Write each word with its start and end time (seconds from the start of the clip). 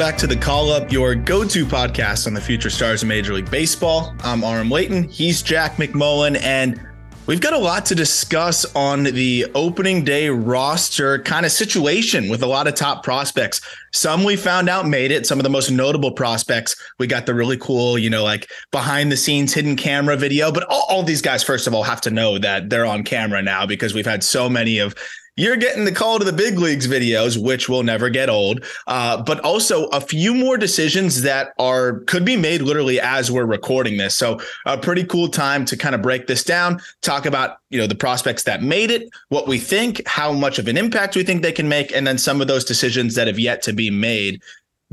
Back 0.00 0.16
to 0.16 0.26
the 0.26 0.34
Call 0.34 0.70
Up, 0.70 0.90
your 0.90 1.14
go 1.14 1.44
to 1.44 1.66
podcast 1.66 2.26
on 2.26 2.32
the 2.32 2.40
future 2.40 2.70
stars 2.70 3.02
of 3.02 3.08
Major 3.08 3.34
League 3.34 3.50
Baseball. 3.50 4.14
I'm 4.20 4.42
Aram 4.42 4.70
Leighton. 4.70 5.06
He's 5.06 5.42
Jack 5.42 5.76
McMullen. 5.76 6.40
And 6.40 6.80
we've 7.26 7.42
got 7.42 7.52
a 7.52 7.58
lot 7.58 7.84
to 7.84 7.94
discuss 7.94 8.64
on 8.74 9.02
the 9.02 9.44
opening 9.54 10.02
day 10.02 10.30
roster 10.30 11.18
kind 11.18 11.44
of 11.44 11.52
situation 11.52 12.30
with 12.30 12.42
a 12.42 12.46
lot 12.46 12.66
of 12.66 12.76
top 12.76 13.04
prospects. 13.04 13.60
Some 13.92 14.24
we 14.24 14.36
found 14.36 14.70
out 14.70 14.88
made 14.88 15.10
it, 15.10 15.26
some 15.26 15.38
of 15.38 15.42
the 15.42 15.50
most 15.50 15.70
notable 15.70 16.12
prospects. 16.12 16.74
We 16.98 17.06
got 17.06 17.26
the 17.26 17.34
really 17.34 17.58
cool, 17.58 17.98
you 17.98 18.08
know, 18.08 18.24
like 18.24 18.50
behind 18.70 19.12
the 19.12 19.18
scenes 19.18 19.52
hidden 19.52 19.76
camera 19.76 20.16
video. 20.16 20.50
But 20.50 20.62
all, 20.70 20.86
all 20.88 21.02
these 21.02 21.20
guys, 21.20 21.42
first 21.42 21.66
of 21.66 21.74
all, 21.74 21.82
have 21.82 22.00
to 22.00 22.10
know 22.10 22.38
that 22.38 22.70
they're 22.70 22.86
on 22.86 23.04
camera 23.04 23.42
now 23.42 23.66
because 23.66 23.92
we've 23.92 24.06
had 24.06 24.24
so 24.24 24.48
many 24.48 24.78
of 24.78 24.94
you're 25.40 25.56
getting 25.56 25.86
the 25.86 25.92
call 25.92 26.18
to 26.18 26.24
the 26.24 26.32
big 26.32 26.58
leagues 26.58 26.86
videos, 26.86 27.42
which 27.42 27.66
will 27.66 27.82
never 27.82 28.10
get 28.10 28.28
old. 28.28 28.62
Uh, 28.86 29.22
but 29.22 29.40
also 29.40 29.86
a 29.86 30.00
few 30.00 30.34
more 30.34 30.58
decisions 30.58 31.22
that 31.22 31.54
are 31.58 32.00
could 32.00 32.26
be 32.26 32.36
made 32.36 32.60
literally 32.60 33.00
as 33.00 33.30
we're 33.30 33.46
recording 33.46 33.96
this. 33.96 34.14
So 34.14 34.38
a 34.66 34.76
pretty 34.76 35.02
cool 35.04 35.28
time 35.28 35.64
to 35.64 35.78
kind 35.78 35.94
of 35.94 36.02
break 36.02 36.26
this 36.26 36.44
down, 36.44 36.78
talk 37.00 37.24
about 37.24 37.56
you 37.70 37.78
know 37.78 37.86
the 37.86 37.94
prospects 37.94 38.42
that 38.42 38.62
made 38.62 38.90
it, 38.90 39.08
what 39.30 39.48
we 39.48 39.58
think, 39.58 40.06
how 40.06 40.32
much 40.32 40.58
of 40.58 40.68
an 40.68 40.76
impact 40.76 41.16
we 41.16 41.24
think 41.24 41.40
they 41.40 41.52
can 41.52 41.68
make, 41.68 41.90
and 41.90 42.06
then 42.06 42.18
some 42.18 42.42
of 42.42 42.46
those 42.46 42.64
decisions 42.64 43.14
that 43.14 43.26
have 43.26 43.38
yet 43.38 43.62
to 43.62 43.72
be 43.72 43.90
made. 43.90 44.42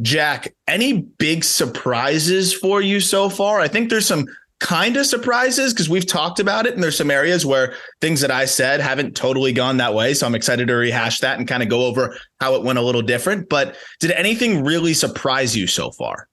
Jack, 0.01 0.55
any 0.67 1.01
big 1.01 1.43
surprises 1.43 2.53
for 2.53 2.81
you 2.81 3.01
so 3.01 3.29
far? 3.29 3.59
I 3.59 3.67
think 3.67 3.89
there's 3.89 4.05
some 4.05 4.27
kind 4.59 4.97
of 4.97 5.05
surprises 5.05 5.73
because 5.73 5.89
we've 5.89 6.07
talked 6.07 6.39
about 6.39 6.65
it 6.65 6.73
and 6.73 6.81
there's 6.81 6.97
some 6.97 7.11
areas 7.11 7.45
where 7.45 7.75
things 8.01 8.21
that 8.21 8.31
I 8.31 8.45
said 8.45 8.79
haven't 8.79 9.15
totally 9.15 9.53
gone 9.53 9.77
that 9.77 9.93
way. 9.93 10.13
So 10.13 10.25
I'm 10.25 10.35
excited 10.35 10.67
to 10.67 10.75
rehash 10.75 11.19
that 11.19 11.37
and 11.37 11.47
kind 11.47 11.61
of 11.61 11.69
go 11.69 11.85
over 11.85 12.17
how 12.39 12.55
it 12.55 12.63
went 12.63 12.79
a 12.79 12.81
little 12.81 13.03
different. 13.03 13.49
But 13.49 13.75
did 13.99 14.11
anything 14.11 14.63
really 14.63 14.93
surprise 14.93 15.55
you 15.55 15.67
so 15.67 15.91
far? 15.91 16.27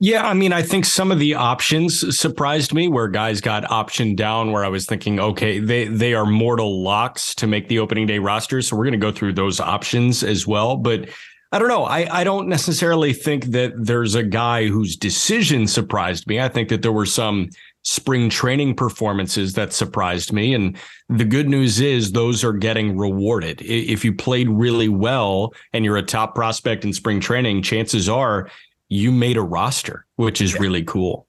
Yeah, 0.00 0.26
I 0.26 0.34
mean, 0.34 0.52
I 0.52 0.60
think 0.60 0.84
some 0.84 1.12
of 1.12 1.18
the 1.18 1.34
options 1.34 2.18
surprised 2.18 2.74
me 2.74 2.88
where 2.88 3.08
guys 3.08 3.40
got 3.40 3.64
optioned 3.64 4.16
down 4.16 4.52
where 4.52 4.64
I 4.64 4.68
was 4.68 4.86
thinking, 4.86 5.20
okay, 5.20 5.60
they 5.60 5.86
they 5.86 6.14
are 6.14 6.26
mortal 6.26 6.82
locks 6.82 7.34
to 7.36 7.46
make 7.46 7.68
the 7.68 7.78
opening 7.78 8.06
day 8.06 8.18
roster. 8.18 8.60
So 8.60 8.76
we're 8.76 8.84
going 8.84 8.92
to 8.92 8.98
go 8.98 9.12
through 9.12 9.34
those 9.34 9.60
options 9.60 10.22
as 10.24 10.46
well. 10.46 10.76
But 10.76 11.08
I 11.54 11.58
don't 11.60 11.68
know. 11.68 11.84
I, 11.84 12.20
I 12.20 12.24
don't 12.24 12.48
necessarily 12.48 13.12
think 13.12 13.44
that 13.52 13.74
there's 13.76 14.16
a 14.16 14.24
guy 14.24 14.66
whose 14.66 14.96
decision 14.96 15.68
surprised 15.68 16.26
me. 16.26 16.40
I 16.40 16.48
think 16.48 16.68
that 16.70 16.82
there 16.82 16.90
were 16.90 17.06
some 17.06 17.48
spring 17.82 18.28
training 18.28 18.74
performances 18.74 19.52
that 19.52 19.72
surprised 19.72 20.32
me. 20.32 20.52
And 20.52 20.76
the 21.08 21.24
good 21.24 21.48
news 21.48 21.80
is 21.80 22.10
those 22.10 22.42
are 22.42 22.52
getting 22.52 22.98
rewarded. 22.98 23.62
If 23.62 24.04
you 24.04 24.12
played 24.12 24.48
really 24.48 24.88
well 24.88 25.54
and 25.72 25.84
you're 25.84 25.96
a 25.96 26.02
top 26.02 26.34
prospect 26.34 26.84
in 26.84 26.92
spring 26.92 27.20
training, 27.20 27.62
chances 27.62 28.08
are 28.08 28.50
you 28.88 29.12
made 29.12 29.36
a 29.36 29.42
roster, 29.42 30.06
which 30.16 30.40
is 30.40 30.54
yeah. 30.54 30.60
really 30.60 30.82
cool. 30.82 31.28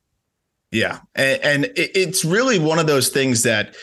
Yeah. 0.72 1.02
And, 1.14 1.44
and 1.44 1.72
it's 1.76 2.26
really 2.26 2.58
one 2.58 2.80
of 2.80 2.88
those 2.88 3.10
things 3.10 3.44
that 3.44 3.76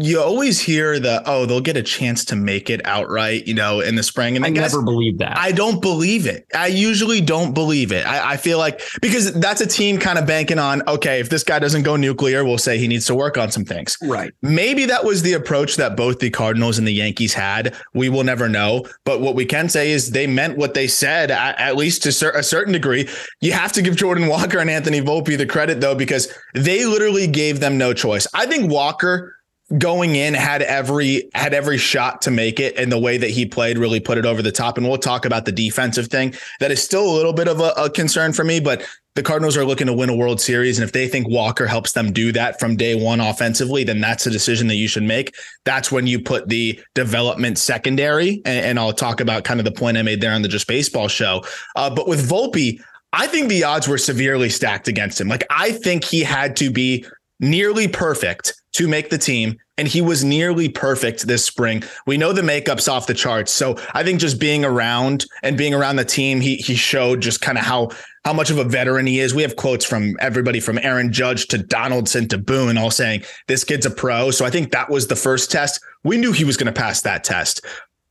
you 0.00 0.20
always 0.20 0.60
hear 0.60 0.98
the 0.98 1.22
oh 1.26 1.46
they'll 1.46 1.60
get 1.60 1.76
a 1.76 1.82
chance 1.82 2.24
to 2.24 2.36
make 2.36 2.70
it 2.70 2.80
outright 2.84 3.46
you 3.46 3.54
know 3.54 3.80
in 3.80 3.94
the 3.94 4.02
spring 4.02 4.36
and 4.36 4.44
I 4.44 4.48
never 4.48 4.82
believe 4.82 5.18
that. 5.18 5.36
I 5.36 5.52
don't 5.52 5.80
believe 5.80 6.26
it. 6.26 6.46
I 6.54 6.68
usually 6.68 7.20
don't 7.20 7.52
believe 7.52 7.92
it. 7.92 8.06
I, 8.06 8.32
I 8.32 8.36
feel 8.36 8.58
like 8.58 8.80
because 9.00 9.32
that's 9.34 9.60
a 9.60 9.66
team 9.66 9.98
kind 9.98 10.18
of 10.18 10.26
banking 10.26 10.58
on 10.58 10.82
okay 10.88 11.20
if 11.20 11.28
this 11.28 11.44
guy 11.44 11.58
doesn't 11.58 11.82
go 11.82 11.96
nuclear 11.96 12.44
we'll 12.44 12.58
say 12.58 12.78
he 12.78 12.88
needs 12.88 13.06
to 13.06 13.14
work 13.14 13.36
on 13.38 13.50
some 13.50 13.64
things. 13.64 13.96
Right. 14.02 14.32
Maybe 14.42 14.86
that 14.86 15.04
was 15.04 15.22
the 15.22 15.34
approach 15.34 15.76
that 15.76 15.96
both 15.96 16.18
the 16.18 16.30
Cardinals 16.30 16.78
and 16.78 16.86
the 16.86 16.92
Yankees 16.92 17.34
had. 17.34 17.74
We 17.94 18.08
will 18.08 18.24
never 18.24 18.48
know. 18.48 18.86
But 19.04 19.20
what 19.20 19.34
we 19.34 19.44
can 19.44 19.68
say 19.68 19.90
is 19.90 20.10
they 20.10 20.26
meant 20.26 20.56
what 20.56 20.74
they 20.74 20.86
said 20.86 21.30
at, 21.30 21.58
at 21.58 21.76
least 21.76 22.02
to 22.04 22.36
a 22.36 22.42
certain 22.42 22.72
degree. 22.72 23.08
You 23.40 23.52
have 23.52 23.72
to 23.72 23.82
give 23.82 23.96
Jordan 23.96 24.28
Walker 24.28 24.58
and 24.58 24.70
Anthony 24.70 25.00
Volpe 25.00 25.36
the 25.36 25.46
credit 25.46 25.80
though 25.80 25.94
because 25.94 26.32
they 26.54 26.84
literally 26.84 27.26
gave 27.26 27.60
them 27.60 27.78
no 27.78 27.92
choice. 27.92 28.26
I 28.34 28.46
think 28.46 28.70
Walker 28.70 29.36
going 29.78 30.16
in 30.16 30.34
had 30.34 30.62
every 30.62 31.30
had 31.34 31.54
every 31.54 31.78
shot 31.78 32.22
to 32.22 32.30
make 32.30 32.58
it 32.58 32.76
and 32.76 32.90
the 32.90 32.98
way 32.98 33.16
that 33.16 33.30
he 33.30 33.46
played 33.46 33.78
really 33.78 34.00
put 34.00 34.18
it 34.18 34.26
over 34.26 34.42
the 34.42 34.50
top. 34.50 34.76
And 34.76 34.88
we'll 34.88 34.98
talk 34.98 35.24
about 35.24 35.44
the 35.44 35.52
defensive 35.52 36.08
thing. 36.08 36.34
That 36.58 36.70
is 36.70 36.82
still 36.82 37.08
a 37.08 37.14
little 37.14 37.32
bit 37.32 37.48
of 37.48 37.60
a, 37.60 37.72
a, 37.76 37.90
concern 37.90 38.32
for 38.32 38.44
me 38.44 38.60
but 38.60 38.86
the 39.14 39.22
cardinals 39.22 39.56
are 39.56 39.64
looking 39.64 39.86
to 39.86 39.92
win 39.92 40.08
a 40.08 40.14
world 40.14 40.40
series 40.40 40.78
and 40.78 40.84
if 40.84 40.92
they 40.92 41.08
think 41.08 41.28
walker 41.28 41.66
helps 41.66 41.92
them 41.92 42.12
do 42.12 42.32
that 42.32 42.58
from 42.58 42.76
day 42.76 42.94
one 42.94 43.20
offensively 43.20 43.84
then 43.84 44.00
that's 44.00 44.26
a 44.26 44.30
decision 44.30 44.66
that 44.68 44.76
you 44.76 44.88
should 44.88 45.02
make. 45.02 45.34
That's 45.64 45.92
when 45.92 46.06
you 46.06 46.20
put 46.20 46.48
the 46.48 46.80
development 46.94 47.58
secondary 47.58 48.42
and, 48.44 48.64
and 48.64 48.78
i'll 48.78 48.92
talk 48.92 49.20
about 49.20 49.44
kind 49.44 49.60
of 49.60 49.64
the 49.64 49.72
point 49.72 49.96
i 49.96 50.02
made 50.02 50.20
there 50.20 50.32
on 50.32 50.42
the 50.42 50.48
just 50.48 50.66
baseball 50.66 51.08
show. 51.08 51.44
Uh, 51.76 51.90
but 51.90 52.08
with 52.08 52.28
volpe 52.28 52.80
I 53.12 53.26
think 53.26 53.48
the 53.48 53.64
odds 53.64 53.88
were 53.88 53.98
severely 53.98 54.48
stacked 54.48 54.86
against 54.86 55.20
him. 55.20 55.28
Like 55.28 55.44
I 55.50 55.72
think 55.72 56.04
he 56.04 56.22
had 56.22 56.56
to 56.56 56.70
be 56.70 57.04
nearly 57.40 57.88
perfect 57.88 58.59
to 58.72 58.88
make 58.88 59.10
the 59.10 59.18
team 59.18 59.58
and 59.80 59.88
he 59.88 60.02
was 60.02 60.22
nearly 60.22 60.68
perfect 60.68 61.26
this 61.26 61.42
spring. 61.42 61.82
We 62.06 62.18
know 62.18 62.34
the 62.34 62.42
makeup's 62.42 62.86
off 62.86 63.06
the 63.06 63.14
charts. 63.14 63.50
So 63.50 63.78
I 63.94 64.04
think 64.04 64.20
just 64.20 64.38
being 64.38 64.62
around 64.62 65.24
and 65.42 65.56
being 65.56 65.72
around 65.72 65.96
the 65.96 66.04
team, 66.04 66.42
he 66.42 66.56
he 66.56 66.74
showed 66.74 67.22
just 67.22 67.40
kind 67.40 67.56
of 67.56 67.64
how 67.64 67.88
how 68.26 68.34
much 68.34 68.50
of 68.50 68.58
a 68.58 68.64
veteran 68.64 69.06
he 69.06 69.20
is. 69.20 69.34
We 69.34 69.40
have 69.40 69.56
quotes 69.56 69.86
from 69.86 70.16
everybody 70.20 70.60
from 70.60 70.78
Aaron 70.82 71.10
Judge 71.10 71.48
to 71.48 71.58
Donaldson 71.58 72.28
to 72.28 72.36
Boone 72.36 72.76
all 72.76 72.90
saying 72.90 73.22
this 73.48 73.64
kid's 73.64 73.86
a 73.86 73.90
pro. 73.90 74.30
So 74.30 74.44
I 74.44 74.50
think 74.50 74.70
that 74.72 74.90
was 74.90 75.06
the 75.06 75.16
first 75.16 75.50
test. 75.50 75.80
We 76.04 76.18
knew 76.18 76.32
he 76.32 76.44
was 76.44 76.58
going 76.58 76.72
to 76.72 76.78
pass 76.78 77.00
that 77.00 77.24
test. 77.24 77.64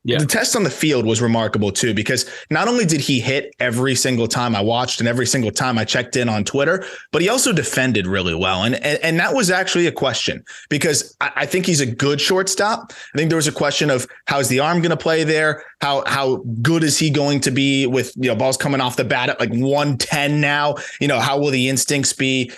Yeah. 0.09 0.17
The 0.17 0.25
test 0.25 0.55
on 0.55 0.63
the 0.63 0.71
field 0.71 1.05
was 1.05 1.21
remarkable 1.21 1.71
too, 1.71 1.93
because 1.93 2.27
not 2.49 2.67
only 2.67 2.83
did 2.83 2.99
he 2.99 3.19
hit 3.19 3.53
every 3.59 3.93
single 3.93 4.27
time 4.27 4.55
I 4.55 4.61
watched 4.61 4.99
and 4.99 5.07
every 5.07 5.27
single 5.27 5.51
time 5.51 5.77
I 5.77 5.85
checked 5.85 6.15
in 6.15 6.27
on 6.27 6.43
Twitter, 6.43 6.83
but 7.11 7.21
he 7.21 7.29
also 7.29 7.53
defended 7.53 8.07
really 8.07 8.33
well. 8.33 8.63
And 8.63 8.73
and, 8.75 8.97
and 9.03 9.19
that 9.19 9.35
was 9.35 9.51
actually 9.51 9.85
a 9.85 9.91
question 9.91 10.43
because 10.67 11.15
I, 11.21 11.31
I 11.35 11.45
think 11.45 11.67
he's 11.67 11.79
a 11.79 11.85
good 11.85 12.19
shortstop. 12.19 12.91
I 13.13 13.17
think 13.19 13.29
there 13.29 13.37
was 13.37 13.47
a 13.47 13.51
question 13.51 13.91
of 13.91 14.07
how's 14.25 14.47
the 14.47 14.59
arm 14.59 14.81
going 14.81 14.89
to 14.89 14.97
play 14.97 15.23
there? 15.23 15.63
How 15.81 16.03
how 16.07 16.37
good 16.63 16.83
is 16.83 16.97
he 16.97 17.11
going 17.11 17.39
to 17.41 17.51
be 17.51 17.85
with 17.85 18.11
you 18.15 18.29
know 18.29 18.35
balls 18.35 18.57
coming 18.57 18.81
off 18.81 18.95
the 18.95 19.03
bat 19.03 19.29
at 19.29 19.39
like 19.39 19.51
110 19.51 20.41
now? 20.41 20.75
You 20.99 21.07
know, 21.07 21.19
how 21.19 21.37
will 21.37 21.51
the 21.51 21.69
instincts 21.69 22.13
be? 22.13 22.51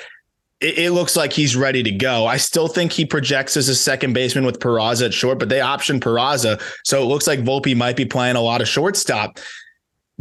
It, 0.62 0.78
it, 0.78 0.92
looks 0.92 1.16
like 1.16 1.34
he's 1.34 1.56
ready 1.56 1.84
to 1.84 1.92
go. 1.92 2.26
I 2.26 2.38
still 2.38 2.68
think 2.68 2.92
he 2.92 3.06
projects 3.06 3.58
as 3.58 3.68
a 3.68 3.76
second 3.76 4.14
baseman 4.14 4.46
with 4.46 4.60
Peraza 4.60 5.08
at 5.08 5.14
short, 5.14 5.40
but 5.40 5.50
they 5.50 5.62
option 5.62 6.00
Peraza. 6.00 6.62
So 6.84 7.02
it 7.02 7.06
looks 7.06 7.28
like 7.28 7.40
Volpe 7.40 7.76
might 7.76 7.98
be 7.98 8.06
playing 8.06 8.36
a 8.36 8.42
lot 8.42 8.62
of 8.62 8.68
shortstop. 8.68 9.40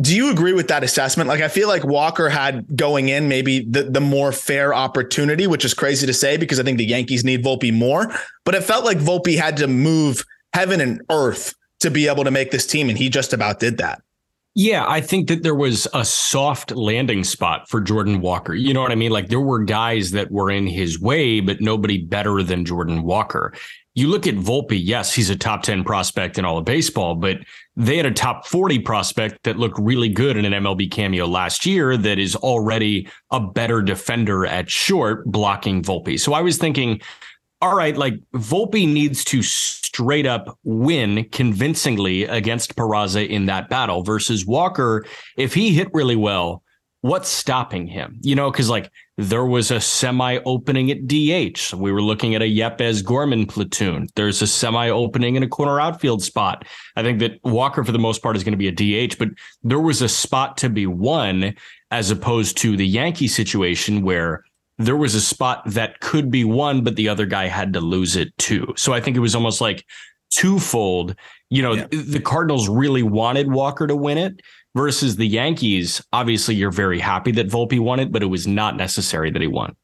Do 0.00 0.16
you 0.16 0.30
agree 0.30 0.54
with 0.54 0.68
that 0.68 0.82
assessment? 0.82 1.28
Like, 1.28 1.42
I 1.42 1.48
feel 1.48 1.68
like 1.68 1.84
Walker 1.84 2.30
had 2.30 2.74
going 2.74 3.10
in 3.10 3.28
maybe 3.28 3.66
the, 3.68 3.82
the 3.82 4.00
more 4.00 4.32
fair 4.32 4.72
opportunity, 4.72 5.46
which 5.46 5.64
is 5.64 5.74
crazy 5.74 6.06
to 6.06 6.14
say 6.14 6.38
because 6.38 6.58
I 6.58 6.62
think 6.62 6.78
the 6.78 6.86
Yankees 6.86 7.22
need 7.22 7.44
Volpe 7.44 7.72
more, 7.72 8.10
but 8.46 8.54
it 8.54 8.64
felt 8.64 8.84
like 8.84 8.98
Volpe 8.98 9.36
had 9.36 9.58
to 9.58 9.66
move 9.66 10.24
heaven 10.54 10.80
and 10.80 11.02
earth 11.10 11.54
to 11.80 11.90
be 11.90 12.08
able 12.08 12.24
to 12.24 12.30
make 12.30 12.50
this 12.50 12.66
team, 12.66 12.88
and 12.88 12.96
he 12.96 13.08
just 13.08 13.32
about 13.32 13.60
did 13.60 13.78
that. 13.78 14.00
Yeah, 14.62 14.84
I 14.86 15.00
think 15.00 15.28
that 15.28 15.42
there 15.42 15.54
was 15.54 15.88
a 15.94 16.04
soft 16.04 16.70
landing 16.72 17.24
spot 17.24 17.66
for 17.66 17.80
Jordan 17.80 18.20
Walker. 18.20 18.52
You 18.52 18.74
know 18.74 18.82
what 18.82 18.92
I 18.92 18.94
mean? 18.94 19.10
Like 19.10 19.30
there 19.30 19.40
were 19.40 19.60
guys 19.60 20.10
that 20.10 20.30
were 20.30 20.50
in 20.50 20.66
his 20.66 21.00
way, 21.00 21.40
but 21.40 21.62
nobody 21.62 21.96
better 21.96 22.42
than 22.42 22.66
Jordan 22.66 23.02
Walker. 23.02 23.54
You 23.94 24.08
look 24.08 24.26
at 24.26 24.34
Volpe, 24.34 24.78
yes, 24.78 25.14
he's 25.14 25.30
a 25.30 25.36
top 25.36 25.62
10 25.62 25.82
prospect 25.82 26.36
in 26.36 26.44
all 26.44 26.58
of 26.58 26.66
baseball, 26.66 27.14
but 27.14 27.38
they 27.74 27.96
had 27.96 28.04
a 28.04 28.10
top 28.10 28.46
40 28.46 28.80
prospect 28.80 29.44
that 29.44 29.56
looked 29.56 29.78
really 29.78 30.10
good 30.10 30.36
in 30.36 30.44
an 30.44 30.52
MLB 30.52 30.90
cameo 30.90 31.26
last 31.26 31.64
year 31.64 31.96
that 31.96 32.18
is 32.18 32.36
already 32.36 33.08
a 33.30 33.40
better 33.40 33.80
defender 33.80 34.44
at 34.44 34.68
short 34.68 35.24
blocking 35.24 35.82
Volpe. 35.82 36.20
So 36.20 36.34
I 36.34 36.42
was 36.42 36.58
thinking, 36.58 37.00
all 37.60 37.76
right, 37.76 37.96
like 37.96 38.14
Volpe 38.34 38.90
needs 38.90 39.24
to 39.24 39.42
straight 39.42 40.26
up 40.26 40.58
win 40.64 41.28
convincingly 41.30 42.24
against 42.24 42.76
Peraza 42.76 43.28
in 43.28 43.46
that 43.46 43.68
battle 43.68 44.02
versus 44.02 44.46
Walker. 44.46 45.04
If 45.36 45.52
he 45.54 45.74
hit 45.74 45.88
really 45.92 46.16
well, 46.16 46.62
what's 47.02 47.28
stopping 47.28 47.86
him? 47.86 48.18
You 48.22 48.34
know, 48.34 48.50
because 48.50 48.70
like 48.70 48.90
there 49.18 49.44
was 49.44 49.70
a 49.70 49.80
semi 49.80 50.38
opening 50.46 50.90
at 50.90 51.06
DH. 51.06 51.74
We 51.74 51.92
were 51.92 52.02
looking 52.02 52.34
at 52.34 52.42
a 52.42 52.46
Yepez 52.46 53.04
Gorman 53.04 53.46
platoon. 53.46 54.08
There's 54.16 54.40
a 54.40 54.46
semi 54.46 54.88
opening 54.88 55.36
in 55.36 55.42
a 55.42 55.48
corner 55.48 55.80
outfield 55.80 56.22
spot. 56.22 56.66
I 56.96 57.02
think 57.02 57.18
that 57.20 57.40
Walker, 57.44 57.84
for 57.84 57.92
the 57.92 57.98
most 57.98 58.22
part, 58.22 58.36
is 58.36 58.44
going 58.44 58.58
to 58.58 58.58
be 58.58 58.68
a 58.68 59.08
DH, 59.08 59.18
but 59.18 59.28
there 59.62 59.80
was 59.80 60.02
a 60.02 60.08
spot 60.08 60.56
to 60.58 60.70
be 60.70 60.86
won 60.86 61.54
as 61.90 62.10
opposed 62.10 62.56
to 62.58 62.76
the 62.76 62.86
Yankee 62.86 63.28
situation 63.28 64.02
where 64.02 64.44
there 64.80 64.96
was 64.96 65.14
a 65.14 65.20
spot 65.20 65.62
that 65.66 66.00
could 66.00 66.30
be 66.30 66.44
won, 66.44 66.82
but 66.82 66.96
the 66.96 67.08
other 67.08 67.26
guy 67.26 67.46
had 67.46 67.72
to 67.74 67.80
lose 67.80 68.16
it 68.16 68.36
too. 68.38 68.72
So 68.76 68.92
I 68.92 69.00
think 69.00 69.16
it 69.16 69.20
was 69.20 69.34
almost 69.34 69.60
like 69.60 69.84
twofold. 70.30 71.14
You 71.50 71.62
know, 71.62 71.72
yeah. 71.74 71.86
the 71.90 72.20
Cardinals 72.20 72.68
really 72.68 73.02
wanted 73.02 73.50
Walker 73.50 73.86
to 73.86 73.94
win 73.94 74.18
it 74.18 74.40
versus 74.74 75.16
the 75.16 75.26
Yankees. 75.26 76.02
Obviously, 76.12 76.54
you're 76.54 76.70
very 76.70 76.98
happy 76.98 77.30
that 77.32 77.48
Volpe 77.48 77.78
won 77.78 78.00
it, 78.00 78.10
but 78.10 78.22
it 78.22 78.26
was 78.26 78.46
not 78.46 78.76
necessary 78.76 79.30
that 79.30 79.42
he 79.42 79.48
won. 79.48 79.76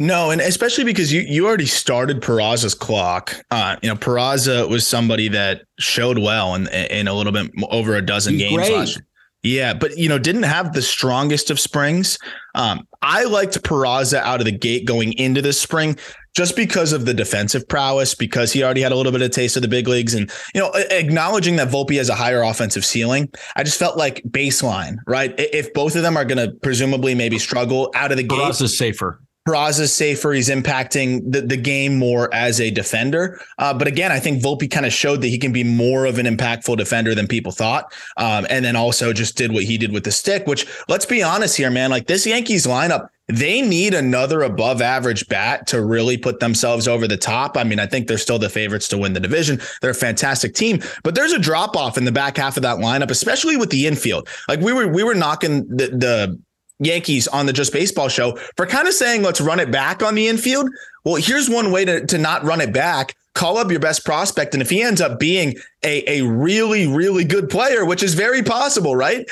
No, 0.00 0.30
and 0.30 0.40
especially 0.40 0.84
because 0.84 1.12
you 1.12 1.20
you 1.20 1.46
already 1.46 1.66
started 1.66 2.22
Peraza's 2.22 2.74
clock. 2.74 3.36
Uh, 3.50 3.76
you 3.82 3.88
know, 3.90 3.96
Peraza 3.96 4.66
was 4.68 4.86
somebody 4.86 5.28
that 5.28 5.62
showed 5.78 6.18
well 6.18 6.54
in 6.54 6.68
in 6.68 7.06
a 7.06 7.12
little 7.12 7.32
bit 7.32 7.52
over 7.70 7.94
a 7.94 8.02
dozen 8.02 8.32
He's 8.32 8.44
games 8.44 8.56
great. 8.56 8.72
last 8.72 8.96
year. 8.96 9.06
Yeah, 9.42 9.72
but 9.72 9.96
you 9.96 10.08
know, 10.08 10.18
didn't 10.18 10.42
have 10.42 10.74
the 10.74 10.82
strongest 10.82 11.50
of 11.50 11.58
springs. 11.58 12.18
Um, 12.54 12.86
I 13.00 13.24
liked 13.24 13.62
Peraza 13.62 14.18
out 14.18 14.40
of 14.40 14.44
the 14.44 14.52
gate 14.52 14.84
going 14.84 15.14
into 15.14 15.40
this 15.40 15.58
spring 15.58 15.96
just 16.36 16.56
because 16.56 16.92
of 16.92 17.06
the 17.06 17.14
defensive 17.14 17.66
prowess, 17.66 18.14
because 18.14 18.52
he 18.52 18.62
already 18.62 18.82
had 18.82 18.92
a 18.92 18.94
little 18.94 19.12
bit 19.12 19.22
of 19.22 19.30
taste 19.30 19.56
of 19.56 19.62
the 19.62 19.68
big 19.68 19.88
leagues, 19.88 20.14
and 20.14 20.30
you 20.54 20.60
know, 20.60 20.70
acknowledging 20.74 21.56
that 21.56 21.68
Volpe 21.68 21.96
has 21.96 22.10
a 22.10 22.14
higher 22.14 22.42
offensive 22.42 22.84
ceiling. 22.84 23.30
I 23.56 23.62
just 23.62 23.78
felt 23.78 23.96
like 23.96 24.22
baseline, 24.24 24.96
right? 25.06 25.34
If 25.38 25.72
both 25.72 25.96
of 25.96 26.02
them 26.02 26.18
are 26.18 26.24
going 26.26 26.38
to 26.38 26.54
presumably 26.58 27.14
maybe 27.14 27.38
struggle 27.38 27.90
out 27.94 28.10
of 28.10 28.18
the 28.18 28.24
Peraza's 28.24 28.58
gate, 28.58 28.64
is 28.66 28.78
safer. 28.78 29.22
Peraza's 29.50 29.92
safer. 29.92 30.32
He's 30.32 30.48
impacting 30.48 31.30
the, 31.30 31.40
the 31.40 31.56
game 31.56 31.98
more 31.98 32.32
as 32.32 32.60
a 32.60 32.70
defender. 32.70 33.40
Uh, 33.58 33.74
but 33.74 33.88
again, 33.88 34.12
I 34.12 34.20
think 34.20 34.42
Volpe 34.42 34.70
kind 34.70 34.86
of 34.86 34.92
showed 34.92 35.20
that 35.22 35.28
he 35.28 35.38
can 35.38 35.52
be 35.52 35.64
more 35.64 36.06
of 36.06 36.18
an 36.18 36.26
impactful 36.26 36.76
defender 36.76 37.14
than 37.14 37.26
people 37.26 37.52
thought. 37.52 37.92
Um, 38.16 38.46
and 38.48 38.64
then 38.64 38.76
also 38.76 39.12
just 39.12 39.36
did 39.36 39.52
what 39.52 39.64
he 39.64 39.76
did 39.76 39.92
with 39.92 40.04
the 40.04 40.12
stick, 40.12 40.46
which 40.46 40.66
let's 40.88 41.06
be 41.06 41.22
honest 41.22 41.56
here, 41.56 41.70
man, 41.70 41.90
like 41.90 42.06
this 42.06 42.26
Yankees 42.26 42.66
lineup, 42.66 43.08
they 43.26 43.62
need 43.62 43.94
another 43.94 44.42
above 44.42 44.82
average 44.82 45.26
bat 45.28 45.66
to 45.68 45.84
really 45.84 46.16
put 46.16 46.40
themselves 46.40 46.88
over 46.88 47.06
the 47.06 47.16
top. 47.16 47.56
I 47.56 47.64
mean, 47.64 47.78
I 47.78 47.86
think 47.86 48.08
they're 48.08 48.18
still 48.18 48.38
the 48.38 48.48
favorites 48.48 48.88
to 48.88 48.98
win 48.98 49.12
the 49.12 49.20
division. 49.20 49.60
They're 49.80 49.90
a 49.90 49.94
fantastic 49.94 50.54
team, 50.54 50.80
but 51.04 51.14
there's 51.14 51.32
a 51.32 51.38
drop 51.38 51.76
off 51.76 51.96
in 51.96 52.04
the 52.04 52.12
back 52.12 52.36
half 52.36 52.56
of 52.56 52.62
that 52.64 52.78
lineup, 52.78 53.10
especially 53.10 53.56
with 53.56 53.70
the 53.70 53.86
infield. 53.86 54.28
Like 54.48 54.60
we 54.60 54.72
were, 54.72 54.88
we 54.88 55.04
were 55.04 55.14
knocking 55.14 55.66
the, 55.68 55.88
the 55.88 56.40
Yankees 56.80 57.28
on 57.28 57.46
the 57.46 57.52
Just 57.52 57.72
Baseball 57.72 58.08
show 58.08 58.36
for 58.56 58.66
kind 58.66 58.88
of 58.88 58.94
saying, 58.94 59.22
let's 59.22 59.40
run 59.40 59.60
it 59.60 59.70
back 59.70 60.02
on 60.02 60.14
the 60.14 60.26
infield. 60.26 60.68
Well, 61.04 61.16
here's 61.16 61.48
one 61.48 61.70
way 61.70 61.84
to, 61.84 62.04
to 62.06 62.18
not 62.18 62.44
run 62.44 62.60
it 62.60 62.72
back. 62.72 63.14
Call 63.34 63.58
up 63.58 63.70
your 63.70 63.80
best 63.80 64.04
prospect. 64.04 64.54
And 64.54 64.62
if 64.62 64.70
he 64.70 64.82
ends 64.82 65.00
up 65.00 65.20
being 65.20 65.54
a, 65.84 66.20
a 66.20 66.26
really, 66.26 66.86
really 66.86 67.24
good 67.24 67.48
player, 67.48 67.84
which 67.84 68.02
is 68.02 68.14
very 68.14 68.42
possible, 68.42 68.96
right? 68.96 69.28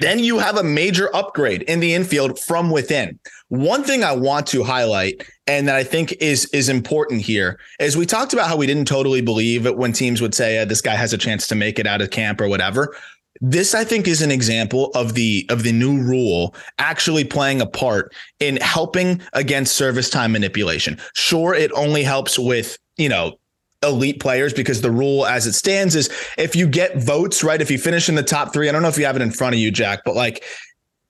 Then 0.00 0.18
you 0.18 0.38
have 0.38 0.56
a 0.56 0.64
major 0.64 1.14
upgrade 1.14 1.62
in 1.62 1.80
the 1.80 1.94
infield 1.94 2.38
from 2.38 2.70
within. 2.70 3.18
One 3.48 3.84
thing 3.84 4.02
I 4.02 4.12
want 4.12 4.46
to 4.48 4.64
highlight 4.64 5.26
and 5.46 5.68
that 5.68 5.76
I 5.76 5.84
think 5.84 6.12
is 6.20 6.46
is 6.46 6.68
important 6.68 7.22
here 7.22 7.58
is 7.78 7.96
we 7.96 8.06
talked 8.06 8.32
about 8.32 8.48
how 8.48 8.56
we 8.56 8.66
didn't 8.66 8.88
totally 8.88 9.20
believe 9.20 9.66
it 9.66 9.76
when 9.76 9.92
teams 9.92 10.20
would 10.20 10.34
say 10.34 10.58
uh, 10.58 10.64
this 10.64 10.80
guy 10.80 10.94
has 10.94 11.12
a 11.12 11.18
chance 11.18 11.46
to 11.48 11.54
make 11.54 11.78
it 11.78 11.86
out 11.86 12.00
of 12.00 12.10
camp 12.10 12.40
or 12.40 12.48
whatever 12.48 12.96
this 13.40 13.74
i 13.74 13.84
think 13.84 14.06
is 14.06 14.22
an 14.22 14.30
example 14.30 14.90
of 14.94 15.14
the 15.14 15.46
of 15.50 15.62
the 15.62 15.72
new 15.72 16.00
rule 16.00 16.54
actually 16.78 17.24
playing 17.24 17.60
a 17.60 17.66
part 17.66 18.14
in 18.40 18.56
helping 18.58 19.20
against 19.32 19.76
service 19.76 20.08
time 20.08 20.32
manipulation 20.32 20.98
sure 21.14 21.54
it 21.54 21.72
only 21.72 22.02
helps 22.02 22.38
with 22.38 22.78
you 22.96 23.08
know 23.08 23.36
elite 23.82 24.20
players 24.20 24.54
because 24.54 24.80
the 24.80 24.90
rule 24.90 25.26
as 25.26 25.46
it 25.46 25.52
stands 25.52 25.94
is 25.94 26.08
if 26.38 26.56
you 26.56 26.66
get 26.66 26.96
votes 27.02 27.44
right 27.44 27.60
if 27.60 27.70
you 27.70 27.76
finish 27.76 28.08
in 28.08 28.14
the 28.14 28.22
top 28.22 28.52
3 28.52 28.68
i 28.68 28.72
don't 28.72 28.82
know 28.82 28.88
if 28.88 28.96
you 28.96 29.04
have 29.04 29.16
it 29.16 29.22
in 29.22 29.30
front 29.30 29.54
of 29.54 29.60
you 29.60 29.70
jack 29.70 30.00
but 30.04 30.14
like 30.14 30.44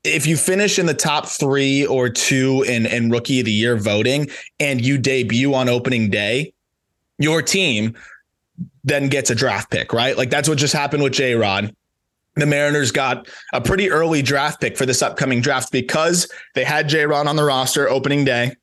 if 0.05 0.27
you 0.27 0.37
finish 0.37 0.79
in 0.79 0.85
the 0.85 0.95
top 0.95 1.27
three 1.27 1.87
or 1.87 2.11
two 2.11 2.63
in, 2.69 2.85
in 2.87 3.11
rookie 3.11 3.41
of 3.41 3.47
the 3.47 3.53
year 3.53 3.77
voting 3.77 4.29
and 4.61 4.85
you 4.85 4.99
debut 4.99 5.55
on 5.55 5.69
opening 5.69 6.11
day, 6.11 6.53
your 7.19 7.41
team 7.41 7.95
then 8.85 9.09
gets 9.09 9.31
a 9.31 9.35
draft 9.35 9.71
pick, 9.71 9.93
right? 9.93 10.17
Like 10.17 10.29
that's 10.29 10.49
what 10.49 10.59
just 10.59 10.75
happened 10.75 11.03
with 11.03 11.15
J 11.15 11.35
Rod 11.35 11.75
the 12.37 12.47
Mariners 12.47 12.91
got 12.91 13.29
a 13.53 13.61
pretty 13.61 13.91
early 13.91 14.23
draft 14.23 14.61
pick 14.61 14.77
for 14.77 14.87
this 14.87 15.03
upcoming 15.03 15.41
draft 15.41 15.71
because 15.71 16.31
they 16.55 16.65
had 16.65 16.89
J 16.89 17.07
Rod 17.07 17.27
on 17.27 17.37
the 17.37 17.45
roster 17.45 17.89
opening 17.89 18.25
day 18.25 18.57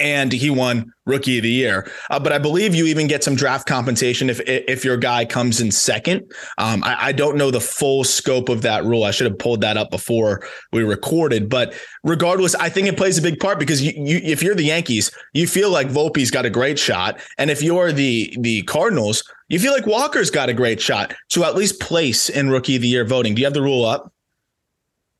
and 0.00 0.32
he 0.32 0.50
won 0.50 0.92
rookie 1.06 1.38
of 1.38 1.42
the 1.42 1.50
year. 1.50 1.90
Uh, 2.10 2.18
but 2.18 2.32
I 2.32 2.38
believe 2.38 2.74
you 2.74 2.86
even 2.86 3.06
get 3.06 3.22
some 3.22 3.34
draft 3.34 3.66
compensation 3.66 4.30
if 4.30 4.40
if 4.46 4.84
your 4.84 4.96
guy 4.96 5.24
comes 5.24 5.60
in 5.60 5.70
second. 5.70 6.32
Um, 6.58 6.82
I, 6.82 7.08
I, 7.08 7.12
don't 7.12 7.36
know 7.36 7.50
the 7.50 7.60
full 7.60 8.04
scope 8.04 8.48
of 8.48 8.62
that 8.62 8.84
rule. 8.84 9.04
I 9.04 9.10
should 9.10 9.26
have 9.26 9.38
pulled 9.38 9.60
that 9.60 9.76
up 9.76 9.90
before 9.90 10.42
we 10.72 10.82
recorded. 10.82 11.48
But 11.48 11.74
regardless, 12.02 12.54
I 12.54 12.68
think 12.68 12.88
it 12.88 12.96
plays 12.96 13.18
a 13.18 13.22
big 13.22 13.38
part 13.38 13.58
because 13.58 13.82
you, 13.82 13.92
you 13.96 14.20
if 14.22 14.42
you're 14.42 14.54
the 14.54 14.64
Yankees, 14.64 15.10
you 15.34 15.46
feel 15.46 15.70
like 15.70 15.88
Volpe's 15.88 16.30
got 16.30 16.46
a 16.46 16.50
great 16.50 16.78
shot, 16.78 17.20
and 17.38 17.50
if 17.50 17.62
you're 17.62 17.92
the 17.92 18.34
the 18.40 18.62
Cardinals, 18.62 19.22
you 19.48 19.58
feel 19.58 19.72
like 19.72 19.86
Walker's 19.86 20.30
got 20.30 20.48
a 20.48 20.54
great 20.54 20.80
shot 20.80 21.14
to 21.30 21.44
at 21.44 21.54
least 21.54 21.80
place 21.80 22.28
in 22.28 22.50
rookie 22.50 22.76
of 22.76 22.82
the 22.82 22.88
year 22.88 23.04
voting. 23.04 23.34
Do 23.34 23.40
you 23.40 23.46
have 23.46 23.54
the 23.54 23.62
rule 23.62 23.84
up? 23.84 24.12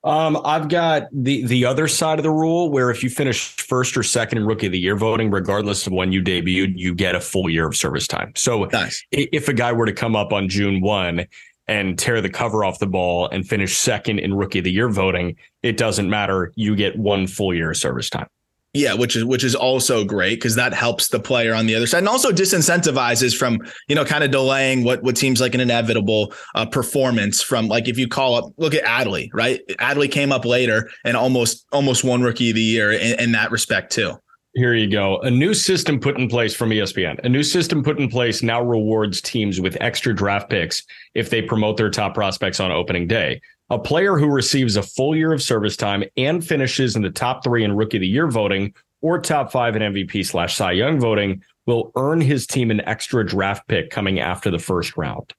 Um, 0.03 0.41
I've 0.45 0.69
got 0.69 1.09
the 1.13 1.45
the 1.45 1.67
other 1.67 1.87
side 1.87 2.19
of 2.19 2.23
the 2.23 2.31
rule 2.31 2.71
where 2.71 2.91
if 2.91 3.03
you 3.03 3.11
finish 3.11 3.49
first 3.57 3.97
or 3.97 4.03
second 4.03 4.39
in 4.39 4.47
rookie 4.47 4.67
of 4.67 4.73
the 4.73 4.79
year 4.79 4.97
voting, 4.97 5.31
regardless 5.31 5.87
of 5.87 5.93
when 5.93 6.11
you 6.11 6.23
debuted, 6.23 6.73
you 6.77 6.95
get 6.95 7.15
a 7.15 7.21
full 7.21 7.51
year 7.51 7.67
of 7.67 7.77
service 7.77 8.07
time. 8.07 8.33
So 8.35 8.65
nice. 8.65 9.05
if 9.11 9.49
a 9.49 9.53
guy 9.53 9.73
were 9.73 9.87
to 9.87 9.93
come 9.93 10.17
up 10.17 10.33
on 10.33 10.49
June 10.49 10.81
one 10.81 11.27
and 11.69 11.99
tear 11.99 12.21
the 12.21 12.31
cover 12.31 12.65
off 12.65 12.79
the 12.79 12.87
ball 12.87 13.29
and 13.29 13.47
finish 13.47 13.77
second 13.77 14.21
in 14.21 14.35
rookie 14.35 14.59
of 14.59 14.65
the 14.65 14.73
year 14.73 14.89
voting, 14.89 15.37
it 15.63 15.77
doesn't 15.77 16.09
matter. 16.09 16.53
You 16.57 16.75
get 16.77 16.99
one 16.99 17.27
full 17.27 17.55
year 17.55 17.73
of 17.73 17.77
service 17.77 18.09
time. 18.09 18.27
Yeah, 18.73 18.95
which 18.95 19.17
is 19.17 19.25
which 19.25 19.43
is 19.43 19.57
also 19.57 20.05
great 20.05 20.37
because 20.37 20.55
that 20.55 20.73
helps 20.73 21.09
the 21.09 21.19
player 21.19 21.55
on 21.55 21.67
the 21.67 21.75
other 21.75 21.89
side 21.89 21.99
and 21.99 22.09
also 22.09 22.31
disincentivizes 22.31 23.37
from 23.37 23.59
you 23.89 23.97
know 23.97 24.05
kind 24.05 24.23
of 24.23 24.31
delaying 24.31 24.85
what 24.85 25.03
what 25.03 25.19
seems 25.19 25.41
like 25.41 25.55
an 25.55 25.61
inevitable 25.61 26.33
uh, 26.55 26.65
performance 26.67 27.43
from 27.43 27.67
like 27.67 27.89
if 27.89 27.99
you 27.99 28.07
call 28.07 28.37
up 28.37 28.53
look 28.59 28.73
at 28.73 28.85
Adley 28.85 29.29
right 29.33 29.61
Adley 29.81 30.09
came 30.11 30.31
up 30.31 30.45
later 30.45 30.89
and 31.05 31.17
almost 31.17 31.67
almost 31.73 32.05
won 32.05 32.23
rookie 32.23 32.51
of 32.51 32.55
the 32.55 32.63
year 32.63 32.93
in, 32.93 33.19
in 33.19 33.33
that 33.33 33.51
respect 33.51 33.91
too. 33.91 34.15
Here 34.55 34.75
you 34.75 34.91
go. 34.91 35.19
A 35.19 35.31
new 35.31 35.55
system 35.55 36.01
put 36.01 36.19
in 36.19 36.29
place 36.29 36.55
from 36.55 36.71
ESPN. 36.71 37.25
A 37.25 37.29
new 37.29 37.45
system 37.45 37.85
put 37.85 38.01
in 38.01 38.09
place 38.09 38.43
now 38.43 38.61
rewards 38.61 39.21
teams 39.21 39.61
with 39.61 39.77
extra 39.81 40.15
draft 40.15 40.51
picks 40.51 40.83
if 41.15 41.31
they 41.31 41.41
promote 41.41 41.77
their 41.77 41.91
top 41.91 42.15
prospects 42.15 42.59
on 42.59 42.73
opening 42.73 43.07
day. 43.07 43.41
A 43.71 43.79
player 43.79 44.19
who 44.19 44.27
receives 44.27 44.77
a 44.77 44.83
full 44.83 45.15
year 45.17 45.33
of 45.33 45.43
service 45.43 45.77
time 45.77 46.05
and 46.17 46.47
finishes 46.47 46.97
in 46.97 47.03
the 47.03 47.11
top 47.11 47.45
three 47.45 47.65
in 47.65 47.77
rookie 47.77 47.99
of 47.99 48.01
the 48.01 48.09
year 48.09 48.29
voting 48.29 48.75
or 49.01 49.19
top 49.19 49.53
five 49.53 49.77
in 49.77 49.83
MVP 49.83 50.27
slash 50.27 50.57
Cy 50.57 50.73
Young 50.73 51.01
voting 51.01 51.43
will 51.67 51.93
earn 51.97 52.21
his 52.21 52.47
team 52.47 52.71
an 52.71 52.81
extra 52.83 53.25
draft 53.25 53.67
pick 53.69 53.91
coming 53.91 54.21
after 54.21 54.51
the 54.51 54.59
first 54.59 54.97
round. 54.97 55.33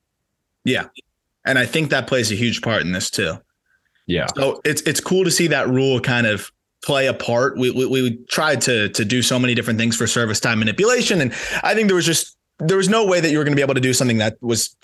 Yeah. 0.64 0.86
And 1.46 1.60
I 1.60 1.66
think 1.66 1.90
that 1.90 2.08
plays 2.08 2.32
a 2.32 2.36
huge 2.36 2.62
part 2.62 2.82
in 2.82 2.92
this 2.92 3.10
too. 3.10 3.36
Yeah. 4.08 4.28
So 4.36 4.62
it's 4.64 4.82
it's 4.84 5.00
cool 5.00 5.24
to 5.24 5.32
see 5.32 5.48
that 5.48 5.70
rule 5.70 6.00
kind 6.00 6.28
of 6.28 6.52
play 6.84 7.08
a 7.08 7.14
part. 7.14 7.58
We, 7.58 7.72
we 7.72 7.86
we 7.86 8.18
tried 8.30 8.62
to 8.62 8.90
to 8.90 9.06
do 9.06 9.22
so 9.22 9.40
many 9.40 9.56
different 9.56 9.80
things 9.80 9.96
for 9.96 10.08
service 10.08 10.40
time 10.40 10.60
manipulation, 10.60 11.22
and 11.22 11.32
I 11.64 11.74
think 11.74 11.88
there 11.88 11.96
was 11.96 12.06
just 12.06 12.38
there 12.64 12.78
was 12.78 12.90
no 12.90 13.06
way 13.06 13.20
that 13.20 13.32
you 13.32 13.40
were 13.40 13.44
going 13.44 13.54
to 13.54 13.56
be 13.56 13.64
able 13.64 13.74
to 13.74 13.82
do 13.82 13.94
something 13.94 14.20
that 14.20 14.38
was 14.42 14.76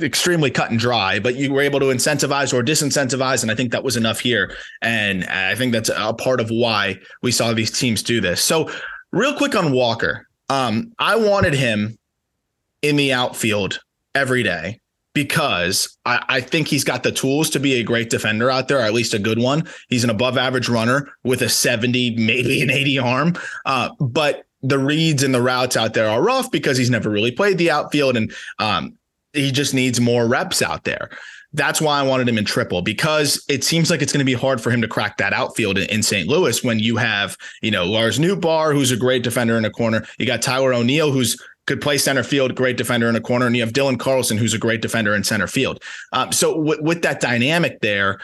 extremely 0.00 0.50
cut 0.50 0.70
and 0.70 0.80
dry, 0.80 1.18
but 1.18 1.36
you 1.36 1.52
were 1.52 1.60
able 1.60 1.78
to 1.80 1.86
incentivize 1.86 2.54
or 2.54 2.62
disincentivize. 2.62 3.42
And 3.42 3.50
I 3.50 3.54
think 3.54 3.72
that 3.72 3.84
was 3.84 3.96
enough 3.96 4.20
here. 4.20 4.56
And 4.80 5.24
I 5.24 5.54
think 5.54 5.72
that's 5.72 5.90
a 5.94 6.14
part 6.14 6.40
of 6.40 6.48
why 6.48 6.98
we 7.22 7.30
saw 7.30 7.52
these 7.52 7.70
teams 7.70 8.02
do 8.02 8.22
this. 8.22 8.42
So, 8.42 8.70
real 9.12 9.34
quick 9.36 9.54
on 9.54 9.72
Walker, 9.72 10.26
um, 10.48 10.92
I 10.98 11.16
wanted 11.16 11.52
him 11.52 11.98
in 12.80 12.96
the 12.96 13.12
outfield 13.12 13.80
every 14.14 14.42
day 14.42 14.80
because 15.12 15.98
I, 16.04 16.24
I, 16.28 16.40
think 16.40 16.68
he's 16.68 16.84
got 16.84 17.02
the 17.02 17.10
tools 17.10 17.50
to 17.50 17.60
be 17.60 17.74
a 17.74 17.82
great 17.82 18.10
defender 18.10 18.50
out 18.50 18.68
there, 18.68 18.78
or 18.78 18.82
at 18.82 18.92
least 18.92 19.14
a 19.14 19.18
good 19.18 19.38
one. 19.38 19.66
He's 19.88 20.04
an 20.04 20.10
above 20.10 20.36
average 20.36 20.68
runner 20.68 21.10
with 21.24 21.42
a 21.42 21.48
70, 21.48 22.16
maybe 22.16 22.62
an 22.62 22.70
80 22.70 22.98
arm. 22.98 23.34
Uh, 23.64 23.90
but 23.98 24.45
the 24.68 24.78
reads 24.78 25.22
and 25.22 25.34
the 25.34 25.42
routes 25.42 25.76
out 25.76 25.94
there 25.94 26.08
are 26.08 26.22
rough 26.22 26.50
because 26.50 26.76
he's 26.76 26.90
never 26.90 27.10
really 27.10 27.30
played 27.30 27.58
the 27.58 27.70
outfield 27.70 28.16
and 28.16 28.34
um, 28.58 28.96
he 29.32 29.50
just 29.50 29.74
needs 29.74 30.00
more 30.00 30.26
reps 30.26 30.62
out 30.62 30.84
there. 30.84 31.10
That's 31.52 31.80
why 31.80 32.00
I 32.00 32.02
wanted 32.02 32.28
him 32.28 32.38
in 32.38 32.44
triple 32.44 32.82
because 32.82 33.42
it 33.48 33.64
seems 33.64 33.90
like 33.90 34.02
it's 34.02 34.12
going 34.12 34.24
to 34.24 34.24
be 34.24 34.34
hard 34.34 34.60
for 34.60 34.70
him 34.70 34.82
to 34.82 34.88
crack 34.88 35.16
that 35.18 35.32
outfield 35.32 35.78
in, 35.78 35.88
in 35.88 36.02
St. 36.02 36.28
Louis 36.28 36.62
when 36.62 36.78
you 36.78 36.96
have, 36.96 37.36
you 37.62 37.70
know, 37.70 37.84
Lars 37.84 38.18
Nootbaar, 38.18 38.74
who's 38.74 38.90
a 38.90 38.96
great 38.96 39.22
defender 39.22 39.56
in 39.56 39.64
a 39.64 39.70
corner. 39.70 40.04
You 40.18 40.26
got 40.26 40.42
Tyler 40.42 40.74
O'Neill, 40.74 41.12
who's 41.12 41.40
could 41.66 41.80
play 41.80 41.98
center 41.98 42.22
field, 42.22 42.54
great 42.54 42.76
defender 42.76 43.08
in 43.08 43.16
a 43.16 43.20
corner, 43.20 43.46
and 43.46 43.56
you 43.56 43.62
have 43.62 43.72
Dylan 43.72 43.98
Carlson, 43.98 44.38
who's 44.38 44.54
a 44.54 44.58
great 44.58 44.82
defender 44.82 45.14
in 45.14 45.24
center 45.24 45.48
field. 45.48 45.82
Um, 46.12 46.32
so 46.32 46.54
w- 46.54 46.82
with 46.82 47.02
that 47.02 47.20
dynamic 47.20 47.80
there, 47.80 48.20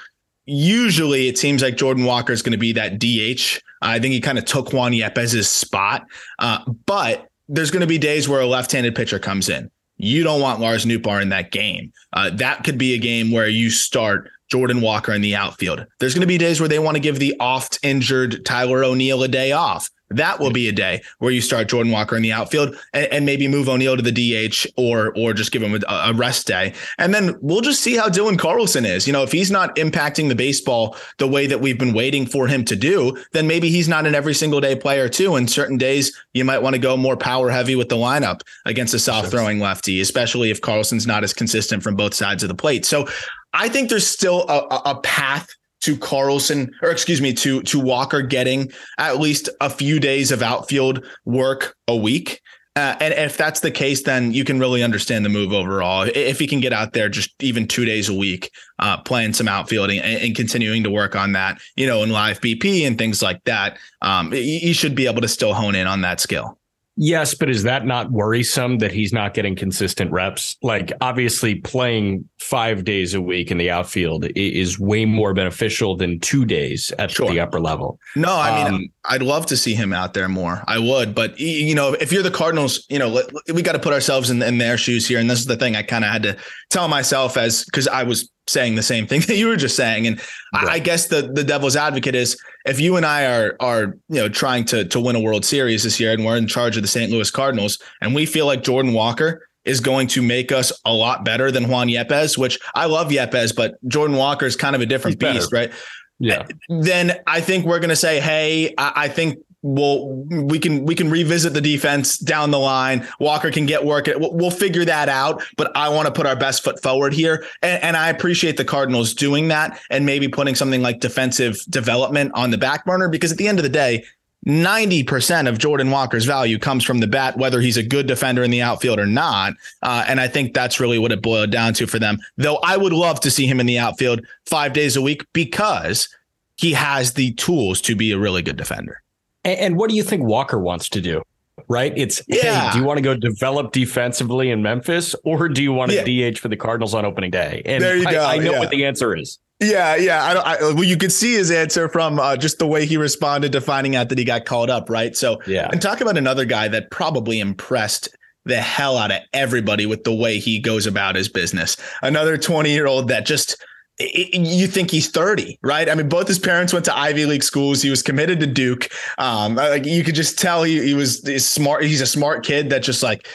usually 0.46 1.28
it 1.28 1.38
seems 1.38 1.62
like 1.62 1.76
Jordan 1.76 2.04
Walker 2.04 2.32
is 2.32 2.42
going 2.42 2.52
to 2.52 2.58
be 2.58 2.72
that 2.72 2.98
DH. 2.98 3.60
I 3.80 3.98
think 3.98 4.12
he 4.12 4.20
kind 4.20 4.38
of 4.38 4.44
took 4.44 4.72
Juan 4.72 4.92
Yepez's 4.92 5.48
spot, 5.48 6.04
uh, 6.38 6.60
but 6.86 7.28
there's 7.48 7.70
going 7.70 7.80
to 7.80 7.86
be 7.86 7.98
days 7.98 8.28
where 8.28 8.40
a 8.40 8.46
left-handed 8.46 8.94
pitcher 8.94 9.18
comes 9.18 9.48
in. 9.48 9.70
You 9.96 10.24
don't 10.24 10.40
want 10.40 10.60
Lars 10.60 10.84
Nootbaar 10.84 11.20
in 11.20 11.28
that 11.28 11.50
game. 11.52 11.92
Uh, 12.12 12.30
that 12.30 12.64
could 12.64 12.78
be 12.78 12.94
a 12.94 12.98
game 12.98 13.30
where 13.30 13.48
you 13.48 13.70
start 13.70 14.30
Jordan 14.50 14.80
Walker 14.80 15.12
in 15.12 15.22
the 15.22 15.34
outfield. 15.34 15.86
There's 16.00 16.14
going 16.14 16.22
to 16.22 16.26
be 16.26 16.38
days 16.38 16.60
where 16.60 16.68
they 16.68 16.78
want 16.78 16.96
to 16.96 17.00
give 17.00 17.18
the 17.18 17.34
oft 17.40 17.78
injured 17.82 18.44
Tyler 18.44 18.84
O'Neill 18.84 19.22
a 19.22 19.28
day 19.28 19.52
off. 19.52 19.88
That 20.16 20.40
will 20.40 20.50
be 20.50 20.68
a 20.68 20.72
day 20.72 21.02
where 21.18 21.30
you 21.30 21.40
start 21.40 21.68
Jordan 21.68 21.92
Walker 21.92 22.16
in 22.16 22.22
the 22.22 22.32
outfield 22.32 22.76
and, 22.92 23.06
and 23.06 23.26
maybe 23.26 23.48
move 23.48 23.68
O'Neill 23.68 23.96
to 23.96 24.02
the 24.02 24.12
DH 24.12 24.66
or 24.76 25.12
or 25.16 25.32
just 25.32 25.52
give 25.52 25.62
him 25.62 25.74
a, 25.74 25.92
a, 25.92 26.12
rest 26.14 26.46
day. 26.46 26.74
And 26.98 27.14
then 27.14 27.36
we'll 27.40 27.60
just 27.60 27.80
see 27.80 27.96
how 27.96 28.08
Dylan 28.08 28.38
Carlson 28.38 28.84
is. 28.84 29.06
You 29.06 29.12
know, 29.12 29.22
if 29.22 29.32
he's 29.32 29.50
not 29.50 29.74
impacting 29.76 30.28
the 30.28 30.34
baseball 30.34 30.96
the 31.18 31.26
way 31.26 31.46
that 31.46 31.60
we've 31.60 31.78
been 31.78 31.92
waiting 31.92 32.26
for 32.26 32.46
him 32.46 32.64
to 32.66 32.76
do, 32.76 33.16
then 33.32 33.46
maybe 33.46 33.70
he's 33.70 33.88
not 33.88 34.06
an 34.06 34.14
every 34.14 34.34
single 34.34 34.60
day 34.60 34.76
player 34.76 35.08
too. 35.08 35.36
And 35.36 35.50
certain 35.50 35.78
days 35.78 36.16
you 36.34 36.44
might 36.44 36.62
want 36.62 36.74
to 36.74 36.80
go 36.80 36.96
more 36.96 37.16
power 37.16 37.50
heavy 37.50 37.76
with 37.76 37.88
the 37.88 37.96
lineup 37.96 38.42
against 38.66 38.94
a 38.94 38.98
soft 38.98 39.30
throwing 39.30 39.58
lefty, 39.60 40.00
especially 40.00 40.50
if 40.50 40.60
Carlson's 40.60 41.06
not 41.06 41.24
as 41.24 41.32
consistent 41.32 41.82
from 41.82 41.96
both 41.96 42.14
sides 42.14 42.42
of 42.42 42.48
the 42.48 42.54
plate. 42.54 42.84
So 42.84 43.08
I 43.52 43.68
think 43.68 43.88
there's 43.88 44.06
still 44.06 44.46
a, 44.48 44.82
a 44.86 45.00
path 45.02 45.48
to 45.82 45.96
Carlson, 45.96 46.72
or 46.82 46.90
excuse 46.90 47.20
me, 47.20 47.32
to 47.34 47.62
to 47.62 47.78
Walker 47.78 48.22
getting 48.22 48.72
at 48.98 49.20
least 49.20 49.48
a 49.60 49.70
few 49.70 50.00
days 50.00 50.32
of 50.32 50.42
outfield 50.42 51.04
work 51.24 51.76
a 51.88 51.96
week. 51.96 52.40
Uh, 52.74 52.96
and 53.00 53.12
if 53.12 53.36
that's 53.36 53.60
the 53.60 53.70
case, 53.70 54.02
then 54.02 54.32
you 54.32 54.44
can 54.44 54.58
really 54.58 54.82
understand 54.82 55.26
the 55.26 55.28
move 55.28 55.52
overall. 55.52 56.08
If 56.14 56.38
he 56.38 56.46
can 56.46 56.60
get 56.60 56.72
out 56.72 56.94
there 56.94 57.10
just 57.10 57.30
even 57.42 57.68
two 57.68 57.84
days 57.84 58.08
a 58.08 58.14
week, 58.14 58.50
uh, 58.78 58.96
playing 59.02 59.34
some 59.34 59.46
outfielding 59.46 59.98
and, 59.98 60.22
and, 60.22 60.34
continuing 60.34 60.82
to 60.84 60.90
work 60.90 61.14
on 61.14 61.32
that, 61.32 61.60
you 61.76 61.86
know, 61.86 62.02
in 62.02 62.08
live 62.08 62.40
BP 62.40 62.86
and 62.86 62.96
things 62.96 63.20
like 63.20 63.44
that, 63.44 63.76
um, 64.00 64.32
he 64.32 64.72
should 64.72 64.94
be 64.94 65.06
able 65.06 65.20
to 65.20 65.28
still 65.28 65.52
hone 65.52 65.74
in 65.74 65.86
on 65.86 66.00
that 66.00 66.18
skill. 66.18 66.58
Yes, 66.96 67.34
but 67.34 67.48
is 67.48 67.62
that 67.62 67.86
not 67.86 68.10
worrisome 68.10 68.78
that 68.78 68.92
he's 68.92 69.12
not 69.12 69.32
getting 69.32 69.56
consistent 69.56 70.12
reps? 70.12 70.56
Like, 70.62 70.92
obviously, 71.00 71.54
playing 71.54 72.28
five 72.38 72.84
days 72.84 73.14
a 73.14 73.20
week 73.20 73.50
in 73.50 73.56
the 73.56 73.70
outfield 73.70 74.26
is 74.36 74.78
way 74.78 75.06
more 75.06 75.32
beneficial 75.32 75.96
than 75.96 76.20
two 76.20 76.44
days 76.44 76.92
at 76.98 77.10
sure. 77.10 77.30
the 77.30 77.40
upper 77.40 77.60
level. 77.60 77.98
No, 78.14 78.34
I 78.34 78.64
mean, 78.64 78.74
um, 78.74 78.88
I'd 79.06 79.22
love 79.22 79.46
to 79.46 79.56
see 79.56 79.74
him 79.74 79.94
out 79.94 80.12
there 80.12 80.28
more. 80.28 80.62
I 80.68 80.78
would, 80.78 81.14
but 81.14 81.38
you 81.40 81.74
know, 81.74 81.94
if 81.94 82.12
you're 82.12 82.22
the 82.22 82.30
Cardinals, 82.30 82.84
you 82.90 82.98
know, 82.98 83.22
we 83.52 83.62
got 83.62 83.72
to 83.72 83.78
put 83.78 83.94
ourselves 83.94 84.28
in, 84.28 84.42
in 84.42 84.58
their 84.58 84.76
shoes 84.76 85.08
here, 85.08 85.18
and 85.18 85.30
this 85.30 85.40
is 85.40 85.46
the 85.46 85.56
thing 85.56 85.76
I 85.76 85.82
kind 85.82 86.04
of 86.04 86.10
had 86.10 86.22
to 86.24 86.36
tell 86.68 86.88
myself 86.88 87.38
as 87.38 87.64
because 87.64 87.88
I 87.88 88.02
was 88.02 88.30
saying 88.46 88.74
the 88.74 88.82
same 88.82 89.06
thing 89.06 89.20
that 89.26 89.36
you 89.36 89.48
were 89.48 89.56
just 89.56 89.76
saying. 89.76 90.06
And 90.06 90.20
right. 90.54 90.68
I 90.68 90.78
guess 90.78 91.06
the 91.06 91.22
the 91.22 91.44
devil's 91.44 91.76
advocate 91.76 92.14
is 92.14 92.36
if 92.64 92.80
you 92.80 92.96
and 92.96 93.06
I 93.06 93.26
are 93.26 93.56
are 93.60 93.82
you 94.08 94.16
know 94.16 94.28
trying 94.28 94.64
to 94.66 94.84
to 94.84 95.00
win 95.00 95.16
a 95.16 95.20
World 95.20 95.44
Series 95.44 95.82
this 95.84 95.98
year 96.00 96.12
and 96.12 96.24
we're 96.24 96.36
in 96.36 96.46
charge 96.46 96.76
of 96.76 96.82
the 96.82 96.88
St. 96.88 97.10
Louis 97.10 97.30
Cardinals 97.30 97.78
and 98.00 98.14
we 98.14 98.26
feel 98.26 98.46
like 98.46 98.62
Jordan 98.62 98.92
Walker 98.92 99.46
is 99.64 99.80
going 99.80 100.08
to 100.08 100.22
make 100.22 100.50
us 100.50 100.72
a 100.84 100.92
lot 100.92 101.24
better 101.24 101.50
than 101.52 101.68
Juan 101.68 101.88
Yepez, 101.88 102.36
which 102.36 102.58
I 102.74 102.86
love 102.86 103.08
Yepez, 103.10 103.54
but 103.54 103.74
Jordan 103.86 104.16
Walker 104.16 104.44
is 104.44 104.56
kind 104.56 104.74
of 104.74 104.82
a 104.82 104.86
different 104.86 105.22
He's 105.22 105.32
beast, 105.34 105.50
better. 105.52 105.68
right? 105.68 105.74
Yeah. 106.18 106.46
Then 106.68 107.20
I 107.26 107.40
think 107.40 107.64
we're 107.64 107.78
going 107.78 107.90
to 107.90 107.96
say, 107.96 108.18
hey, 108.20 108.74
I, 108.76 108.92
I 108.96 109.08
think 109.08 109.38
we'll 109.62 110.08
we 110.08 110.58
can 110.58 110.84
we 110.84 110.94
can 110.94 111.10
revisit 111.10 111.54
the 111.54 111.60
defense 111.60 112.18
down 112.18 112.50
the 112.50 112.58
line. 112.58 113.06
Walker 113.18 113.50
can 113.50 113.66
get 113.66 113.84
work. 113.84 114.08
We'll, 114.16 114.52
figure 114.52 114.84
that 114.84 115.08
out. 115.08 115.42
But 115.56 115.74
I 115.74 115.88
want 115.88 116.06
to 116.06 116.12
put 116.12 116.26
our 116.26 116.36
best 116.36 116.62
foot 116.62 116.80
forward 116.82 117.14
here, 117.14 117.46
and, 117.62 117.82
and, 117.82 117.96
I 117.96 118.10
appreciate 118.10 118.56
the 118.58 118.64
Cardinals 118.64 119.14
doing 119.14 119.48
that 119.48 119.80
and 119.88 120.04
maybe 120.04 120.28
putting 120.28 120.54
something 120.54 120.82
like 120.82 121.00
defensive 121.00 121.58
development 121.70 122.32
on 122.34 122.50
the 122.50 122.58
back 122.58 122.84
burner 122.84 123.08
because 123.08 123.32
at 123.32 123.38
the 123.38 123.48
end 123.48 123.58
of 123.58 123.62
the 123.62 123.68
day. 123.68 124.04
90% 124.44 125.48
of 125.48 125.58
Jordan 125.58 125.92
Walker's 125.92 126.24
value 126.24 126.58
comes 126.58 126.82
from 126.82 126.98
the 126.98 127.06
bat, 127.06 127.36
whether 127.36 127.60
he's 127.60 127.76
a 127.76 127.82
good 127.82 128.08
defender 128.08 128.42
in 128.42 128.50
the 128.50 128.60
outfield 128.60 128.98
or 128.98 129.06
not. 129.06 129.52
Uh, 129.82 130.04
and 130.08 130.20
I 130.20 130.26
think 130.26 130.52
that's 130.52 130.80
really 130.80 130.98
what 130.98 131.12
it 131.12 131.22
boiled 131.22 131.52
down 131.52 131.74
to 131.74 131.86
for 131.86 132.00
them. 132.00 132.18
Though 132.36 132.56
I 132.56 132.76
would 132.76 132.92
love 132.92 133.20
to 133.20 133.30
see 133.30 133.46
him 133.46 133.60
in 133.60 133.66
the 133.66 133.78
outfield 133.78 134.26
five 134.46 134.72
days 134.72 134.96
a 134.96 135.00
week 135.00 135.24
because 135.32 136.08
he 136.56 136.72
has 136.72 137.12
the 137.12 137.34
tools 137.34 137.80
to 137.82 137.94
be 137.94 138.10
a 138.10 138.18
really 138.18 138.42
good 138.42 138.56
defender. 138.56 139.01
And, 139.44 139.58
and 139.58 139.76
what 139.76 139.90
do 139.90 139.96
you 139.96 140.02
think 140.02 140.22
Walker 140.22 140.58
wants 140.58 140.88
to 140.90 141.00
do? 141.00 141.22
Right? 141.68 141.92
It's 141.96 142.22
yeah. 142.28 142.66
Hey, 142.66 142.72
do 142.72 142.78
you 142.78 142.84
want 142.84 142.98
to 142.98 143.02
go 143.02 143.14
develop 143.14 143.72
defensively 143.72 144.50
in 144.50 144.62
Memphis, 144.62 145.14
or 145.24 145.48
do 145.48 145.62
you 145.62 145.72
want 145.72 145.90
to 145.90 146.10
yeah. 146.10 146.30
DH 146.30 146.38
for 146.38 146.48
the 146.48 146.56
Cardinals 146.56 146.94
on 146.94 147.04
opening 147.04 147.30
day? 147.30 147.62
And 147.64 147.82
there 147.82 147.96
you 147.96 148.06
I, 148.06 148.12
go. 148.12 148.24
I 148.24 148.38
know 148.38 148.52
yeah. 148.52 148.58
what 148.58 148.70
the 148.70 148.84
answer 148.84 149.14
is. 149.14 149.38
Yeah, 149.60 149.94
yeah. 149.94 150.24
I, 150.24 150.34
don't, 150.34 150.46
I, 150.46 150.56
well, 150.74 150.84
you 150.84 150.96
could 150.96 151.12
see 151.12 151.34
his 151.34 151.50
answer 151.50 151.88
from 151.88 152.18
uh, 152.18 152.36
just 152.36 152.58
the 152.58 152.66
way 152.66 152.84
he 152.84 152.96
responded 152.96 153.52
to 153.52 153.60
finding 153.60 153.94
out 153.94 154.08
that 154.08 154.18
he 154.18 154.24
got 154.24 154.44
called 154.44 154.70
up, 154.70 154.90
right? 154.90 155.16
So, 155.16 155.40
yeah. 155.46 155.68
And 155.70 155.80
talk 155.80 156.00
about 156.00 156.18
another 156.18 156.44
guy 156.44 156.66
that 156.68 156.90
probably 156.90 157.38
impressed 157.38 158.08
the 158.44 158.56
hell 158.56 158.98
out 158.98 159.12
of 159.12 159.20
everybody 159.32 159.86
with 159.86 160.02
the 160.02 160.14
way 160.14 160.40
he 160.40 160.58
goes 160.58 160.86
about 160.86 161.14
his 161.14 161.28
business. 161.28 161.76
Another 162.02 162.36
20 162.36 162.72
year 162.72 162.88
old 162.88 163.06
that 163.08 163.24
just 163.24 163.56
you 163.98 164.66
think 164.66 164.90
he's 164.90 165.10
30, 165.10 165.58
right? 165.62 165.88
I 165.88 165.94
mean, 165.94 166.08
both 166.08 166.26
his 166.26 166.38
parents 166.38 166.72
went 166.72 166.84
to 166.86 166.96
Ivy 166.96 167.26
League 167.26 167.42
schools. 167.42 167.82
He 167.82 167.90
was 167.90 168.02
committed 168.02 168.40
to 168.40 168.46
Duke. 168.46 168.88
Um, 169.18 169.56
like 169.56 169.84
you 169.84 170.02
could 170.02 170.14
just 170.14 170.38
tell 170.38 170.62
he, 170.62 170.82
he 170.82 170.94
was 170.94 171.22
he's 171.26 171.46
smart. 171.46 171.84
He's 171.84 172.00
a 172.00 172.06
smart 172.06 172.44
kid 172.44 172.70
that 172.70 172.82
just 172.82 173.02
like 173.02 173.28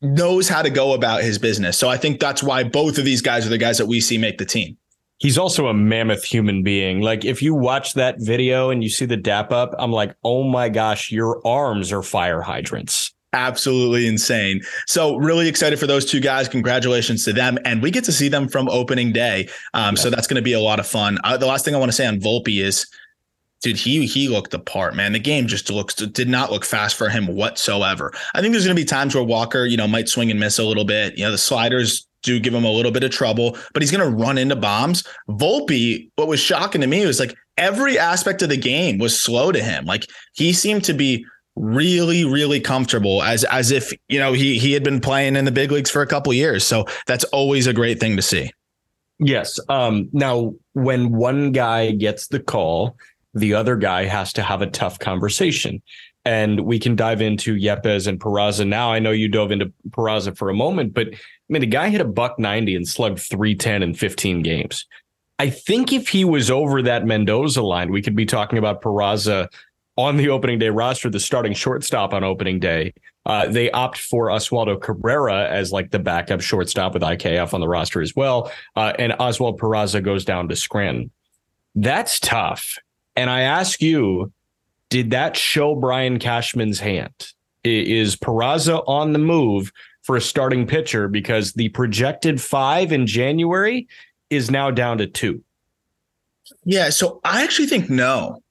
knows 0.00 0.48
how 0.48 0.62
to 0.62 0.70
go 0.70 0.92
about 0.92 1.22
his 1.22 1.38
business. 1.38 1.76
So 1.76 1.88
I 1.88 1.96
think 1.96 2.20
that's 2.20 2.42
why 2.42 2.64
both 2.64 2.98
of 2.98 3.04
these 3.04 3.22
guys 3.22 3.46
are 3.46 3.50
the 3.50 3.58
guys 3.58 3.78
that 3.78 3.86
we 3.86 4.00
see 4.00 4.18
make 4.18 4.38
the 4.38 4.44
team. 4.44 4.76
He's 5.18 5.36
also 5.38 5.66
a 5.66 5.74
mammoth 5.74 6.22
human 6.22 6.62
being. 6.62 7.00
Like 7.00 7.24
if 7.24 7.42
you 7.42 7.54
watch 7.54 7.94
that 7.94 8.16
video 8.20 8.70
and 8.70 8.84
you 8.84 8.90
see 8.90 9.04
the 9.04 9.16
dap 9.16 9.50
up, 9.50 9.74
I'm 9.78 9.90
like, 9.90 10.14
oh 10.22 10.44
my 10.44 10.68
gosh, 10.68 11.10
your 11.10 11.44
arms 11.44 11.90
are 11.92 12.04
fire 12.04 12.40
hydrants 12.40 13.07
absolutely 13.32 14.06
insane. 14.06 14.60
So 14.86 15.16
really 15.16 15.48
excited 15.48 15.78
for 15.78 15.86
those 15.86 16.04
two 16.04 16.20
guys. 16.20 16.48
Congratulations 16.48 17.24
to 17.24 17.32
them, 17.32 17.58
and 17.64 17.82
we 17.82 17.90
get 17.90 18.04
to 18.04 18.12
see 18.12 18.28
them 18.28 18.48
from 18.48 18.68
opening 18.68 19.12
day. 19.12 19.48
Um, 19.74 19.94
yeah. 19.94 20.02
So 20.02 20.10
that's 20.10 20.26
going 20.26 20.36
to 20.36 20.42
be 20.42 20.54
a 20.54 20.60
lot 20.60 20.80
of 20.80 20.86
fun. 20.86 21.18
Uh, 21.24 21.36
the 21.36 21.46
last 21.46 21.64
thing 21.64 21.74
I 21.74 21.78
want 21.78 21.90
to 21.90 21.96
say 21.96 22.06
on 22.06 22.20
Volpe 22.20 22.62
is. 22.62 22.86
Dude, 23.60 23.76
he 23.76 24.06
he 24.06 24.28
looked 24.28 24.52
the 24.52 24.60
part, 24.60 24.94
man. 24.94 25.12
The 25.12 25.18
game 25.18 25.48
just 25.48 25.68
looks 25.68 25.96
did 25.96 26.28
not 26.28 26.52
look 26.52 26.64
fast 26.64 26.94
for 26.94 27.08
him 27.08 27.26
whatsoever. 27.26 28.12
I 28.32 28.40
think 28.40 28.52
there's 28.52 28.64
going 28.64 28.76
to 28.76 28.80
be 28.80 28.86
times 28.86 29.16
where 29.16 29.24
Walker, 29.24 29.66
you 29.66 29.76
know, 29.76 29.88
might 29.88 30.08
swing 30.08 30.30
and 30.30 30.38
miss 30.38 30.60
a 30.60 30.64
little 30.64 30.84
bit. 30.84 31.18
You 31.18 31.24
know, 31.24 31.32
the 31.32 31.38
sliders 31.38 32.06
do 32.22 32.38
give 32.38 32.54
him 32.54 32.64
a 32.64 32.70
little 32.70 32.92
bit 32.92 33.02
of 33.02 33.10
trouble, 33.10 33.56
but 33.72 33.82
he's 33.82 33.90
going 33.90 34.08
to 34.08 34.16
run 34.16 34.38
into 34.38 34.56
bombs. 34.56 35.02
Volpe, 35.28 36.08
what 36.14 36.28
was 36.28 36.40
shocking 36.40 36.80
to 36.80 36.86
me 36.86 37.04
was 37.04 37.18
like 37.18 37.34
every 37.56 37.98
aspect 37.98 38.42
of 38.42 38.48
the 38.48 38.56
game 38.56 38.98
was 38.98 39.20
slow 39.20 39.52
to 39.52 39.62
him. 39.62 39.84
Like 39.84 40.06
he 40.34 40.52
seemed 40.52 40.84
to 40.84 40.94
be 40.94 41.24
really 41.58 42.24
really 42.24 42.60
comfortable 42.60 43.22
as 43.22 43.44
as 43.44 43.70
if 43.70 43.92
you 44.08 44.18
know 44.18 44.32
he 44.32 44.58
he 44.58 44.72
had 44.72 44.84
been 44.84 45.00
playing 45.00 45.36
in 45.36 45.44
the 45.44 45.52
big 45.52 45.70
leagues 45.72 45.90
for 45.90 46.02
a 46.02 46.06
couple 46.06 46.32
years 46.32 46.64
so 46.64 46.86
that's 47.06 47.24
always 47.24 47.66
a 47.66 47.72
great 47.72 47.98
thing 47.98 48.16
to 48.16 48.22
see 48.22 48.50
yes 49.18 49.58
um 49.68 50.08
now 50.12 50.54
when 50.74 51.12
one 51.12 51.52
guy 51.52 51.90
gets 51.90 52.28
the 52.28 52.40
call 52.40 52.96
the 53.34 53.54
other 53.54 53.76
guy 53.76 54.04
has 54.04 54.32
to 54.32 54.42
have 54.42 54.62
a 54.62 54.66
tough 54.66 54.98
conversation 54.98 55.82
and 56.24 56.60
we 56.60 56.78
can 56.78 56.94
dive 56.94 57.22
into 57.22 57.56
Yepez 57.56 58.06
and 58.06 58.20
Peraza 58.20 58.66
now. 58.66 58.92
I 58.92 58.98
know 58.98 59.12
you 59.12 59.28
dove 59.28 59.50
into 59.50 59.72
Peraza 59.88 60.36
for 60.36 60.50
a 60.50 60.54
moment, 60.54 60.92
but 60.92 61.08
I 61.08 61.16
mean, 61.48 61.60
the 61.60 61.66
guy 61.66 61.88
hit 61.88 62.02
a 62.02 62.04
buck 62.04 62.38
90 62.38 62.76
and 62.76 62.86
slugged 62.86 63.20
310 63.20 63.82
in 63.82 63.94
15 63.94 64.42
games. 64.42 64.84
I 65.38 65.48
think 65.48 65.90
if 65.90 66.08
he 66.08 66.26
was 66.26 66.50
over 66.50 66.82
that 66.82 67.06
Mendoza 67.06 67.62
line, 67.62 67.90
we 67.90 68.02
could 68.02 68.16
be 68.16 68.26
talking 68.26 68.58
about 68.58 68.82
Peraza 68.82 69.48
on 69.98 70.16
the 70.16 70.28
opening 70.28 70.60
day 70.60 70.68
roster, 70.70 71.10
the 71.10 71.18
starting 71.18 71.52
shortstop 71.52 72.14
on 72.14 72.22
opening 72.22 72.60
day. 72.60 72.94
Uh, 73.26 73.48
they 73.48 73.68
opt 73.72 73.98
for 73.98 74.28
Oswaldo 74.28 74.80
Cabrera 74.80 75.48
as 75.50 75.72
like 75.72 75.90
the 75.90 75.98
backup 75.98 76.40
shortstop 76.40 76.94
with 76.94 77.02
IKF 77.02 77.52
on 77.52 77.60
the 77.60 77.68
roster 77.68 78.00
as 78.00 78.14
well. 78.14 78.50
Uh, 78.76 78.92
and 78.96 79.12
Oswald 79.18 79.60
Peraza 79.60 80.00
goes 80.00 80.24
down 80.24 80.48
to 80.48 80.56
Scranton. 80.56 81.10
That's 81.74 82.20
tough. 82.20 82.78
And 83.16 83.28
I 83.28 83.40
ask 83.40 83.82
you, 83.82 84.32
did 84.88 85.10
that 85.10 85.36
show 85.36 85.74
Brian 85.74 86.20
Cashman's 86.20 86.78
hand? 86.78 87.32
Is 87.64 88.14
Peraza 88.14 88.84
on 88.86 89.12
the 89.12 89.18
move 89.18 89.72
for 90.02 90.16
a 90.16 90.20
starting 90.20 90.64
pitcher 90.64 91.08
because 91.08 91.54
the 91.54 91.70
projected 91.70 92.40
five 92.40 92.92
in 92.92 93.04
January 93.04 93.88
is 94.30 94.48
now 94.48 94.70
down 94.70 94.98
to 94.98 95.08
two? 95.08 95.42
Yeah, 96.64 96.90
so 96.90 97.20
I 97.24 97.42
actually 97.42 97.66
think 97.66 97.90
no. 97.90 98.42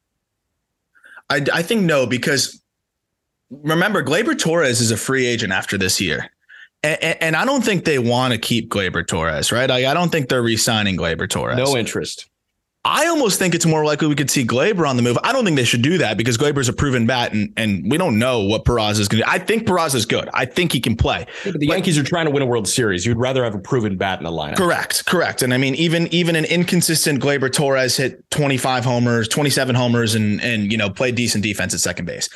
I, 1.29 1.45
I 1.53 1.61
think 1.61 1.83
no, 1.83 2.05
because 2.05 2.61
remember, 3.49 4.03
Gleyber 4.03 4.37
Torres 4.37 4.81
is 4.81 4.91
a 4.91 4.97
free 4.97 5.25
agent 5.25 5.53
after 5.53 5.77
this 5.77 5.99
year. 5.99 6.29
And, 6.83 7.21
and 7.21 7.35
I 7.35 7.43
don't 7.43 7.63
think 7.63 7.85
they 7.85 7.99
want 7.99 8.33
to 8.33 8.39
keep 8.39 8.69
Gleyber 8.69 9.05
Torres, 9.05 9.51
right? 9.51 9.69
I 9.69 9.93
don't 9.93 10.11
think 10.11 10.29
they're 10.29 10.43
re 10.43 10.57
signing 10.57 10.95
Gleyber 10.95 11.29
Torres. 11.29 11.57
No 11.57 11.75
interest. 11.75 12.29
I 12.87 13.07
almost 13.07 13.37
think 13.37 13.53
it's 13.53 13.65
more 13.65 13.83
likely 13.83 14.07
we 14.07 14.15
could 14.15 14.29
see 14.29 14.45
Gleyber 14.45 14.87
on 14.87 14.95
the 14.95 15.01
move. 15.01 15.17
I 15.21 15.33
don't 15.33 15.43
think 15.43 15.57
they 15.57 15.65
should 15.65 15.81
do 15.81 15.97
that 15.97 16.17
because 16.17 16.37
Gleyber's 16.37 16.69
a 16.69 16.73
proven 16.73 17.05
bat, 17.05 17.33
and, 17.33 17.51
and 17.57 17.91
we 17.91 17.97
don't 17.97 18.17
know 18.17 18.43
what 18.43 18.63
Peraza 18.63 19.01
is 19.01 19.09
going 19.09 19.21
to 19.21 19.25
do. 19.25 19.29
I 19.29 19.39
think 19.39 19.67
Peraza 19.67 19.95
is 19.95 20.05
good. 20.05 20.29
I 20.33 20.45
think 20.45 20.71
he 20.71 20.79
can 20.79 20.95
play. 20.95 21.25
Yeah, 21.43 21.51
but 21.51 21.59
the 21.59 21.67
but, 21.67 21.73
Yankees 21.73 21.97
are 21.97 22.03
trying 22.03 22.25
to 22.27 22.31
win 22.31 22.43
a 22.43 22.45
World 22.45 22.65
Series. 22.65 23.05
You'd 23.05 23.17
rather 23.17 23.43
have 23.43 23.53
a 23.53 23.59
proven 23.59 23.97
bat 23.97 24.19
in 24.19 24.23
the 24.23 24.31
lineup. 24.31 24.55
Correct, 24.55 25.05
correct. 25.05 25.41
And 25.41 25.53
I 25.53 25.57
mean, 25.57 25.75
even 25.75 26.07
even 26.13 26.37
an 26.37 26.45
inconsistent 26.45 27.21
Gleyber 27.21 27.51
Torres 27.51 27.97
hit 27.97 28.29
25 28.31 28.85
homers, 28.85 29.27
27 29.27 29.75
homers, 29.75 30.15
and 30.15 30.41
and 30.41 30.71
you 30.71 30.77
know 30.77 30.89
played 30.89 31.15
decent 31.15 31.43
defense 31.43 31.73
at 31.73 31.81
second 31.81 32.05
base. 32.05 32.29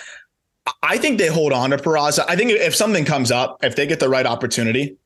I 0.83 0.97
think 0.97 1.17
they 1.17 1.27
hold 1.27 1.53
on 1.53 1.69
to 1.69 1.77
Peraza. 1.77 2.25
I 2.27 2.35
think 2.35 2.51
if 2.51 2.75
something 2.75 3.05
comes 3.05 3.31
up, 3.31 3.57
if 3.63 3.75
they 3.77 3.87
get 3.87 3.99
the 3.99 4.09
right 4.09 4.25
opportunity, 4.25 4.97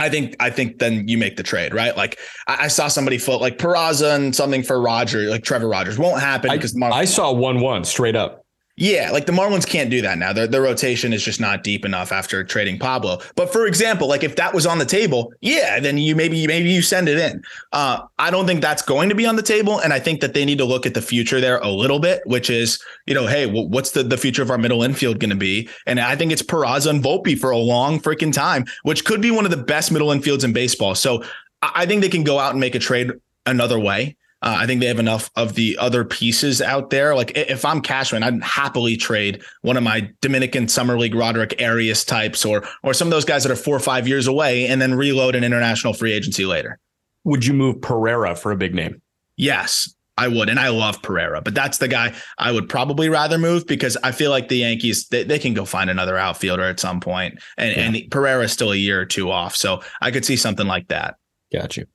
I 0.00 0.08
think 0.08 0.36
I 0.40 0.50
think 0.50 0.78
then 0.78 1.06
you 1.08 1.18
make 1.18 1.36
the 1.36 1.42
trade, 1.42 1.74
right? 1.74 1.96
Like 1.96 2.18
I, 2.46 2.64
I, 2.64 2.68
saw 2.68 2.88
somebody 2.88 3.18
float 3.18 3.40
like 3.40 3.58
Peraza 3.58 4.14
and 4.16 4.34
something 4.34 4.62
for 4.62 4.80
Roger, 4.80 5.28
like 5.28 5.44
Trevor 5.44 5.68
Rogers. 5.68 5.98
Won't 5.98 6.20
happen 6.20 6.50
because 6.50 6.74
I, 6.82 6.90
I 6.90 7.04
saw 7.04 7.32
one 7.32 7.60
one 7.60 7.84
straight 7.84 8.16
up. 8.16 8.39
Yeah, 8.80 9.10
like 9.10 9.26
the 9.26 9.32
Marlins 9.32 9.66
can't 9.66 9.90
do 9.90 10.00
that 10.00 10.16
now. 10.16 10.32
Their, 10.32 10.46
their 10.46 10.62
rotation 10.62 11.12
is 11.12 11.22
just 11.22 11.38
not 11.38 11.62
deep 11.62 11.84
enough 11.84 12.12
after 12.12 12.42
trading 12.42 12.78
Pablo. 12.78 13.20
But 13.36 13.52
for 13.52 13.66
example, 13.66 14.08
like 14.08 14.24
if 14.24 14.36
that 14.36 14.54
was 14.54 14.64
on 14.64 14.78
the 14.78 14.86
table, 14.86 15.34
yeah, 15.42 15.78
then 15.80 15.98
you 15.98 16.16
maybe 16.16 16.46
maybe 16.46 16.70
you 16.70 16.80
send 16.80 17.06
it 17.06 17.18
in. 17.18 17.42
Uh, 17.74 18.00
I 18.18 18.30
don't 18.30 18.46
think 18.46 18.62
that's 18.62 18.80
going 18.80 19.10
to 19.10 19.14
be 19.14 19.26
on 19.26 19.36
the 19.36 19.42
table, 19.42 19.80
and 19.80 19.92
I 19.92 20.00
think 20.00 20.22
that 20.22 20.32
they 20.32 20.46
need 20.46 20.56
to 20.56 20.64
look 20.64 20.86
at 20.86 20.94
the 20.94 21.02
future 21.02 21.42
there 21.42 21.58
a 21.58 21.68
little 21.68 21.98
bit, 21.98 22.22
which 22.24 22.48
is 22.48 22.82
you 23.06 23.12
know, 23.12 23.26
hey, 23.26 23.44
what's 23.44 23.90
the 23.90 24.02
the 24.02 24.16
future 24.16 24.40
of 24.40 24.50
our 24.50 24.56
middle 24.56 24.82
infield 24.82 25.20
going 25.20 25.28
to 25.28 25.36
be? 25.36 25.68
And 25.86 26.00
I 26.00 26.16
think 26.16 26.32
it's 26.32 26.42
Peraza 26.42 26.88
and 26.88 27.04
Volpe 27.04 27.38
for 27.38 27.50
a 27.50 27.58
long 27.58 28.00
freaking 28.00 28.32
time, 28.32 28.64
which 28.84 29.04
could 29.04 29.20
be 29.20 29.30
one 29.30 29.44
of 29.44 29.50
the 29.50 29.58
best 29.58 29.92
middle 29.92 30.08
infields 30.08 30.42
in 30.42 30.54
baseball. 30.54 30.94
So 30.94 31.22
I 31.60 31.84
think 31.84 32.00
they 32.00 32.08
can 32.08 32.24
go 32.24 32.38
out 32.38 32.52
and 32.52 32.60
make 32.60 32.74
a 32.74 32.78
trade 32.78 33.10
another 33.44 33.78
way. 33.78 34.16
Uh, 34.42 34.56
I 34.58 34.66
think 34.66 34.80
they 34.80 34.86
have 34.86 34.98
enough 34.98 35.30
of 35.36 35.54
the 35.54 35.76
other 35.78 36.04
pieces 36.04 36.62
out 36.62 36.90
there. 36.90 37.14
Like 37.14 37.32
if 37.36 37.64
I'm 37.64 37.80
Cashman, 37.82 38.22
I'd 38.22 38.42
happily 38.42 38.96
trade 38.96 39.42
one 39.62 39.76
of 39.76 39.82
my 39.82 40.10
Dominican 40.20 40.66
Summer 40.66 40.98
League 40.98 41.14
Roderick 41.14 41.54
Arias 41.60 42.04
types 42.04 42.44
or 42.44 42.66
or 42.82 42.94
some 42.94 43.08
of 43.08 43.12
those 43.12 43.24
guys 43.24 43.42
that 43.42 43.52
are 43.52 43.56
four 43.56 43.76
or 43.76 43.80
five 43.80 44.08
years 44.08 44.26
away 44.26 44.66
and 44.66 44.80
then 44.80 44.94
reload 44.94 45.34
an 45.34 45.44
international 45.44 45.92
free 45.92 46.12
agency 46.12 46.46
later. 46.46 46.78
Would 47.24 47.44
you 47.44 47.52
move 47.52 47.82
Pereira 47.82 48.34
for 48.34 48.50
a 48.50 48.56
big 48.56 48.74
name? 48.74 49.02
Yes, 49.36 49.94
I 50.16 50.28
would. 50.28 50.48
And 50.48 50.58
I 50.58 50.68
love 50.68 51.02
Pereira, 51.02 51.42
but 51.42 51.54
that's 51.54 51.78
the 51.78 51.88
guy 51.88 52.14
I 52.38 52.50
would 52.50 52.68
probably 52.68 53.10
rather 53.10 53.36
move 53.36 53.66
because 53.66 53.98
I 54.02 54.12
feel 54.12 54.30
like 54.30 54.48
the 54.48 54.56
Yankees, 54.56 55.08
they, 55.08 55.22
they 55.22 55.38
can 55.38 55.52
go 55.52 55.66
find 55.66 55.90
another 55.90 56.16
outfielder 56.16 56.64
at 56.64 56.80
some 56.80 57.00
point. 57.00 57.42
And, 57.58 57.76
yeah. 57.76 57.82
and 57.82 58.10
Pereira 58.10 58.44
is 58.44 58.52
still 58.52 58.72
a 58.72 58.76
year 58.76 59.00
or 59.00 59.06
two 59.06 59.30
off. 59.30 59.54
So 59.54 59.82
I 60.00 60.10
could 60.10 60.24
see 60.24 60.36
something 60.36 60.66
like 60.66 60.88
that. 60.88 61.16
Got 61.52 61.76
you 61.76 61.86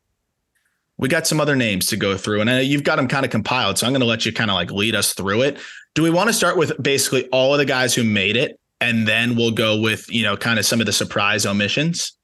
we 0.98 1.10
got 1.10 1.28
some 1.28 1.40
other 1.40 1.56
names 1.56 1.88
to 1.88 1.98
go 1.98 2.18
through, 2.18 2.42
and 2.42 2.50
uh, 2.50 2.54
you've 2.54 2.84
got 2.84 2.96
them 2.96 3.08
kind 3.08 3.26
of 3.26 3.32
compiled. 3.32 3.78
So 3.78 3.88
I'm 3.88 3.94
going 3.94 4.02
to 4.02 4.08
let 4.08 4.26
you 4.26 4.34
kind 4.34 4.50
of 4.50 4.56
like 4.56 4.72
lead 4.72 4.96
us 4.96 5.14
through 5.14 5.42
it. 5.42 5.60
Do 5.94 6.04
we 6.04 6.10
want 6.10 6.28
to 6.28 6.34
start 6.34 6.58
with 6.58 6.72
basically 6.82 7.28
all 7.30 7.54
of 7.54 7.58
the 7.58 7.66
guys 7.66 7.94
who 7.94 8.04
made 8.04 8.38
it, 8.38 8.60
and 8.82 9.08
then 9.08 9.36
we'll 9.36 9.52
go 9.52 9.80
with 9.80 10.12
you 10.12 10.24
know 10.24 10.38
kind 10.38 10.60
of 10.60 10.66
some 10.66 10.80
of 10.80 10.86
the 10.86 10.94
surprise 10.94 11.46
omissions? 11.46 12.16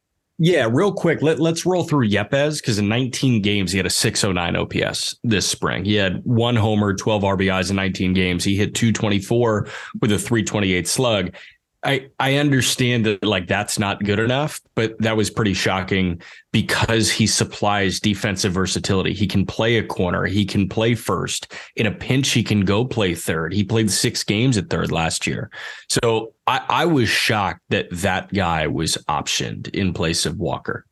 Yeah, 0.43 0.67
real 0.71 0.91
quick, 0.91 1.21
let, 1.21 1.39
let's 1.39 1.67
roll 1.67 1.83
through 1.83 2.09
Yepez 2.09 2.61
because 2.61 2.79
in 2.79 2.89
19 2.89 3.43
games, 3.43 3.71
he 3.71 3.77
had 3.77 3.85
a 3.85 3.91
609 3.91 4.55
OPS 4.55 5.15
this 5.23 5.47
spring. 5.47 5.85
He 5.85 5.93
had 5.93 6.23
one 6.23 6.55
homer, 6.55 6.95
12 6.95 7.21
RBIs 7.21 7.69
in 7.69 7.75
19 7.75 8.13
games. 8.13 8.43
He 8.43 8.55
hit 8.55 8.73
224 8.73 9.67
with 10.01 10.11
a 10.11 10.17
328 10.17 10.87
slug. 10.87 11.35
I 11.83 12.09
I 12.19 12.35
understand 12.35 13.05
that 13.07 13.23
like 13.23 13.47
that's 13.47 13.79
not 13.79 14.03
good 14.03 14.19
enough, 14.19 14.61
but 14.75 14.95
that 14.99 15.17
was 15.17 15.31
pretty 15.31 15.55
shocking 15.55 16.21
because 16.51 17.09
he 17.09 17.25
supplies 17.25 17.99
defensive 17.99 18.53
versatility. 18.53 19.13
He 19.13 19.25
can 19.25 19.45
play 19.45 19.77
a 19.77 19.83
corner, 19.83 20.25
he 20.25 20.45
can 20.45 20.69
play 20.69 20.93
first. 20.93 21.53
In 21.75 21.87
a 21.87 21.91
pinch, 21.91 22.29
he 22.29 22.43
can 22.43 22.65
go 22.65 22.85
play 22.85 23.15
third. 23.15 23.53
He 23.53 23.63
played 23.63 23.89
six 23.89 24.23
games 24.23 24.57
at 24.57 24.69
third 24.69 24.91
last 24.91 25.25
year. 25.25 25.49
So 25.89 26.33
I, 26.45 26.63
I 26.69 26.85
was 26.85 27.09
shocked 27.09 27.61
that 27.69 27.87
that 27.91 28.31
guy 28.31 28.67
was 28.67 28.97
optioned 29.09 29.69
in 29.69 29.93
place 29.93 30.25
of 30.27 30.37
Walker. 30.37 30.85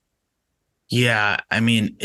Yeah, 0.90 1.38
I 1.52 1.60
mean, 1.60 1.98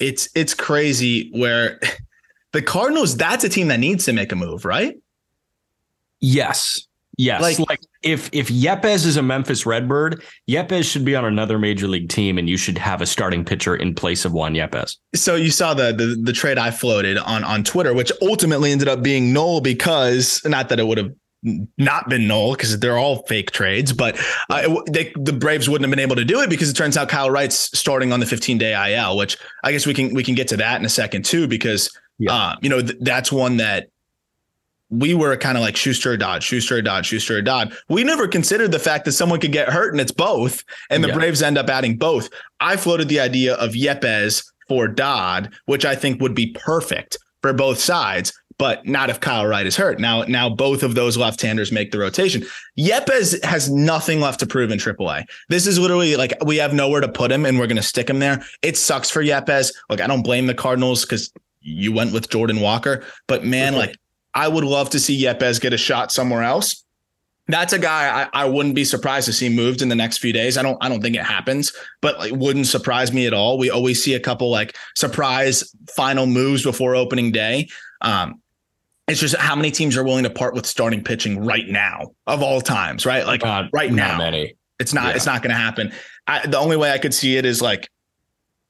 it's 0.00 0.28
it's 0.34 0.54
crazy 0.54 1.30
where 1.30 1.78
the 2.52 2.62
Cardinals. 2.62 3.16
That's 3.16 3.44
a 3.44 3.48
team 3.48 3.68
that 3.68 3.78
needs 3.78 4.04
to 4.06 4.12
make 4.12 4.32
a 4.32 4.36
move, 4.36 4.64
right? 4.64 4.96
Yes, 6.18 6.86
Yes, 7.20 7.42
like, 7.42 7.58
like 7.68 7.80
if 8.02 8.30
if 8.32 8.48
Yepez 8.48 9.04
is 9.04 9.18
a 9.18 9.22
Memphis 9.22 9.66
Redbird, 9.66 10.22
Yepez 10.48 10.90
should 10.90 11.04
be 11.04 11.14
on 11.14 11.26
another 11.26 11.58
major 11.58 11.86
league 11.86 12.08
team, 12.08 12.38
and 12.38 12.48
you 12.48 12.56
should 12.56 12.78
have 12.78 13.02
a 13.02 13.06
starting 13.06 13.44
pitcher 13.44 13.76
in 13.76 13.94
place 13.94 14.24
of 14.24 14.32
Juan 14.32 14.54
Yepez. 14.54 14.96
So 15.14 15.34
you 15.34 15.50
saw 15.50 15.74
the 15.74 15.92
the, 15.92 16.18
the 16.18 16.32
trade 16.32 16.56
I 16.56 16.70
floated 16.70 17.18
on 17.18 17.44
on 17.44 17.62
Twitter, 17.62 17.92
which 17.92 18.10
ultimately 18.22 18.72
ended 18.72 18.88
up 18.88 19.02
being 19.02 19.34
null 19.34 19.60
because 19.60 20.40
not 20.46 20.70
that 20.70 20.80
it 20.80 20.86
would 20.86 20.96
have 20.96 21.12
not 21.76 22.08
been 22.08 22.26
null 22.26 22.52
because 22.52 22.78
they're 22.80 22.96
all 22.96 23.22
fake 23.26 23.50
trades, 23.50 23.92
but 23.92 24.18
uh, 24.48 24.80
they, 24.90 25.12
the 25.16 25.32
Braves 25.34 25.68
wouldn't 25.68 25.84
have 25.84 25.90
been 25.90 26.02
able 26.02 26.16
to 26.16 26.24
do 26.24 26.40
it 26.40 26.48
because 26.48 26.70
it 26.70 26.74
turns 26.74 26.96
out 26.96 27.10
Kyle 27.10 27.30
Wright's 27.30 27.78
starting 27.78 28.14
on 28.14 28.20
the 28.20 28.26
15 28.26 28.56
day 28.56 28.94
IL, 28.94 29.18
which 29.18 29.36
I 29.62 29.72
guess 29.72 29.86
we 29.86 29.92
can 29.92 30.14
we 30.14 30.24
can 30.24 30.34
get 30.34 30.48
to 30.48 30.56
that 30.56 30.80
in 30.80 30.86
a 30.86 30.90
second 30.90 31.26
too 31.26 31.46
because 31.46 31.94
yeah. 32.18 32.32
uh, 32.32 32.56
you 32.62 32.70
know 32.70 32.80
th- 32.80 32.96
that's 33.02 33.30
one 33.30 33.58
that 33.58 33.88
we 34.90 35.14
were 35.14 35.36
kind 35.36 35.56
of 35.56 35.62
like 35.62 35.76
Shuster 35.76 36.16
Dodd, 36.16 36.42
Shuster 36.42 36.82
Dodd, 36.82 37.06
Shuster 37.06 37.40
Dodd. 37.40 37.72
We 37.88 38.04
never 38.04 38.26
considered 38.26 38.72
the 38.72 38.78
fact 38.78 39.04
that 39.04 39.12
someone 39.12 39.40
could 39.40 39.52
get 39.52 39.68
hurt 39.68 39.92
and 39.92 40.00
it's 40.00 40.12
both, 40.12 40.64
and 40.90 41.02
the 41.02 41.08
yeah. 41.08 41.14
Braves 41.14 41.42
end 41.42 41.58
up 41.58 41.70
adding 41.70 41.96
both. 41.96 42.28
I 42.60 42.76
floated 42.76 43.08
the 43.08 43.20
idea 43.20 43.54
of 43.54 43.72
Yepez 43.72 44.44
for 44.68 44.88
Dodd, 44.88 45.52
which 45.66 45.84
I 45.84 45.94
think 45.94 46.20
would 46.20 46.34
be 46.34 46.52
perfect 46.52 47.18
for 47.40 47.52
both 47.52 47.78
sides, 47.78 48.32
but 48.58 48.86
not 48.86 49.10
if 49.10 49.20
Kyle 49.20 49.46
Wright 49.46 49.66
is 49.66 49.76
hurt. 49.76 49.98
Now, 50.00 50.22
now 50.24 50.50
both 50.50 50.82
of 50.82 50.94
those 50.94 51.16
left-handers 51.16 51.72
make 51.72 51.92
the 51.92 51.98
rotation. 51.98 52.44
Yepez 52.78 53.42
has 53.44 53.70
nothing 53.70 54.20
left 54.20 54.40
to 54.40 54.46
prove 54.46 54.70
in 54.70 54.78
AAA. 54.78 55.24
This 55.48 55.66
is 55.66 55.78
literally 55.78 56.16
like 56.16 56.34
we 56.44 56.56
have 56.56 56.74
nowhere 56.74 57.00
to 57.00 57.08
put 57.08 57.32
him, 57.32 57.46
and 57.46 57.58
we're 57.58 57.68
going 57.68 57.76
to 57.76 57.82
stick 57.82 58.10
him 58.10 58.18
there. 58.18 58.42
It 58.62 58.76
sucks 58.76 59.08
for 59.08 59.22
Yepez. 59.22 59.72
Look, 59.88 60.00
I 60.00 60.06
don't 60.06 60.22
blame 60.22 60.46
the 60.46 60.54
Cardinals 60.54 61.04
because 61.04 61.32
you 61.60 61.92
went 61.92 62.12
with 62.12 62.28
Jordan 62.28 62.60
Walker, 62.60 63.04
but 63.26 63.44
man, 63.44 63.74
okay. 63.74 63.86
like 63.86 63.96
I 64.34 64.48
would 64.48 64.64
love 64.64 64.90
to 64.90 65.00
see 65.00 65.22
Yepez 65.22 65.60
get 65.60 65.72
a 65.72 65.78
shot 65.78 66.12
somewhere 66.12 66.42
else. 66.42 66.84
That's 67.48 67.72
a 67.72 67.78
guy 67.78 68.28
I, 68.32 68.44
I 68.44 68.44
wouldn't 68.44 68.76
be 68.76 68.84
surprised 68.84 69.26
to 69.26 69.32
see 69.32 69.48
moved 69.48 69.82
in 69.82 69.88
the 69.88 69.96
next 69.96 70.18
few 70.18 70.32
days. 70.32 70.56
I 70.56 70.62
don't 70.62 70.78
I 70.80 70.88
don't 70.88 71.02
think 71.02 71.16
it 71.16 71.24
happens, 71.24 71.72
but 72.00 72.18
like 72.18 72.32
wouldn't 72.32 72.68
surprise 72.68 73.12
me 73.12 73.26
at 73.26 73.34
all. 73.34 73.58
We 73.58 73.70
always 73.70 74.02
see 74.02 74.14
a 74.14 74.20
couple 74.20 74.50
like 74.50 74.76
surprise 74.94 75.74
final 75.96 76.26
moves 76.26 76.62
before 76.62 76.94
opening 76.94 77.32
day. 77.32 77.68
Um, 78.02 78.40
it's 79.08 79.20
just 79.20 79.34
how 79.36 79.56
many 79.56 79.72
teams 79.72 79.96
are 79.96 80.04
willing 80.04 80.22
to 80.22 80.30
part 80.30 80.54
with 80.54 80.64
starting 80.64 81.02
pitching 81.02 81.44
right 81.44 81.68
now 81.68 82.12
of 82.28 82.42
all 82.42 82.60
times, 82.60 83.04
right? 83.04 83.26
Like 83.26 83.44
uh, 83.44 83.64
right 83.72 83.92
now, 83.92 84.18
many. 84.18 84.54
It's 84.78 84.94
not. 84.94 85.08
Yeah. 85.08 85.16
It's 85.16 85.26
not 85.26 85.42
going 85.42 85.50
to 85.50 85.60
happen. 85.60 85.92
I, 86.28 86.46
the 86.46 86.58
only 86.58 86.76
way 86.76 86.92
I 86.92 86.98
could 86.98 87.12
see 87.12 87.36
it 87.36 87.44
is 87.44 87.60
like 87.60 87.88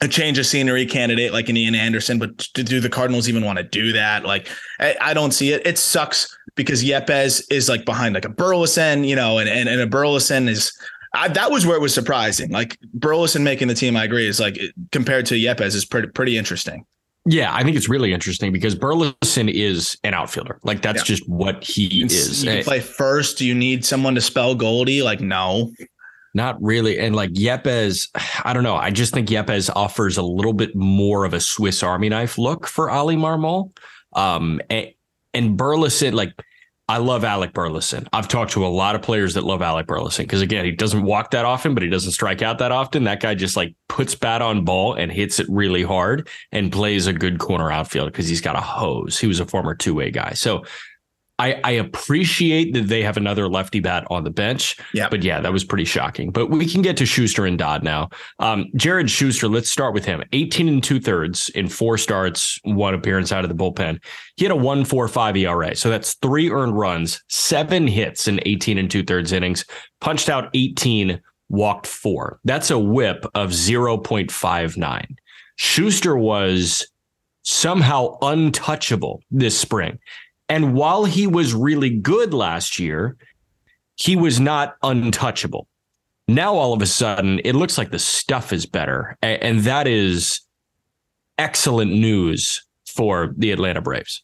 a 0.02 0.08
change 0.08 0.38
of 0.38 0.46
scenery 0.46 0.86
candidate 0.86 1.32
like 1.32 1.48
an 1.48 1.56
Ian 1.56 1.74
Anderson, 1.74 2.18
but 2.18 2.48
do 2.54 2.80
the 2.80 2.88
Cardinals 2.88 3.28
even 3.28 3.44
want 3.44 3.58
to 3.58 3.62
do 3.62 3.92
that? 3.92 4.24
Like, 4.24 4.48
I, 4.78 4.96
I, 5.00 5.14
don't 5.14 5.32
see 5.32 5.52
it. 5.52 5.66
It 5.66 5.76
sucks 5.76 6.34
because 6.54 6.82
Yepez 6.82 7.42
is 7.50 7.68
like 7.68 7.84
behind 7.84 8.14
like 8.14 8.24
a 8.24 8.30
Burleson, 8.30 9.04
you 9.04 9.14
know, 9.14 9.38
and 9.38 9.48
and, 9.48 9.68
and 9.68 9.80
a 9.80 9.86
Burleson 9.86 10.48
is 10.48 10.72
I, 11.12 11.28
that 11.28 11.50
was 11.50 11.66
where 11.66 11.76
it 11.76 11.80
was 11.80 11.92
surprising. 11.92 12.50
Like 12.50 12.78
Burleson 12.94 13.42
making 13.42 13.68
the 13.68 13.74
team, 13.74 13.96
I 13.96 14.04
agree, 14.04 14.26
is 14.26 14.40
like 14.40 14.58
compared 14.92 15.26
to 15.26 15.34
Yepez 15.34 15.74
is 15.74 15.84
pretty 15.84 16.08
pretty 16.08 16.38
interesting. 16.38 16.84
Yeah, 17.26 17.54
I 17.54 17.62
think 17.62 17.76
it's 17.76 17.88
really 17.88 18.14
interesting 18.14 18.52
because 18.52 18.74
Burleson 18.74 19.48
is 19.48 19.98
an 20.04 20.14
outfielder. 20.14 20.58
Like 20.62 20.82
that's 20.82 21.00
yeah. 21.00 21.04
just 21.04 21.28
what 21.28 21.62
he 21.62 22.02
and 22.02 22.10
is. 22.10 22.44
You 22.44 22.50
eh, 22.50 22.62
play 22.62 22.80
first. 22.80 23.38
Do 23.38 23.46
you 23.46 23.54
need 23.54 23.84
someone 23.84 24.14
to 24.14 24.20
spell 24.20 24.54
Goldie? 24.54 25.02
Like 25.02 25.20
no. 25.20 25.72
Not 26.34 26.62
really. 26.62 26.98
And 26.98 27.16
like 27.16 27.32
Yepez, 27.32 28.08
I 28.44 28.52
don't 28.52 28.62
know. 28.62 28.76
I 28.76 28.90
just 28.90 29.12
think 29.12 29.28
Yepez 29.28 29.70
offers 29.74 30.16
a 30.16 30.22
little 30.22 30.52
bit 30.52 30.74
more 30.74 31.24
of 31.24 31.34
a 31.34 31.40
Swiss 31.40 31.82
Army 31.82 32.08
knife 32.08 32.38
look 32.38 32.66
for 32.66 32.90
Oli 32.90 33.16
Marmol. 33.16 33.76
Um, 34.12 34.60
and, 34.70 34.88
and 35.34 35.56
Burleson, 35.56 36.14
like, 36.14 36.32
I 36.90 36.96
love 36.96 37.22
Alec 37.22 37.52
Burleson. 37.52 38.08
I've 38.12 38.26
talked 38.26 38.50
to 38.52 38.66
a 38.66 38.68
lot 38.68 38.96
of 38.96 39.02
players 39.02 39.34
that 39.34 39.44
love 39.44 39.62
Alec 39.62 39.86
Burleson 39.86 40.24
because 40.24 40.42
again, 40.42 40.64
he 40.64 40.72
doesn't 40.72 41.04
walk 41.04 41.30
that 41.30 41.44
often, 41.44 41.72
but 41.72 41.84
he 41.84 41.88
doesn't 41.88 42.10
strike 42.10 42.42
out 42.42 42.58
that 42.58 42.72
often. 42.72 43.04
That 43.04 43.20
guy 43.20 43.36
just 43.36 43.56
like 43.56 43.76
puts 43.88 44.16
bat 44.16 44.42
on 44.42 44.64
ball 44.64 44.94
and 44.94 45.12
hits 45.12 45.38
it 45.38 45.46
really 45.48 45.84
hard 45.84 46.28
and 46.50 46.72
plays 46.72 47.06
a 47.06 47.12
good 47.12 47.38
corner 47.38 47.70
outfield 47.70 48.10
because 48.10 48.26
he's 48.26 48.40
got 48.40 48.56
a 48.56 48.60
hose. 48.60 49.20
He 49.20 49.28
was 49.28 49.38
a 49.38 49.46
former 49.46 49.76
two 49.76 49.94
way 49.94 50.10
guy. 50.10 50.32
So 50.32 50.64
I, 51.40 51.58
I, 51.64 51.70
appreciate 51.72 52.74
that 52.74 52.88
they 52.88 53.02
have 53.02 53.16
another 53.16 53.48
lefty 53.48 53.80
bat 53.80 54.06
on 54.10 54.24
the 54.24 54.30
bench. 54.30 54.76
Yeah. 54.92 55.08
But 55.08 55.22
yeah, 55.22 55.40
that 55.40 55.50
was 55.50 55.64
pretty 55.64 55.86
shocking. 55.86 56.30
But 56.30 56.50
we 56.50 56.66
can 56.66 56.82
get 56.82 56.98
to 56.98 57.06
Shuster 57.06 57.46
and 57.46 57.58
Dodd 57.58 57.82
now. 57.82 58.10
Um, 58.40 58.66
Jared 58.76 59.10
Shuster, 59.10 59.48
let's 59.48 59.70
start 59.70 59.94
with 59.94 60.04
him. 60.04 60.22
18 60.32 60.68
and 60.68 60.84
two 60.84 61.00
thirds 61.00 61.48
in 61.50 61.68
four 61.68 61.96
starts, 61.96 62.60
one 62.64 62.92
appearance 62.92 63.32
out 63.32 63.42
of 63.42 63.48
the 63.48 63.56
bullpen. 63.56 64.02
He 64.36 64.44
had 64.44 64.52
a 64.52 64.56
145 64.56 65.36
ERA. 65.38 65.74
So 65.74 65.88
that's 65.88 66.14
three 66.14 66.50
earned 66.50 66.76
runs, 66.76 67.22
seven 67.28 67.86
hits 67.86 68.28
in 68.28 68.40
18 68.44 68.76
and 68.76 68.90
two 68.90 69.02
thirds 69.02 69.32
innings, 69.32 69.64
punched 70.02 70.28
out 70.28 70.50
18, 70.52 71.20
walked 71.48 71.86
four. 71.86 72.38
That's 72.44 72.70
a 72.70 72.78
whip 72.78 73.24
of 73.34 73.50
0.59. 73.50 75.06
Shuster 75.56 76.16
was 76.16 76.86
somehow 77.42 78.18
untouchable 78.20 79.22
this 79.30 79.58
spring. 79.58 79.98
And 80.50 80.74
while 80.74 81.04
he 81.04 81.28
was 81.28 81.54
really 81.54 81.90
good 81.90 82.34
last 82.34 82.80
year, 82.80 83.16
he 83.94 84.16
was 84.16 84.40
not 84.40 84.74
untouchable. 84.82 85.68
Now, 86.26 86.54
all 86.54 86.72
of 86.72 86.82
a 86.82 86.86
sudden, 86.86 87.40
it 87.44 87.54
looks 87.54 87.78
like 87.78 87.92
the 87.92 87.98
stuff 88.00 88.52
is 88.52 88.66
better. 88.66 89.16
And 89.22 89.60
that 89.60 89.86
is 89.86 90.40
excellent 91.38 91.92
news 91.92 92.64
for 92.86 93.32
the 93.36 93.52
Atlanta 93.52 93.80
Braves. 93.80 94.22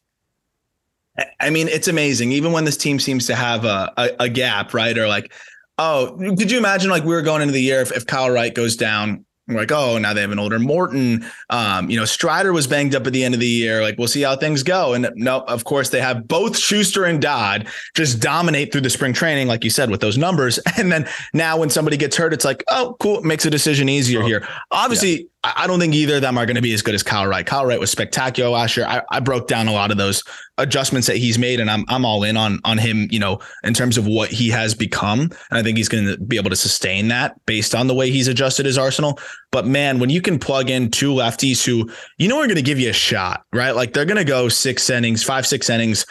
I 1.40 1.50
mean, 1.50 1.68
it's 1.68 1.88
amazing. 1.88 2.32
Even 2.32 2.50
when 2.52 2.64
this 2.64 2.76
team 2.76 2.98
seems 2.98 3.26
to 3.28 3.36
have 3.36 3.64
a, 3.64 3.92
a, 3.96 4.10
a, 4.20 4.28
gap, 4.28 4.74
right? 4.74 4.98
Or 4.98 5.08
like, 5.08 5.32
oh, 5.78 6.16
could 6.18 6.50
you 6.50 6.58
imagine 6.58 6.90
like 6.90 7.04
we 7.04 7.14
were 7.14 7.22
going 7.22 7.40
into 7.40 7.52
the 7.52 7.62
year 7.62 7.80
if, 7.80 7.92
if 7.92 8.04
Kyle 8.04 8.30
Wright 8.30 8.54
goes 8.54 8.76
down 8.76 9.24
We're 9.48 9.56
like, 9.56 9.70
oh, 9.70 9.96
now 9.98 10.12
they 10.12 10.22
have 10.22 10.32
an 10.32 10.40
older 10.40 10.58
Morton. 10.58 11.24
Um, 11.50 11.88
you 11.88 11.96
know, 11.96 12.04
Strider 12.04 12.52
was 12.52 12.66
banged 12.66 12.96
up 12.96 13.06
at 13.06 13.12
the 13.12 13.22
end 13.22 13.32
of 13.32 13.38
the 13.38 13.46
year. 13.46 13.80
Like, 13.80 13.96
we'll 13.96 14.08
see 14.08 14.22
how 14.22 14.34
things 14.34 14.64
go. 14.64 14.94
And 14.94 15.08
no, 15.14 15.42
of 15.42 15.62
course, 15.62 15.90
they 15.90 16.00
have 16.00 16.26
both 16.26 16.58
Shuster 16.58 17.04
and 17.04 17.22
Dodd 17.22 17.68
just 17.94 18.20
dominate 18.20 18.72
through 18.72 18.80
the 18.80 18.90
spring 18.90 19.12
training, 19.12 19.46
like 19.46 19.62
you 19.62 19.70
said, 19.70 19.88
with 19.88 20.00
those 20.00 20.18
numbers. 20.18 20.58
And 20.78 20.92
then 20.92 21.08
now 21.32 21.56
when 21.58 21.70
somebody 21.70 21.96
gets 21.96 22.16
hurt, 22.16 22.34
it's 22.34 22.44
like, 22.44 22.62
oh, 22.68 22.96
cool, 23.00 23.18
it 23.18 23.24
makes 23.24 23.46
a 23.46 23.50
decision 23.50 23.88
easier 23.88 24.22
oh, 24.22 24.26
here. 24.26 24.46
Obviously, 24.70 25.22
yeah. 25.22 25.26
I 25.56 25.66
don't 25.66 25.78
think 25.78 25.94
either 25.94 26.16
of 26.16 26.22
them 26.22 26.38
are 26.38 26.46
going 26.46 26.56
to 26.56 26.62
be 26.62 26.72
as 26.72 26.82
good 26.82 26.94
as 26.94 27.02
Kyle 27.02 27.26
Wright. 27.26 27.44
Kyle 27.44 27.66
Wright 27.66 27.78
was 27.78 27.90
spectacular 27.90 28.50
last 28.50 28.76
year. 28.76 28.86
I, 28.86 29.02
I, 29.10 29.20
broke 29.20 29.48
down 29.48 29.68
a 29.68 29.72
lot 29.72 29.90
of 29.90 29.96
those 29.96 30.22
adjustments 30.58 31.06
that 31.06 31.16
he's 31.16 31.38
made, 31.38 31.60
and 31.60 31.70
I'm 31.70 31.84
I'm 31.88 32.04
all 32.04 32.24
in 32.24 32.36
on 32.36 32.58
on 32.64 32.78
him. 32.78 33.06
You 33.10 33.18
know, 33.18 33.38
in 33.62 33.74
terms 33.74 33.98
of 33.98 34.06
what 34.06 34.30
he 34.30 34.48
has 34.48 34.74
become, 34.74 35.20
and 35.20 35.58
I 35.58 35.62
think 35.62 35.76
he's 35.76 35.88
going 35.88 36.06
to 36.06 36.18
be 36.18 36.36
able 36.36 36.50
to 36.50 36.56
sustain 36.56 37.08
that 37.08 37.34
based 37.46 37.74
on 37.74 37.86
the 37.86 37.94
way 37.94 38.10
he's 38.10 38.28
adjusted 38.28 38.66
his 38.66 38.78
arsenal. 38.78 39.18
But 39.52 39.66
man, 39.66 39.98
when 39.98 40.10
you 40.10 40.20
can 40.20 40.38
plug 40.38 40.70
in 40.70 40.90
two 40.90 41.12
lefties 41.12 41.64
who 41.64 41.90
you 42.18 42.28
know 42.28 42.40
are 42.40 42.46
going 42.46 42.56
to 42.56 42.62
give 42.62 42.80
you 42.80 42.90
a 42.90 42.94
shot, 42.94 43.44
right? 43.52 43.72
Like 43.72 43.92
they're 43.92 44.04
going 44.04 44.16
to 44.16 44.24
go 44.24 44.48
six 44.48 44.88
innings, 44.90 45.22
five 45.22 45.46
six 45.46 45.70
innings, 45.70 46.06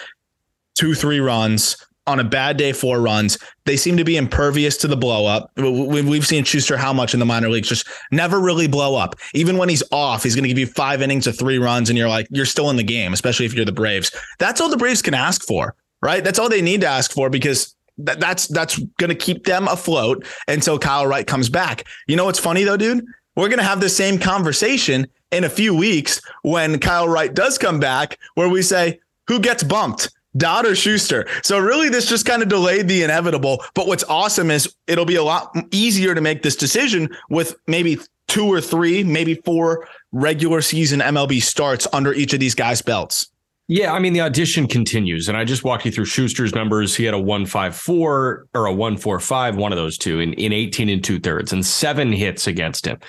two 0.76 0.94
three 0.94 1.20
runs 1.20 1.85
on 2.08 2.20
a 2.20 2.24
bad 2.24 2.58
day, 2.58 2.72
four 2.72 3.02
runs. 3.02 3.38
They 3.66 3.78
seem 3.78 3.98
to 3.98 4.04
be 4.04 4.18
impervious 4.18 4.78
to 4.78 4.88
the 4.88 4.98
blow 4.98 5.26
up. 5.26 5.52
We've 5.58 6.26
seen 6.26 6.44
Shuster 6.44 6.78
how 6.78 6.94
much 6.94 7.14
in 7.14 7.20
the 7.20 7.26
minor 7.26 7.50
leagues 7.50 7.70
just 7.70 7.88
never 8.12 8.40
really 8.40 8.68
blow 8.68 8.96
up. 8.96 9.16
Even 9.34 9.58
when 9.58 9.70
he's 9.70 9.84
off, 9.92 10.24
he's 10.24 10.36
going 10.36 10.44
to 10.44 10.50
give 10.50 10.60
you 10.60 10.68
five 10.68 11.02
innings 11.02 11.28
of 11.28 11.38
three 11.38 11.58
runs, 11.58 11.90
and 11.90 11.98
you're 11.98 12.10
like, 12.10 12.28
you're 12.30 12.46
still 12.46 12.70
in 12.70 12.76
the 12.76 12.84
game, 12.84 13.14
especially 13.14 13.46
if 13.46 13.54
you're 13.54 13.66
the 13.66 13.72
Braves. 13.72 14.12
That's 14.40 14.62
all 14.62 14.70
the 14.70 14.78
Braves 14.78 15.02
can 15.02 15.14
ask 15.14 15.44
for, 15.44 15.76
right? 16.02 16.24
That's 16.24 16.38
all 16.38 16.50
they 16.50 16.62
need 16.62 16.82
to 16.82 16.88
ask 16.88 17.12
for 17.12 17.30
because 17.30 17.76
that's 17.98 18.48
that's 18.48 18.78
going 19.00 19.10
to 19.10 19.16
keep 19.16 19.46
them 19.46 19.68
afloat 19.68 20.26
until 20.48 20.78
Kyle 20.78 21.08
Wright 21.08 21.26
comes 21.26 21.50
back. 21.50 21.86
You 22.08 22.16
know 22.18 22.26
what's 22.26 22.40
funny 22.40 22.64
though, 22.64 22.78
dude? 22.78 23.06
We're 23.36 23.48
going 23.48 23.60
to 23.60 23.66
have 23.66 23.82
the 23.82 23.90
same 23.90 24.20
conversation 24.20 25.08
in 25.32 25.44
a 25.44 25.50
few 25.50 25.76
weeks 25.76 26.22
when 26.44 26.80
Kyle 26.80 27.08
Wright 27.08 27.34
does 27.34 27.58
come 27.58 27.80
back, 27.80 28.18
where 28.36 28.48
we 28.48 28.62
say, 28.62 29.00
who 29.28 29.40
gets 29.40 29.64
bumped? 29.64 30.12
Dodd 30.38 30.66
or 30.66 30.76
Shuster. 30.76 31.28
So 31.44 31.60
really, 31.60 31.90
this 31.90 32.08
just 32.08 32.26
kind 32.26 32.42
of 32.42 32.50
delayed 32.50 32.88
the 32.88 33.04
inevitable. 33.04 33.64
But 33.74 33.88
what's 33.88 34.04
awesome 34.06 34.52
is 34.52 34.74
it'll 34.88 35.06
be 35.06 35.16
a 35.16 35.24
lot 35.24 35.56
easier 35.72 36.16
to 36.16 36.22
make 36.22 36.44
this 36.44 36.56
decision 36.56 37.16
with 37.30 37.56
maybe 37.68 37.98
two 38.28 38.52
or 38.52 38.62
three, 38.62 39.04
maybe 39.04 39.36
four 39.46 39.88
regular 40.12 40.62
season 40.62 41.00
MLB 41.00 41.42
starts 41.42 41.88
under 41.94 42.14
each 42.14 42.34
of 42.34 42.40
these 42.40 42.56
guys' 42.56 42.82
belts. 42.82 43.30
Yeah, 43.68 43.94
I 43.94 44.00
mean 44.00 44.14
the 44.14 44.22
audition 44.22 44.68
continues, 44.68 45.28
and 45.28 45.36
I 45.36 45.44
just 45.44 45.64
walked 45.64 45.86
you 45.86 45.92
through 45.92 46.06
Shuster's 46.06 46.54
numbers. 46.54 46.96
He 46.96 47.04
had 47.04 47.16
a 47.16 47.20
one 47.20 47.48
five 47.48 47.76
four 47.76 48.46
or 48.54 48.68
a 48.68 48.74
one 48.74 48.96
four 48.96 49.20
five, 49.20 49.56
one 49.56 49.72
of 49.72 49.78
those 49.78 49.98
two, 49.98 50.20
in 50.20 50.34
in 50.34 50.54
eighteen 50.54 50.88
and 50.88 51.04
two 51.04 51.20
thirds, 51.20 51.52
and 51.52 51.66
seven 51.66 52.12
hits 52.12 52.46
against 52.46 52.86
him. 52.86 53.00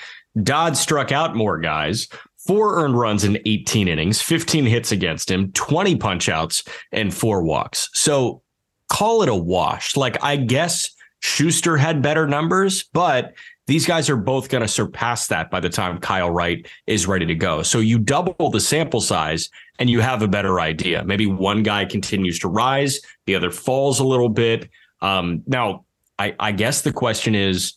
Dodd 0.42 0.76
struck 0.76 1.12
out 1.12 1.36
more 1.36 1.58
guys, 1.58 2.08
four 2.46 2.82
earned 2.82 2.98
runs 2.98 3.24
in 3.24 3.38
18 3.44 3.88
innings, 3.88 4.22
15 4.22 4.64
hits 4.64 4.92
against 4.92 5.30
him, 5.30 5.52
20 5.52 5.96
punchouts, 5.96 6.66
and 6.92 7.12
four 7.12 7.42
walks. 7.42 7.88
So 7.92 8.42
call 8.88 9.22
it 9.22 9.28
a 9.28 9.34
wash. 9.34 9.96
Like, 9.96 10.22
I 10.22 10.36
guess 10.36 10.90
Shuster 11.20 11.76
had 11.76 12.02
better 12.02 12.26
numbers, 12.26 12.84
but 12.92 13.34
these 13.66 13.84
guys 13.84 14.08
are 14.08 14.16
both 14.16 14.48
going 14.48 14.62
to 14.62 14.68
surpass 14.68 15.26
that 15.26 15.50
by 15.50 15.58
the 15.58 15.68
time 15.68 15.98
Kyle 15.98 16.30
Wright 16.30 16.66
is 16.86 17.06
ready 17.06 17.26
to 17.26 17.34
go. 17.34 17.62
So 17.62 17.80
you 17.80 17.98
double 17.98 18.50
the 18.50 18.60
sample 18.60 19.00
size 19.00 19.50
and 19.78 19.90
you 19.90 20.00
have 20.00 20.22
a 20.22 20.28
better 20.28 20.60
idea. 20.60 21.02
Maybe 21.04 21.26
one 21.26 21.62
guy 21.62 21.84
continues 21.84 22.38
to 22.40 22.48
rise, 22.48 23.00
the 23.26 23.34
other 23.34 23.50
falls 23.50 23.98
a 23.98 24.04
little 24.04 24.28
bit. 24.28 24.70
Um, 25.00 25.42
now, 25.46 25.84
I, 26.18 26.34
I 26.38 26.52
guess 26.52 26.82
the 26.82 26.92
question 26.92 27.34
is, 27.34 27.74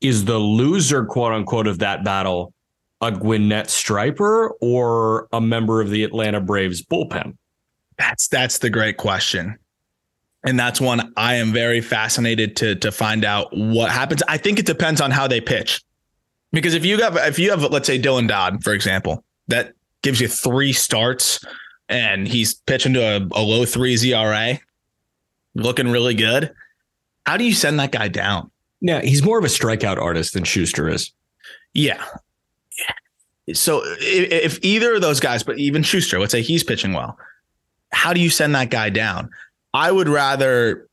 is 0.00 0.24
the 0.24 0.38
loser, 0.38 1.04
quote 1.04 1.32
unquote, 1.32 1.66
of 1.66 1.80
that 1.80 2.04
battle 2.04 2.54
a 3.00 3.12
Gwinnett 3.12 3.70
Striper 3.70 4.50
or 4.60 5.28
a 5.32 5.40
member 5.40 5.80
of 5.80 5.90
the 5.90 6.04
Atlanta 6.04 6.40
Braves 6.40 6.82
bullpen? 6.82 7.36
That's 7.98 8.28
that's 8.28 8.58
the 8.58 8.70
great 8.70 8.96
question. 8.96 9.58
And 10.44 10.58
that's 10.58 10.80
one 10.80 11.12
I 11.16 11.34
am 11.34 11.52
very 11.52 11.80
fascinated 11.80 12.56
to 12.56 12.76
to 12.76 12.92
find 12.92 13.24
out 13.24 13.48
what 13.52 13.90
happens. 13.90 14.22
I 14.28 14.38
think 14.38 14.58
it 14.58 14.66
depends 14.66 15.00
on 15.00 15.10
how 15.10 15.26
they 15.26 15.40
pitch. 15.40 15.82
Because 16.52 16.74
if 16.74 16.84
you 16.84 17.02
have 17.02 17.16
if 17.16 17.38
you 17.38 17.50
have 17.50 17.62
let's 17.62 17.86
say 17.86 18.00
Dylan 18.00 18.28
Dodd, 18.28 18.62
for 18.62 18.72
example, 18.72 19.24
that 19.48 19.72
gives 20.02 20.20
you 20.20 20.28
three 20.28 20.72
starts 20.72 21.44
and 21.88 22.28
he's 22.28 22.54
pitching 22.54 22.94
to 22.94 23.00
a, 23.00 23.16
a 23.32 23.42
low 23.42 23.64
three 23.64 23.96
ERA, 23.96 24.58
looking 25.54 25.88
really 25.88 26.14
good. 26.14 26.52
How 27.26 27.36
do 27.36 27.44
you 27.44 27.52
send 27.52 27.78
that 27.80 27.92
guy 27.92 28.08
down? 28.08 28.50
Yeah, 28.80 29.00
he's 29.00 29.22
more 29.22 29.38
of 29.38 29.44
a 29.44 29.48
strikeout 29.48 29.98
artist 29.98 30.34
than 30.34 30.44
Shuster 30.44 30.88
is. 30.88 31.12
Yeah, 31.74 32.02
so 33.52 33.82
if 33.84 34.58
either 34.62 34.94
of 34.94 35.00
those 35.00 35.20
guys, 35.20 35.42
but 35.42 35.58
even 35.58 35.82
Shuster, 35.82 36.18
let's 36.20 36.32
say 36.32 36.42
he's 36.42 36.64
pitching 36.64 36.92
well, 36.92 37.18
how 37.92 38.12
do 38.12 38.20
you 38.20 38.30
send 38.30 38.54
that 38.54 38.70
guy 38.70 38.90
down? 38.90 39.30
I 39.74 39.90
would 39.90 40.08
rather 40.08 40.88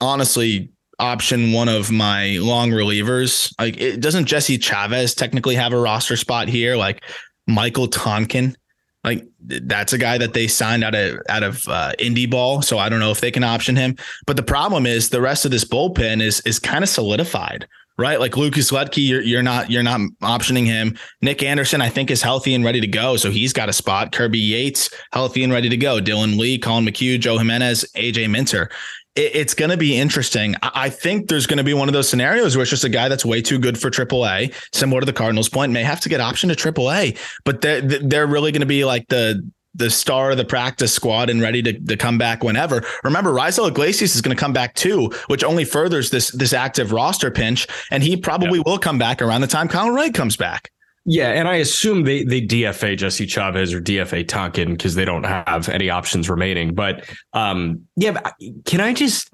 honestly 0.00 0.70
option 0.98 1.52
one 1.52 1.68
of 1.68 1.90
my 1.90 2.38
long 2.40 2.70
relievers. 2.70 3.54
Like 3.58 3.80
it 3.80 4.00
doesn't 4.00 4.26
Jesse 4.26 4.58
Chavez 4.58 5.14
technically 5.14 5.54
have 5.54 5.72
a 5.72 5.80
roster 5.80 6.16
spot 6.16 6.48
here? 6.48 6.76
Like 6.76 7.02
Michael 7.46 7.88
Tonkin, 7.88 8.56
like 9.04 9.26
that's 9.40 9.92
a 9.92 9.98
guy 9.98 10.18
that 10.18 10.34
they 10.34 10.46
signed 10.46 10.84
out 10.84 10.94
of 10.94 11.20
out 11.28 11.42
of 11.42 11.66
uh, 11.68 11.92
indie 11.98 12.30
ball. 12.30 12.62
So 12.62 12.78
I 12.78 12.88
don't 12.88 13.00
know 13.00 13.10
if 13.10 13.20
they 13.20 13.30
can 13.30 13.44
option 13.44 13.76
him. 13.76 13.96
But 14.26 14.36
the 14.36 14.42
problem 14.42 14.86
is 14.86 15.10
the 15.10 15.20
rest 15.20 15.44
of 15.44 15.50
this 15.50 15.64
bullpen 15.64 16.20
is 16.22 16.40
is 16.40 16.58
kind 16.58 16.82
of 16.82 16.88
solidified 16.88 17.66
right? 17.98 18.20
Like 18.20 18.36
Lucas 18.36 18.70
Luetge, 18.70 19.06
you're, 19.06 19.20
you're 19.20 19.42
not 19.42 19.70
you're 19.70 19.82
not 19.82 20.00
optioning 20.22 20.64
him. 20.64 20.96
Nick 21.20 21.42
Anderson, 21.42 21.82
I 21.82 21.88
think, 21.88 22.10
is 22.10 22.22
healthy 22.22 22.54
and 22.54 22.64
ready 22.64 22.80
to 22.80 22.86
go, 22.86 23.16
so 23.16 23.30
he's 23.30 23.52
got 23.52 23.68
a 23.68 23.72
spot. 23.72 24.12
Kirby 24.12 24.38
Yates, 24.38 24.88
healthy 25.12 25.42
and 25.42 25.52
ready 25.52 25.68
to 25.68 25.76
go. 25.76 26.00
Dylan 26.00 26.38
Lee, 26.38 26.58
Collin 26.58 26.86
McHugh, 26.86 27.20
Joe 27.20 27.36
Jimenez, 27.36 27.84
AJ 27.96 28.30
Minter. 28.30 28.70
It, 29.16 29.34
it's 29.34 29.54
going 29.54 29.70
to 29.70 29.76
be 29.76 29.98
interesting. 29.98 30.54
I, 30.62 30.70
I 30.74 30.90
think 30.90 31.28
there's 31.28 31.46
going 31.46 31.58
to 31.58 31.64
be 31.64 31.74
one 31.74 31.88
of 31.88 31.92
those 31.92 32.08
scenarios 32.08 32.56
where 32.56 32.62
it's 32.62 32.70
just 32.70 32.84
a 32.84 32.88
guy 32.88 33.08
that's 33.08 33.24
way 33.24 33.42
too 33.42 33.58
good 33.58 33.78
for 33.78 33.90
AAA, 33.90 34.54
similar 34.72 35.00
to 35.00 35.06
the 35.06 35.12
Cardinals' 35.12 35.48
point, 35.48 35.72
may 35.72 35.82
have 35.82 36.00
to 36.00 36.08
get 36.08 36.20
option 36.20 36.48
to 36.48 36.54
AAA, 36.54 37.18
but 37.44 37.60
they're 37.60 37.80
they're 37.80 38.26
really 38.26 38.52
going 38.52 38.60
to 38.60 38.66
be 38.66 38.84
like 38.84 39.08
the 39.08 39.42
the 39.78 39.90
star 39.90 40.32
of 40.32 40.36
the 40.36 40.44
practice 40.44 40.92
squad 40.92 41.30
and 41.30 41.40
ready 41.40 41.62
to, 41.62 41.72
to 41.72 41.96
come 41.96 42.18
back 42.18 42.42
whenever. 42.42 42.84
Remember, 43.04 43.32
Raisel 43.32 43.68
Iglesias 43.68 44.14
is 44.14 44.20
going 44.20 44.36
to 44.36 44.40
come 44.40 44.52
back 44.52 44.74
too, 44.74 45.10
which 45.28 45.42
only 45.42 45.64
furthers 45.64 46.10
this 46.10 46.30
this 46.32 46.52
active 46.52 46.92
roster 46.92 47.30
pinch, 47.30 47.66
and 47.90 48.02
he 48.02 48.16
probably 48.16 48.58
yeah. 48.58 48.64
will 48.66 48.78
come 48.78 48.98
back 48.98 49.22
around 49.22 49.40
the 49.40 49.46
time 49.46 49.68
Kyle 49.68 49.90
Wright 49.90 50.12
comes 50.12 50.36
back. 50.36 50.70
Yeah, 51.04 51.30
and 51.30 51.48
I 51.48 51.56
assume 51.56 52.04
they 52.04 52.24
they 52.24 52.42
DFA 52.42 52.98
Jesse 52.98 53.26
Chavez 53.26 53.72
or 53.72 53.80
DFA 53.80 54.28
Tonkin 54.28 54.72
because 54.72 54.94
they 54.94 55.06
don't 55.06 55.24
have 55.24 55.68
any 55.68 55.88
options 55.88 56.28
remaining. 56.28 56.74
But 56.74 57.08
um, 57.32 57.86
yeah, 57.96 58.20
can 58.66 58.80
I 58.80 58.92
just 58.92 59.30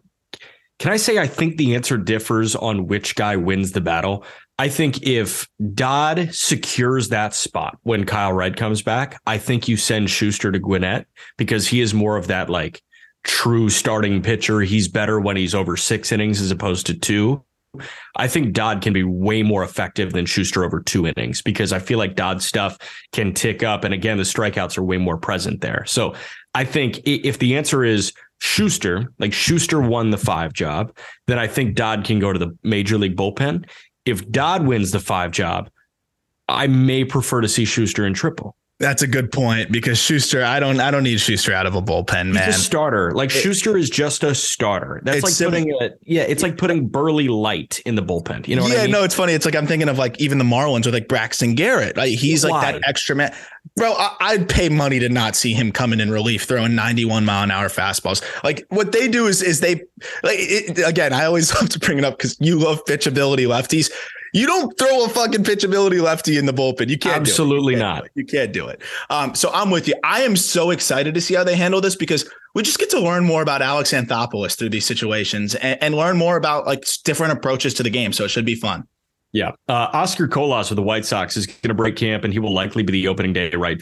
can 0.79 0.93
I 0.93 0.97
say 0.97 1.19
I 1.19 1.27
think 1.27 1.57
the 1.57 1.75
answer 1.75 1.97
differs 1.97 2.55
on 2.55 2.87
which 2.87 3.15
guy 3.17 3.37
wins 3.37 3.73
the 3.73 3.81
battle? 3.81 4.25
I 4.59 4.69
think 4.69 5.03
if 5.03 5.49
Dodd 5.75 6.33
secures 6.33 7.09
that 7.09 7.35
spot 7.35 7.77
when 7.83 8.07
Kyle 8.07 8.33
Wright 8.33 8.55
comes 8.55 8.83
back, 8.83 9.21
I 9.27 9.39
think 9.39 9.67
you 9.67 9.77
send 9.77 10.11
Shuster 10.11 10.53
to 10.53 10.59
Gwinnett 10.61 11.07
because 11.37 11.67
he 11.67 11.81
is 11.81 11.93
more 11.93 12.17
of 12.17 12.29
that 12.29 12.49
like 12.49 12.81
true 13.25 13.69
starting 13.69 14.23
pitcher. 14.23 14.61
He's 14.61 14.87
better 14.87 15.19
when 15.19 15.37
he's 15.37 15.55
over 15.55 15.77
six 15.77 16.13
innings 16.13 16.41
as 16.41 16.53
opposed 16.53 16.87
to 16.87 16.95
two. 16.95 17.43
I 18.15 18.29
think 18.29 18.53
Dodd 18.53 18.83
can 18.83 18.93
be 18.93 19.03
way 19.03 19.43
more 19.43 19.65
effective 19.65 20.13
than 20.13 20.27
Shuster 20.27 20.65
over 20.65 20.81
two 20.81 21.09
innings 21.09 21.43
because 21.43 21.73
I 21.73 21.81
feel 21.81 21.99
like 21.99 22.15
Dodd's 22.15 22.47
stuff 22.47 22.79
can 23.13 23.35
tick 23.35 23.65
up. 23.65 23.83
And 23.83 23.93
again, 23.93 24.19
the 24.19 24.23
strikeouts 24.23 24.79
are 24.79 24.85
way 24.85 24.99
more 24.99 25.17
present 25.17 25.61
there. 25.61 25.85
So 25.87 26.15
I 26.55 26.65
think 26.65 27.01
if 27.05 27.41
the 27.41 27.57
answer 27.57 27.83
is 27.83 28.13
Shuster, 28.41 29.13
like 29.19 29.33
Shuster 29.33 29.81
won 29.81 30.11
the 30.11 30.19
five 30.19 30.53
job, 30.53 30.97
then 31.27 31.41
I 31.41 31.49
think 31.49 31.75
Dodd 31.75 32.05
can 32.05 32.21
go 32.21 32.33
to 32.33 32.39
the 32.39 32.57
major 32.63 32.99
league 32.99 33.17
bullpen 33.17 33.65
if 34.05 34.31
Dodd 34.31 34.67
wins 34.67 34.91
the 34.91 35.01
five 35.01 35.31
job, 35.31 35.71
I 36.49 36.67
may 36.67 37.05
prefer 37.05 37.41
to 37.41 37.49
see 37.49 37.65
Shuster 37.65 38.07
in 38.07 38.15
triple. 38.15 38.57
That's 38.85 39.01
a 39.01 39.07
good 39.07 39.33
point 39.33 39.73
because 39.73 39.99
Shuster, 39.99 40.45
I 40.45 40.61
don't, 40.61 40.79
I 40.79 40.91
don't 40.91 41.05
need 41.05 41.19
Shuster 41.19 41.55
out 41.55 41.65
of 41.65 41.75
a 41.75 41.81
bullpen, 41.81 42.33
man. 42.33 42.45
He's 42.45 42.57
a 42.57 42.61
starter. 42.61 43.13
Like 43.13 43.31
it, 43.31 43.41
Shuster 43.41 43.79
is 43.79 43.89
just 43.89 44.23
a 44.23 44.35
starter. 44.35 45.01
That's 45.03 45.23
like 45.23 45.33
sim- 45.33 45.53
putting 45.53 45.71
a, 45.81 45.91
yeah, 46.03 46.23
it's 46.23 46.43
like 46.43 46.59
putting 46.59 46.91
Buehrle 46.91 47.31
Light 47.31 47.81
in 47.87 47.95
the 47.95 48.03
bullpen. 48.03 48.47
You 48.47 48.57
know? 48.57 48.67
yeah, 48.67 48.81
I 48.81 48.83
mean? 48.83 48.91
no, 48.91 49.03
it's 49.03 49.15
funny. 49.15 49.33
It's 49.33 49.47
like 49.47 49.57
I'm 49.57 49.67
thinking 49.67 49.89
of 49.89 49.97
like 49.97 50.21
even 50.21 50.37
the 50.37 50.45
Marlins 50.45 50.85
with 50.85 50.93
like 50.93 51.09
Braxton 51.09 51.55
Garrett. 51.55 51.97
Like 51.97 52.11
he's 52.11 52.45
Why? 52.45 52.51
like 52.51 52.75
that 52.75 52.87
extra 52.87 53.17
man. 53.17 53.35
Bro, 53.77 53.95
I, 53.97 54.37
would 54.37 54.51
pay 54.51 54.69
money 54.69 54.99
to 54.99 55.09
not 55.09 55.35
see 55.35 55.55
him 55.55 55.73
coming 55.73 55.99
in 55.99 56.11
relief 56.11 56.45
throwing 56.45 56.75
91 56.75 57.25
mile 57.25 57.43
an 57.43 57.51
hour 57.51 57.69
fastballs. 57.69 58.23
Like 58.45 58.67
what 58.69 58.93
they 58.93 59.09
do 59.09 59.27
is 59.27 59.43
is 59.43 59.61
they 59.61 59.77
like 60.23 60.39
it, 60.39 60.87
again. 60.87 61.15
I 61.15 61.25
always 61.25 61.55
love 61.61 61.71
to 61.71 61.79
bring 61.79 61.97
it 61.97 62.05
up 62.05 62.19
because 62.19 62.37
you 62.39 62.59
love 62.59 62.85
pitchability 62.85 63.47
lefties. 63.47 63.91
You 64.35 64.47
don't 64.47 64.77
throw 64.77 65.05
a 65.05 65.09
fucking 65.09 65.45
pitchability 65.45 66.03
lefty 66.03 66.37
in 66.39 66.45
the 66.45 66.53
bullpen. 66.53 66.89
You 66.89 66.99
can't. 66.99 67.17
Absolutely 67.17 67.75
you 67.75 67.81
can't 67.81 68.03
not. 68.03 68.11
You 68.17 68.25
can't 68.25 68.53
do 68.53 68.67
it. 68.67 68.83
Um, 69.09 69.33
so 69.33 69.49
I'm 69.55 69.71
with 69.71 69.87
you. 69.87 69.95
I 70.03 70.23
am 70.23 70.35
so 70.35 70.71
excited 70.71 71.15
to 71.15 71.21
see 71.21 71.35
how 71.35 71.45
they 71.45 71.55
handle 71.55 71.81
this 71.81 71.95
because 71.95 72.29
we 72.53 72.65
just 72.65 72.81
get 72.81 72.91
to 72.91 73.01
learn 73.01 73.25
more 73.25 73.43
about 73.43 73.63
Alex 73.63 73.93
Anthopoulos 73.93 74.59
through 74.59 74.71
these 74.71 74.85
situations 74.85 75.55
and, 75.55 75.81
and 75.81 75.95
learn 75.95 76.17
more 76.17 76.37
about 76.37 76.67
like 76.67 76.85
different 77.05 77.33
approaches 77.33 77.75
to 77.75 77.85
the 77.85 77.91
game. 77.91 78.13
So 78.13 78.25
it 78.25 78.29
should 78.29 78.45
be 78.45 78.57
fun. 78.57 78.89
Yeah. 79.31 79.53
Uh, 79.69 79.89
Oscar 79.93 80.27
Colas 80.27 80.69
with 80.69 80.77
the 80.77 80.83
White 80.83 81.05
Sox 81.05 81.37
is 81.37 81.47
going 81.47 81.69
to 81.69 81.75
break 81.75 81.95
camp, 81.95 82.25
and 82.25 82.33
he 82.33 82.41
will 82.41 82.53
likely 82.53 82.83
be 82.83 82.93
the 82.93 83.07
opening 83.07 83.33
day 83.33 83.51
right 83.51 83.81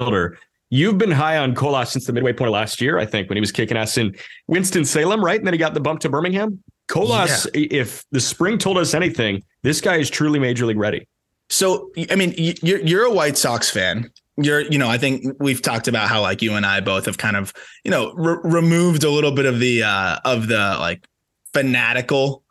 fielder. 0.00 0.38
You've 0.70 0.96
been 0.96 1.10
high 1.10 1.36
on 1.36 1.54
Colas 1.54 1.90
since 1.90 2.06
the 2.06 2.14
midway 2.14 2.32
point 2.32 2.48
of 2.48 2.52
last 2.54 2.80
year, 2.80 2.98
I 2.98 3.04
think, 3.04 3.28
when 3.28 3.36
he 3.36 3.40
was 3.40 3.52
kicking 3.52 3.76
ass 3.76 3.98
in 3.98 4.16
Winston-Salem, 4.46 5.22
right? 5.22 5.38
And 5.38 5.46
then 5.46 5.52
he 5.54 5.58
got 5.58 5.74
the 5.74 5.80
bump 5.80 6.00
to 6.00 6.08
Birmingham. 6.08 6.62
Colas, 6.88 7.46
yeah. 7.54 7.66
if 7.70 8.04
the 8.10 8.20
spring 8.20 8.58
told 8.58 8.78
us 8.78 8.94
anything, 8.94 9.42
this 9.62 9.80
guy 9.80 9.96
is 9.96 10.10
truly 10.10 10.38
major 10.38 10.66
league 10.66 10.78
ready. 10.78 11.06
So, 11.50 11.90
I 12.10 12.16
mean, 12.16 12.34
you're 12.36 12.80
you're 12.80 13.04
a 13.04 13.12
White 13.12 13.38
Sox 13.38 13.70
fan. 13.70 14.10
You're, 14.36 14.60
you 14.60 14.78
know, 14.78 14.88
I 14.88 14.98
think 14.98 15.24
we've 15.40 15.62
talked 15.62 15.88
about 15.88 16.08
how 16.08 16.20
like 16.20 16.42
you 16.42 16.54
and 16.54 16.64
I 16.64 16.80
both 16.80 17.06
have 17.06 17.18
kind 17.18 17.36
of, 17.36 17.52
you 17.84 17.90
know, 17.90 18.12
re- 18.14 18.38
removed 18.42 19.04
a 19.04 19.10
little 19.10 19.32
bit 19.32 19.46
of 19.46 19.58
the 19.58 19.82
uh 19.82 20.18
of 20.24 20.48
the 20.48 20.76
like 20.78 21.06
fanatical 21.52 22.42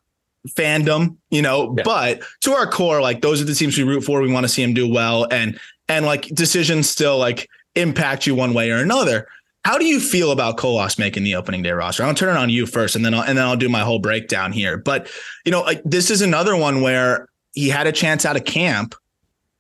fandom, 0.50 1.18
you 1.30 1.42
know, 1.42 1.74
yeah. 1.78 1.84
but 1.84 2.22
to 2.42 2.54
our 2.54 2.70
core, 2.70 3.02
like 3.02 3.22
those 3.22 3.42
are 3.42 3.46
the 3.46 3.54
teams 3.54 3.78
we 3.78 3.84
root 3.84 4.02
for. 4.02 4.22
We 4.22 4.32
want 4.32 4.44
to 4.44 4.50
see 4.50 4.64
them 4.64 4.74
do 4.74 4.92
well. 4.92 5.28
And 5.32 5.60
and 5.88 6.06
like 6.06 6.24
decisions 6.28 6.90
still 6.90 7.18
like 7.18 7.48
impact 7.76 8.28
you 8.28 8.36
one 8.36 8.54
way 8.54 8.72
or 8.72 8.78
another. 8.78 9.28
How 9.68 9.78
do 9.78 9.84
you 9.84 10.00
feel 10.00 10.32
about 10.32 10.56
Colas 10.56 10.98
making 10.98 11.26
the 11.26 11.36
opening 11.36 11.62
day 11.62 11.72
roster? 11.72 12.02
I'll 12.02 12.14
turn 12.14 12.38
it 12.38 12.40
on 12.40 12.50
you 12.50 12.66
first, 12.66 12.96
and 12.96 13.04
then 13.04 13.14
I'll, 13.14 13.24
and 13.24 13.38
then 13.38 13.44
I'll 13.46 13.58
do 13.58 13.68
my 13.68 13.82
whole 13.82 14.00
breakdown 14.00 14.54
here. 14.54 14.78
But 14.78 15.12
you 15.44 15.52
know, 15.52 15.60
like 15.60 15.82
this 15.84 16.10
is 16.10 16.22
another 16.22 16.56
one 16.56 16.80
where 16.80 17.28
he 17.52 17.68
had 17.68 17.86
a 17.86 17.92
chance 17.92 18.24
out 18.24 18.38
of 18.38 18.46
camp, 18.46 18.96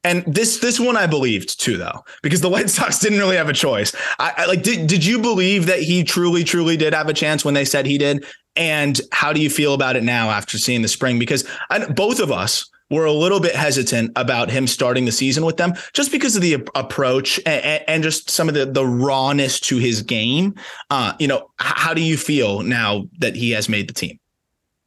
and 0.05 0.23
this 0.25 0.59
this 0.59 0.79
one 0.79 0.95
I 0.95 1.07
believed 1.07 1.59
too, 1.59 1.75
though, 1.75 2.05
because 2.23 2.39
the 2.39 2.47
White 2.47 2.69
Sox 2.69 2.99
didn't 2.99 3.19
really 3.19 3.35
have 3.35 3.49
a 3.49 3.53
choice. 3.53 3.93
I, 4.17 4.31
I 4.37 4.45
like 4.45 4.63
did 4.63 4.87
did 4.87 5.03
you 5.03 5.19
believe 5.19 5.65
that 5.65 5.79
he 5.79 6.05
truly 6.05 6.45
truly 6.45 6.77
did 6.77 6.93
have 6.93 7.09
a 7.09 7.13
chance 7.13 7.43
when 7.43 7.53
they 7.53 7.65
said 7.65 7.85
he 7.85 7.97
did? 7.97 8.25
And 8.55 9.01
how 9.11 9.33
do 9.33 9.41
you 9.41 9.49
feel 9.49 9.73
about 9.73 9.97
it 9.97 10.03
now 10.03 10.29
after 10.29 10.57
seeing 10.57 10.83
the 10.83 10.87
spring? 10.87 11.19
Because 11.19 11.45
I, 11.69 11.85
both 11.85 12.21
of 12.21 12.31
us 12.31 12.65
were 12.89 13.05
a 13.05 13.11
little 13.11 13.39
bit 13.39 13.55
hesitant 13.55 14.11
about 14.15 14.49
him 14.49 14.67
starting 14.67 15.05
the 15.05 15.11
season 15.11 15.45
with 15.45 15.57
them 15.57 15.73
just 15.93 16.11
because 16.11 16.35
of 16.35 16.41
the 16.41 16.53
approach 16.75 17.39
and, 17.45 17.83
and 17.87 18.03
just 18.03 18.29
some 18.29 18.47
of 18.47 18.55
the, 18.55 18.65
the 18.65 18.85
rawness 18.85 19.59
to 19.59 19.77
his 19.77 20.01
game. 20.01 20.55
Uh, 20.89 21.13
you 21.19 21.27
know, 21.27 21.49
how 21.57 21.93
do 21.93 22.01
you 22.01 22.17
feel 22.17 22.61
now 22.61 23.07
that 23.19 23.35
he 23.35 23.51
has 23.51 23.67
made 23.67 23.89
the 23.89 23.93
team? 23.93 24.19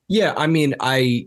Yeah, 0.08 0.34
I 0.36 0.46
mean, 0.46 0.74
I 0.80 1.26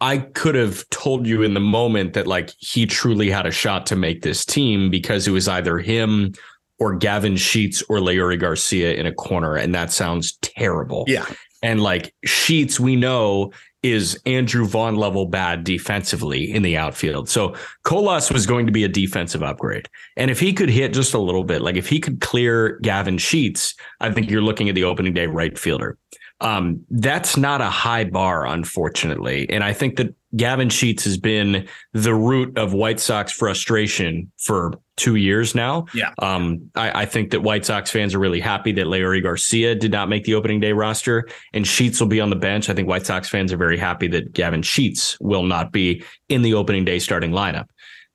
I 0.00 0.18
could 0.18 0.54
have 0.54 0.88
told 0.90 1.26
you 1.26 1.42
in 1.42 1.54
the 1.54 1.60
moment 1.60 2.12
that 2.12 2.26
like 2.26 2.52
he 2.58 2.86
truly 2.86 3.30
had 3.30 3.46
a 3.46 3.50
shot 3.50 3.86
to 3.86 3.96
make 3.96 4.22
this 4.22 4.44
team 4.44 4.90
because 4.90 5.26
it 5.26 5.30
was 5.30 5.48
either 5.48 5.78
him 5.78 6.34
or 6.78 6.94
Gavin 6.94 7.36
Sheets 7.36 7.82
or 7.88 7.98
Leury 7.98 8.38
Garcia 8.38 8.94
in 8.94 9.06
a 9.06 9.12
corner, 9.12 9.56
and 9.56 9.74
that 9.74 9.90
sounds 9.90 10.36
terrible. 10.42 11.04
Yeah. 11.08 11.26
And 11.62 11.82
like 11.82 12.14
Sheets, 12.24 12.78
we 12.78 12.96
know 12.96 13.52
is 13.92 14.20
Andrew 14.26 14.66
Vaughn 14.66 14.96
level 14.96 15.26
bad 15.26 15.64
defensively 15.64 16.52
in 16.52 16.62
the 16.62 16.76
outfield. 16.76 17.28
So 17.28 17.54
Colas 17.84 18.30
was 18.30 18.46
going 18.46 18.66
to 18.66 18.72
be 18.72 18.84
a 18.84 18.88
defensive 18.88 19.42
upgrade. 19.42 19.88
And 20.16 20.30
if 20.30 20.40
he 20.40 20.52
could 20.52 20.70
hit 20.70 20.92
just 20.92 21.14
a 21.14 21.18
little 21.18 21.44
bit, 21.44 21.62
like 21.62 21.76
if 21.76 21.88
he 21.88 22.00
could 22.00 22.20
clear 22.20 22.78
Gavin 22.82 23.18
Sheets, 23.18 23.74
I 24.00 24.10
think 24.12 24.30
you're 24.30 24.42
looking 24.42 24.68
at 24.68 24.74
the 24.74 24.84
opening 24.84 25.14
day 25.14 25.26
right 25.26 25.58
fielder. 25.58 25.98
Um, 26.40 26.84
that's 26.90 27.36
not 27.36 27.60
a 27.62 27.70
high 27.70 28.04
bar, 28.04 28.46
unfortunately. 28.46 29.48
And 29.48 29.64
I 29.64 29.72
think 29.72 29.96
that 29.96 30.14
Gavin 30.36 30.68
Sheets 30.68 31.04
has 31.04 31.16
been 31.16 31.66
the 31.92 32.14
root 32.14 32.58
of 32.58 32.74
White 32.74 33.00
Sox 33.00 33.32
frustration 33.32 34.30
for 34.38 34.74
two 34.96 35.16
years 35.16 35.54
now. 35.54 35.86
Yeah. 35.94 36.12
Um, 36.18 36.70
I, 36.74 37.02
I, 37.02 37.06
think 37.06 37.30
that 37.30 37.42
White 37.42 37.66
Sox 37.66 37.90
fans 37.90 38.14
are 38.14 38.18
really 38.18 38.40
happy 38.40 38.72
that 38.72 38.86
Leury 38.86 39.22
Garcia 39.22 39.74
did 39.74 39.92
not 39.92 40.08
make 40.08 40.24
the 40.24 40.34
opening 40.34 40.58
day 40.58 40.72
roster 40.72 41.28
and 41.52 41.66
Sheets 41.66 42.00
will 42.00 42.08
be 42.08 42.20
on 42.20 42.30
the 42.30 42.36
bench. 42.36 42.70
I 42.70 42.74
think 42.74 42.88
White 42.88 43.04
Sox 43.06 43.28
fans 43.28 43.52
are 43.52 43.58
very 43.58 43.76
happy 43.76 44.08
that 44.08 44.32
Gavin 44.32 44.62
Sheets 44.62 45.18
will 45.20 45.42
not 45.42 45.70
be 45.70 46.02
in 46.28 46.42
the 46.42 46.54
opening 46.54 46.84
day 46.84 46.98
starting 46.98 47.32
lineup. 47.32 47.66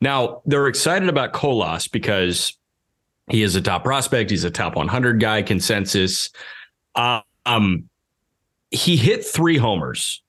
Now, 0.02 0.42
they're 0.46 0.68
excited 0.68 1.08
about 1.08 1.34
Colas 1.34 1.88
because 1.88 2.58
he 3.30 3.44
is 3.44 3.56
a 3.56 3.62
top 3.62 3.84
prospect. 3.84 4.32
He's 4.32 4.44
a 4.44 4.52
top 4.52 4.76
100 4.76 5.20
guy 5.20 5.44
consensus. 5.44 6.32
um, 6.96 7.90
he 8.72 8.96
hit 8.96 9.24
three 9.26 9.58
homers 9.58 10.24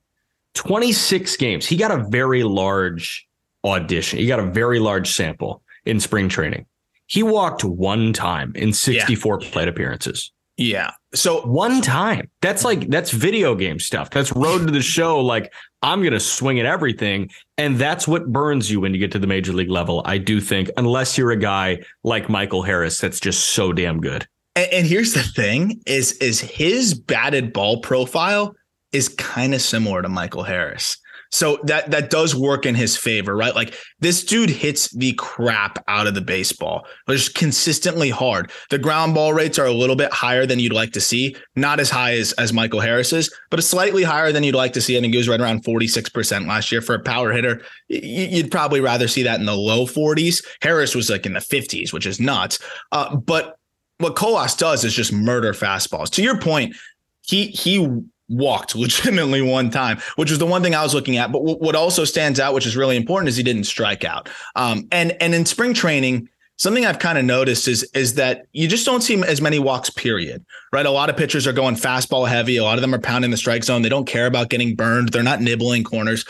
26 0.53 1.35
games. 1.37 1.65
He 1.65 1.77
got 1.77 1.89
a 1.89 2.03
very 2.09 2.43
large 2.43 3.27
audition. 3.65 4.19
He 4.19 4.27
got 4.27 4.39
a 4.39 4.45
very 4.45 4.77
large 4.79 5.09
sample 5.09 5.62
in 5.85 5.99
spring 5.99 6.29
training. 6.29 6.65
He 7.07 7.23
walked 7.23 7.63
one 7.63 8.13
time 8.13 8.53
in 8.55 8.73
64 8.73 9.39
yeah. 9.41 9.51
plate 9.51 9.67
appearances. 9.67 10.31
Yeah. 10.57 10.91
So 11.15 11.41
one 11.41 11.81
time. 11.81 12.29
That's 12.41 12.63
like 12.63 12.89
that's 12.89 13.11
video 13.11 13.55
game 13.55 13.79
stuff. 13.79 14.09
That's 14.09 14.31
road 14.33 14.65
to 14.65 14.71
the 14.71 14.81
show. 14.81 15.19
Like 15.19 15.53
I'm 15.81 16.03
gonna 16.03 16.19
swing 16.19 16.59
at 16.59 16.65
everything. 16.65 17.31
And 17.57 17.77
that's 17.77 18.07
what 18.07 18.31
burns 18.31 18.69
you 18.69 18.79
when 18.79 18.93
you 18.93 18.99
get 18.99 19.11
to 19.13 19.19
the 19.19 19.27
major 19.27 19.53
league 19.53 19.69
level, 19.69 20.01
I 20.05 20.17
do 20.17 20.39
think, 20.39 20.69
unless 20.77 21.17
you're 21.17 21.31
a 21.31 21.37
guy 21.37 21.79
like 22.03 22.29
Michael 22.29 22.61
Harris 22.61 22.99
that's 22.99 23.19
just 23.19 23.49
so 23.49 23.73
damn 23.73 23.99
good. 23.99 24.27
And, 24.55 24.71
and 24.71 24.87
here's 24.87 25.13
the 25.13 25.23
thing: 25.23 25.81
is 25.87 26.13
is 26.13 26.39
his 26.39 26.93
batted 26.93 27.51
ball 27.53 27.81
profile 27.81 28.55
is 28.91 29.09
kind 29.09 29.55
of 29.55 29.61
similar 29.61 30.01
to 30.03 30.09
Michael 30.09 30.43
Harris. 30.43 30.97
So 31.33 31.57
that 31.63 31.89
that 31.89 32.11
does 32.11 32.35
work 32.35 32.67
in 32.67 32.75
his 32.75 32.95
favor, 32.95 33.35
right? 33.35 33.55
Like 33.55 33.73
this 33.99 34.23
dude 34.23 34.51
hits 34.51 34.91
the 34.91 35.13
crap 35.13 35.83
out 35.87 36.05
of 36.05 36.13
the 36.13 36.21
baseball, 36.21 36.85
just 37.09 37.33
consistently 37.33 38.11
hard. 38.11 38.51
The 38.69 38.77
ground 38.77 39.15
ball 39.15 39.33
rates 39.33 39.57
are 39.57 39.65
a 39.65 39.73
little 39.73 39.95
bit 39.95 40.13
higher 40.13 40.45
than 40.45 40.59
you'd 40.59 40.73
like 40.73 40.91
to 40.91 41.01
see, 41.01 41.35
not 41.55 41.79
as 41.79 41.89
high 41.89 42.13
as 42.13 42.33
as 42.33 42.53
Michael 42.53 42.81
Harris's, 42.81 43.33
but 43.49 43.57
it's 43.57 43.67
slightly 43.67 44.03
higher 44.03 44.31
than 44.31 44.43
you'd 44.43 44.53
like 44.53 44.73
to 44.73 44.81
see. 44.81 44.95
I 44.95 45.01
think 45.01 45.11
he 45.11 45.17
was 45.17 45.27
right 45.27 45.41
around 45.41 45.65
forty 45.65 45.87
six 45.87 46.07
percent 46.07 46.47
last 46.47 46.71
year 46.71 46.83
for 46.83 46.93
a 46.93 47.01
power 47.01 47.31
hitter. 47.31 47.63
You'd 47.87 48.51
probably 48.51 48.79
rather 48.79 49.07
see 49.07 49.23
that 49.23 49.39
in 49.39 49.47
the 49.47 49.57
low 49.57 49.87
forties. 49.87 50.45
Harris 50.61 50.93
was 50.93 51.09
like 51.09 51.25
in 51.25 51.33
the 51.33 51.41
fifties, 51.41 51.91
which 51.91 52.05
is 52.05 52.19
nuts. 52.19 52.59
Uh, 52.91 53.15
but 53.15 53.57
what 53.97 54.15
Colas 54.15 54.53
does 54.53 54.83
is 54.83 54.93
just 54.93 55.11
murder 55.11 55.53
fastballs. 55.53 56.11
To 56.11 56.21
your 56.21 56.37
point, 56.39 56.75
he 57.23 57.47
he 57.47 58.03
walked 58.29 58.75
legitimately 58.75 59.41
one 59.41 59.69
time, 59.69 59.99
which 60.15 60.29
was 60.29 60.39
the 60.39 60.45
one 60.45 60.61
thing 60.61 60.75
I 60.75 60.83
was 60.83 60.93
looking 60.93 61.17
at. 61.17 61.31
But 61.31 61.39
w- 61.39 61.57
what 61.57 61.75
also 61.75 62.05
stands 62.05 62.39
out, 62.39 62.53
which 62.53 62.65
is 62.65 62.75
really 62.75 62.95
important, 62.95 63.29
is 63.29 63.37
he 63.37 63.43
didn't 63.43 63.65
strike 63.65 64.03
out. 64.03 64.29
Um, 64.55 64.87
and 64.91 65.11
and 65.21 65.33
in 65.33 65.45
spring 65.45 65.73
training, 65.73 66.29
something 66.57 66.85
I've 66.85 66.99
kind 66.99 67.17
of 67.17 67.25
noticed 67.25 67.67
is 67.67 67.83
is 67.93 68.15
that 68.15 68.45
you 68.53 68.67
just 68.67 68.85
don't 68.85 69.01
see 69.01 69.21
as 69.23 69.41
many 69.41 69.59
walks. 69.59 69.89
Period. 69.89 70.45
Right. 70.71 70.85
A 70.85 70.91
lot 70.91 71.09
of 71.09 71.17
pitchers 71.17 71.45
are 71.45 71.53
going 71.53 71.75
fastball 71.75 72.27
heavy. 72.27 72.57
A 72.57 72.63
lot 72.63 72.77
of 72.77 72.81
them 72.81 72.95
are 72.95 72.99
pounding 72.99 73.31
the 73.31 73.37
strike 73.37 73.63
zone. 73.63 73.81
They 73.81 73.89
don't 73.89 74.07
care 74.07 74.25
about 74.25 74.49
getting 74.49 74.75
burned. 74.75 75.09
They're 75.09 75.23
not 75.23 75.41
nibbling 75.41 75.83
corners 75.83 76.25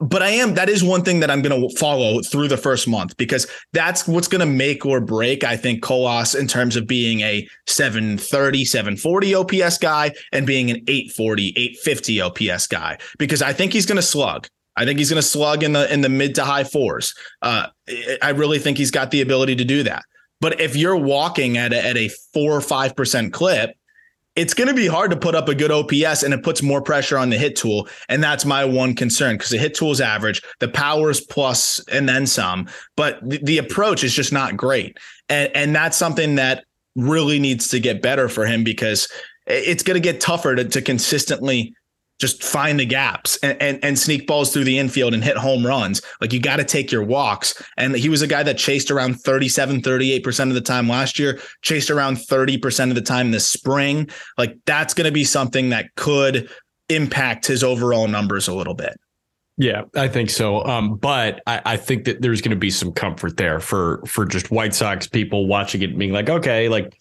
but 0.00 0.22
I 0.22 0.30
am 0.30 0.54
that 0.54 0.68
is 0.68 0.84
one 0.84 1.02
thing 1.02 1.20
that 1.20 1.30
I'm 1.30 1.42
going 1.42 1.68
to 1.68 1.76
follow 1.76 2.22
through 2.22 2.48
the 2.48 2.56
first 2.56 2.86
month 2.86 3.16
because 3.16 3.46
that's 3.72 4.06
what's 4.06 4.28
going 4.28 4.40
to 4.40 4.46
make 4.46 4.86
or 4.86 5.00
break 5.00 5.44
I 5.44 5.56
think 5.56 5.82
Colas 5.82 6.34
in 6.34 6.46
terms 6.46 6.76
of 6.76 6.86
being 6.86 7.20
a 7.20 7.46
730 7.66 8.64
740 8.64 9.34
OPS 9.34 9.78
guy 9.78 10.12
and 10.32 10.46
being 10.46 10.70
an 10.70 10.76
840 10.86 11.48
850 11.56 12.20
OPS 12.20 12.66
guy 12.66 12.98
because 13.18 13.42
I 13.42 13.52
think 13.52 13.72
he's 13.72 13.86
going 13.86 13.96
to 13.96 14.02
slug. 14.02 14.48
I 14.76 14.84
think 14.84 15.00
he's 15.00 15.10
going 15.10 15.20
to 15.20 15.28
slug 15.28 15.64
in 15.64 15.72
the 15.72 15.92
in 15.92 16.02
the 16.02 16.08
mid 16.08 16.36
to 16.36 16.44
high 16.44 16.64
fours. 16.64 17.12
Uh, 17.42 17.66
I 18.22 18.30
really 18.30 18.60
think 18.60 18.78
he's 18.78 18.92
got 18.92 19.10
the 19.10 19.20
ability 19.20 19.56
to 19.56 19.64
do 19.64 19.82
that. 19.82 20.04
But 20.40 20.60
if 20.60 20.76
you're 20.76 20.96
walking 20.96 21.56
at 21.56 21.72
a, 21.72 21.84
at 21.84 21.96
a 21.96 22.08
four 22.32 22.52
or 22.52 22.60
five 22.60 22.94
percent 22.94 23.32
clip, 23.32 23.76
it's 24.38 24.54
going 24.54 24.68
to 24.68 24.74
be 24.74 24.86
hard 24.86 25.10
to 25.10 25.16
put 25.16 25.34
up 25.34 25.48
a 25.48 25.54
good 25.54 25.72
OPS 25.72 26.22
and 26.22 26.32
it 26.32 26.44
puts 26.44 26.62
more 26.62 26.80
pressure 26.80 27.18
on 27.18 27.28
the 27.28 27.36
hit 27.36 27.56
tool. 27.56 27.88
And 28.08 28.22
that's 28.22 28.44
my 28.44 28.64
one 28.64 28.94
concern 28.94 29.34
because 29.34 29.50
the 29.50 29.58
hit 29.58 29.74
tool 29.74 29.90
is 29.90 30.00
average, 30.00 30.42
the 30.60 30.68
power 30.68 31.10
is 31.10 31.20
plus 31.20 31.80
and 31.88 32.08
then 32.08 32.24
some, 32.24 32.68
but 32.96 33.18
the, 33.28 33.40
the 33.42 33.58
approach 33.58 34.04
is 34.04 34.14
just 34.14 34.32
not 34.32 34.56
great. 34.56 34.96
And, 35.28 35.50
and 35.56 35.74
that's 35.74 35.96
something 35.96 36.36
that 36.36 36.64
really 36.94 37.40
needs 37.40 37.66
to 37.68 37.80
get 37.80 38.00
better 38.00 38.28
for 38.28 38.46
him 38.46 38.62
because 38.62 39.08
it's 39.48 39.82
going 39.82 40.00
to 40.00 40.00
get 40.00 40.20
tougher 40.20 40.54
to, 40.54 40.64
to 40.64 40.82
consistently 40.82 41.74
just 42.18 42.42
find 42.42 42.80
the 42.80 42.84
gaps 42.84 43.36
and, 43.42 43.60
and, 43.62 43.84
and 43.84 43.98
sneak 43.98 44.26
balls 44.26 44.52
through 44.52 44.64
the 44.64 44.78
infield 44.78 45.14
and 45.14 45.22
hit 45.22 45.36
home 45.36 45.64
runs. 45.64 46.02
Like 46.20 46.32
you 46.32 46.40
got 46.40 46.56
to 46.56 46.64
take 46.64 46.90
your 46.90 47.04
walks. 47.04 47.62
And 47.76 47.94
he 47.94 48.08
was 48.08 48.22
a 48.22 48.26
guy 48.26 48.42
that 48.42 48.58
chased 48.58 48.90
around 48.90 49.14
37, 49.20 49.82
38% 49.82 50.48
of 50.48 50.54
the 50.54 50.60
time 50.60 50.88
last 50.88 51.18
year, 51.18 51.40
chased 51.62 51.90
around 51.90 52.16
30% 52.16 52.88
of 52.88 52.94
the 52.94 53.00
time 53.00 53.30
this 53.30 53.46
spring. 53.46 54.08
Like 54.36 54.56
that's 54.66 54.94
going 54.94 55.06
to 55.06 55.12
be 55.12 55.24
something 55.24 55.68
that 55.70 55.94
could 55.94 56.50
impact 56.88 57.46
his 57.46 57.62
overall 57.62 58.08
numbers 58.08 58.48
a 58.48 58.54
little 58.54 58.74
bit. 58.74 58.98
Yeah, 59.60 59.82
I 59.96 60.06
think 60.06 60.30
so. 60.30 60.64
Um, 60.64 60.96
but 60.96 61.42
I, 61.46 61.60
I, 61.64 61.76
think 61.76 62.04
that 62.04 62.22
there's 62.22 62.40
going 62.40 62.50
to 62.50 62.56
be 62.56 62.70
some 62.70 62.92
comfort 62.92 63.36
there 63.38 63.58
for 63.58 64.00
for 64.06 64.24
just 64.24 64.52
White 64.52 64.72
Sox 64.72 65.08
people 65.08 65.48
watching 65.48 65.82
it, 65.82 65.98
being 65.98 66.12
like, 66.12 66.30
okay, 66.30 66.68
like 66.68 66.96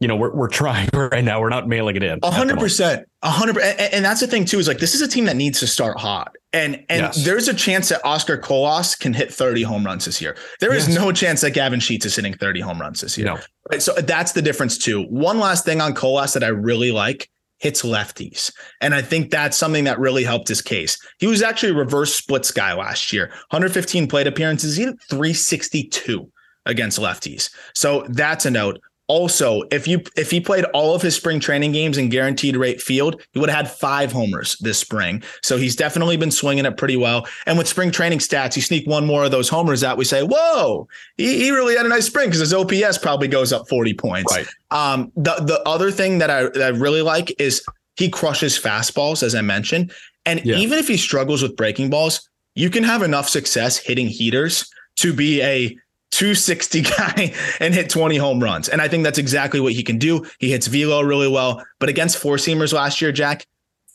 you 0.00 0.08
know, 0.08 0.16
we're, 0.16 0.34
we're 0.34 0.48
trying 0.48 0.88
right 0.94 1.24
now. 1.24 1.40
We're 1.40 1.48
not 1.48 1.68
mailing 1.68 1.96
it 1.96 2.02
in. 2.02 2.18
A 2.22 2.30
hundred 2.30 2.58
percent, 2.58 3.08
a 3.22 3.30
hundred. 3.30 3.58
And 3.58 4.04
that's 4.04 4.20
the 4.20 4.26
thing 4.26 4.44
too, 4.44 4.58
is 4.58 4.68
like, 4.68 4.78
this 4.78 4.94
is 4.94 5.00
a 5.00 5.08
team 5.08 5.24
that 5.26 5.36
needs 5.36 5.60
to 5.60 5.66
start 5.66 5.98
hot. 5.98 6.34
And, 6.52 6.76
and 6.88 7.02
yes. 7.02 7.24
there's 7.24 7.48
a 7.48 7.54
chance 7.54 7.88
that 7.88 8.04
Oscar 8.04 8.36
Colas 8.38 8.94
can 8.94 9.12
hit 9.12 9.32
30 9.32 9.62
home 9.62 9.84
runs 9.84 10.04
this 10.04 10.20
year. 10.20 10.36
There 10.60 10.72
yes. 10.72 10.88
is 10.88 10.94
no 10.94 11.10
chance 11.12 11.40
that 11.40 11.50
Gavin 11.50 11.80
Sheets 11.80 12.06
is 12.06 12.16
hitting 12.16 12.34
30 12.34 12.60
home 12.60 12.80
runs 12.80 13.00
this 13.00 13.18
year. 13.18 13.26
No. 13.26 13.38
Right. 13.70 13.82
So 13.82 13.92
that's 13.94 14.32
the 14.32 14.42
difference 14.42 14.78
too. 14.78 15.04
One 15.04 15.38
last 15.38 15.64
thing 15.64 15.80
on 15.80 15.94
Colas 15.94 16.32
that 16.34 16.44
I 16.44 16.48
really 16.48 16.92
like 16.92 17.30
hits 17.58 17.82
lefties. 17.82 18.52
And 18.80 18.94
I 18.94 19.00
think 19.00 19.30
that's 19.30 19.56
something 19.56 19.84
that 19.84 19.98
really 19.98 20.22
helped 20.22 20.48
his 20.48 20.60
case. 20.60 20.98
He 21.18 21.26
was 21.26 21.42
actually 21.42 21.72
a 21.72 21.76
reverse 21.76 22.14
splits 22.14 22.50
guy 22.50 22.74
last 22.74 23.12
year. 23.12 23.28
115 23.50 24.06
plate 24.06 24.26
appearances, 24.26 24.76
he 24.76 24.84
hit 24.84 24.96
362 25.08 26.30
against 26.66 26.98
lefties. 26.98 27.50
So 27.74 28.04
that's 28.10 28.44
a 28.44 28.50
note. 28.50 28.80
Also, 29.06 29.62
if 29.70 29.86
you 29.86 30.00
if 30.16 30.30
he 30.30 30.40
played 30.40 30.64
all 30.72 30.94
of 30.94 31.02
his 31.02 31.14
spring 31.14 31.38
training 31.38 31.72
games 31.72 31.98
in 31.98 32.08
guaranteed 32.08 32.56
rate 32.56 32.80
field, 32.80 33.20
he 33.32 33.38
would 33.38 33.50
have 33.50 33.66
had 33.66 33.70
five 33.70 34.10
homers 34.10 34.56
this 34.60 34.78
spring. 34.78 35.22
So 35.42 35.58
he's 35.58 35.76
definitely 35.76 36.16
been 36.16 36.30
swinging 36.30 36.64
it 36.64 36.78
pretty 36.78 36.96
well. 36.96 37.26
And 37.46 37.58
with 37.58 37.68
spring 37.68 37.90
training 37.90 38.20
stats, 38.20 38.56
you 38.56 38.62
sneak 38.62 38.86
one 38.86 39.04
more 39.04 39.24
of 39.24 39.30
those 39.30 39.48
homers 39.50 39.84
out, 39.84 39.98
we 39.98 40.06
say, 40.06 40.22
"Whoa, 40.22 40.88
he, 41.18 41.36
he 41.44 41.50
really 41.50 41.76
had 41.76 41.84
a 41.84 41.88
nice 41.90 42.06
spring" 42.06 42.28
because 42.28 42.40
his 42.40 42.54
OPS 42.54 42.96
probably 42.96 43.28
goes 43.28 43.52
up 43.52 43.68
forty 43.68 43.92
points. 43.92 44.32
Right. 44.34 44.46
Um, 44.70 45.12
the 45.16 45.34
the 45.34 45.60
other 45.66 45.90
thing 45.90 46.16
that 46.18 46.30
I 46.30 46.44
that 46.44 46.62
I 46.62 46.68
really 46.68 47.02
like 47.02 47.34
is 47.38 47.62
he 47.96 48.08
crushes 48.08 48.58
fastballs, 48.58 49.22
as 49.22 49.34
I 49.34 49.42
mentioned, 49.42 49.92
and 50.24 50.40
Yeah. 50.46 50.56
even 50.56 50.78
if 50.78 50.88
he 50.88 50.96
struggles 50.96 51.42
with 51.42 51.56
breaking 51.56 51.90
balls, 51.90 52.26
you 52.54 52.70
can 52.70 52.84
have 52.84 53.02
enough 53.02 53.28
success 53.28 53.76
hitting 53.76 54.06
heaters 54.06 54.66
to 54.96 55.12
be 55.12 55.42
a 55.42 55.76
260 56.14 56.80
guy 56.96 57.34
and 57.60 57.74
hit 57.74 57.90
20 57.90 58.16
home 58.16 58.42
runs. 58.42 58.68
And 58.68 58.80
I 58.80 58.88
think 58.88 59.04
that's 59.04 59.18
exactly 59.18 59.60
what 59.60 59.72
he 59.72 59.82
can 59.82 59.98
do. 59.98 60.24
He 60.38 60.50
hits 60.50 60.66
velo 60.66 61.02
really 61.02 61.28
well, 61.28 61.64
but 61.80 61.88
against 61.88 62.18
four 62.18 62.36
seamers 62.36 62.72
last 62.72 63.00
year, 63.02 63.12
Jack, 63.12 63.46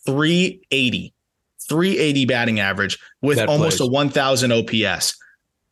380, 0.05 1.13
380 1.67 2.25
batting 2.25 2.59
average 2.59 2.97
with 3.21 3.37
That 3.37 3.49
almost 3.49 3.77
plays. 3.77 3.87
a 3.89 3.91
1000 3.91 4.51
OPS. 4.51 5.15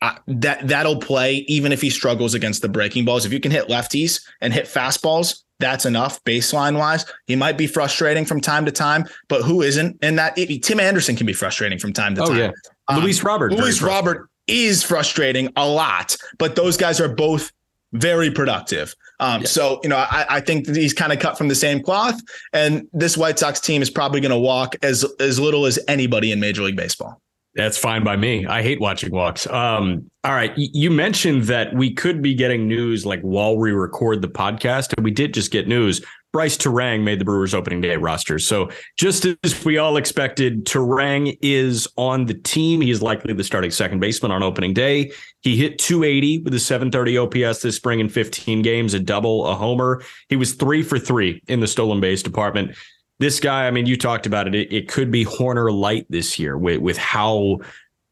Uh, 0.00 0.14
that 0.28 0.66
that'll 0.68 1.00
play 1.00 1.44
even 1.48 1.72
if 1.72 1.80
he 1.82 1.90
struggles 1.90 2.32
against 2.32 2.62
the 2.62 2.68
breaking 2.68 3.04
balls. 3.04 3.26
If 3.26 3.32
you 3.32 3.40
can 3.40 3.50
hit 3.50 3.66
lefties 3.66 4.24
and 4.40 4.52
hit 4.52 4.66
fastballs, 4.66 5.42
that's 5.58 5.86
enough 5.86 6.22
baseline 6.22 6.78
wise. 6.78 7.04
He 7.26 7.34
might 7.34 7.58
be 7.58 7.66
frustrating 7.66 8.24
from 8.24 8.40
time 8.40 8.64
to 8.66 8.70
time, 8.70 9.06
but 9.28 9.42
who 9.42 9.60
isn't? 9.62 9.98
And 10.00 10.16
that 10.16 10.36
Tim 10.62 10.78
Anderson 10.78 11.16
can 11.16 11.26
be 11.26 11.32
frustrating 11.32 11.80
from 11.80 11.92
time 11.92 12.14
to 12.14 12.22
Oh 12.22 12.26
time. 12.26 12.36
yeah, 12.36 12.50
Um, 12.86 13.02
Luis 13.02 13.24
Robert. 13.24 13.50
Luis. 13.52 13.82
Robert 13.82 14.30
is 14.48 14.82
frustrating 14.82 15.52
a 15.56 15.66
lot, 15.68 16.16
but 16.38 16.56
those 16.56 16.76
guys 16.76 17.00
are 17.00 17.08
both 17.08 17.52
very 17.92 18.30
productive. 18.30 18.94
Um, 19.20 19.42
Yeah. 19.42 19.46
So, 19.46 19.80
you 19.82 19.88
know, 19.88 19.96
I, 19.96 20.26
I 20.28 20.40
think 20.40 20.66
that 20.66 20.76
he's 20.76 20.92
kind 20.92 21.12
of 21.12 21.18
cut 21.18 21.38
from 21.38 21.48
the 21.48 21.54
same 21.54 21.82
cloth, 21.82 22.20
and 22.52 22.86
this 22.92 23.16
White 23.16 23.38
Sox 23.38 23.60
team 23.60 23.82
is 23.82 23.90
probably 23.90 24.20
going 24.20 24.32
to 24.32 24.38
walk 24.38 24.76
as 24.82 25.04
as 25.20 25.38
little 25.38 25.66
as 25.66 25.78
anybody 25.88 26.32
in 26.32 26.40
Major 26.40 26.62
League 26.62 26.76
Baseball. 26.76 27.20
That's 27.54 27.76
fine 27.76 28.04
by 28.04 28.16
me. 28.16 28.46
I 28.46 28.62
hate 28.62 28.80
watching 28.80 29.10
walks. 29.10 29.44
Um, 29.48 30.08
all 30.22 30.32
right. 30.32 30.52
You 30.56 30.92
mentioned 30.92 31.44
that 31.44 31.74
we 31.74 31.92
could 31.92 32.22
be 32.22 32.32
getting 32.32 32.68
news 32.68 33.04
like 33.04 33.20
while 33.22 33.56
we 33.56 33.72
record 33.72 34.22
the 34.22 34.28
podcast, 34.28 34.94
and 34.96 35.02
we 35.02 35.10
did 35.10 35.34
just 35.34 35.50
get 35.50 35.66
news. 35.66 36.00
Brice 36.32 36.56
Turang 36.56 37.02
made 37.02 37.18
the 37.18 37.24
Brewers 37.24 37.54
opening 37.54 37.80
day 37.80 37.96
roster. 37.96 38.38
So 38.38 38.70
just 38.96 39.26
as 39.42 39.64
we 39.64 39.78
all 39.78 39.96
expected, 39.96 40.66
Turang 40.66 41.38
is 41.40 41.88
on 41.96 42.26
the 42.26 42.34
team. 42.34 42.80
He 42.80 42.90
is 42.90 43.00
likely 43.02 43.32
the 43.32 43.44
starting 43.44 43.70
second 43.70 44.00
baseman 44.00 44.30
on 44.30 44.42
opening 44.42 44.74
day. 44.74 45.12
He 45.40 45.56
hit 45.56 45.78
280 45.78 46.42
with 46.42 46.54
a 46.54 46.60
730 46.60 47.18
OPS 47.18 47.62
this 47.62 47.76
spring 47.76 48.00
in 48.00 48.08
15 48.08 48.62
games, 48.62 48.94
a 48.94 49.00
double, 49.00 49.46
a 49.46 49.54
homer. 49.54 50.02
He 50.28 50.36
was 50.36 50.54
three 50.54 50.82
for 50.82 50.98
three 50.98 51.42
in 51.48 51.60
the 51.60 51.66
stolen 51.66 52.00
base 52.00 52.22
department 52.22 52.76
this 53.20 53.40
guy, 53.40 53.66
I 53.66 53.70
mean, 53.70 53.86
you 53.86 53.96
talked 53.96 54.26
about 54.26 54.46
it. 54.46 54.54
It, 54.54 54.72
it 54.72 54.88
could 54.88 55.10
be 55.10 55.24
Hoerner 55.24 55.72
light 55.72 56.06
this 56.08 56.38
year 56.38 56.56
with, 56.56 56.80
with 56.80 56.96
how 56.96 57.58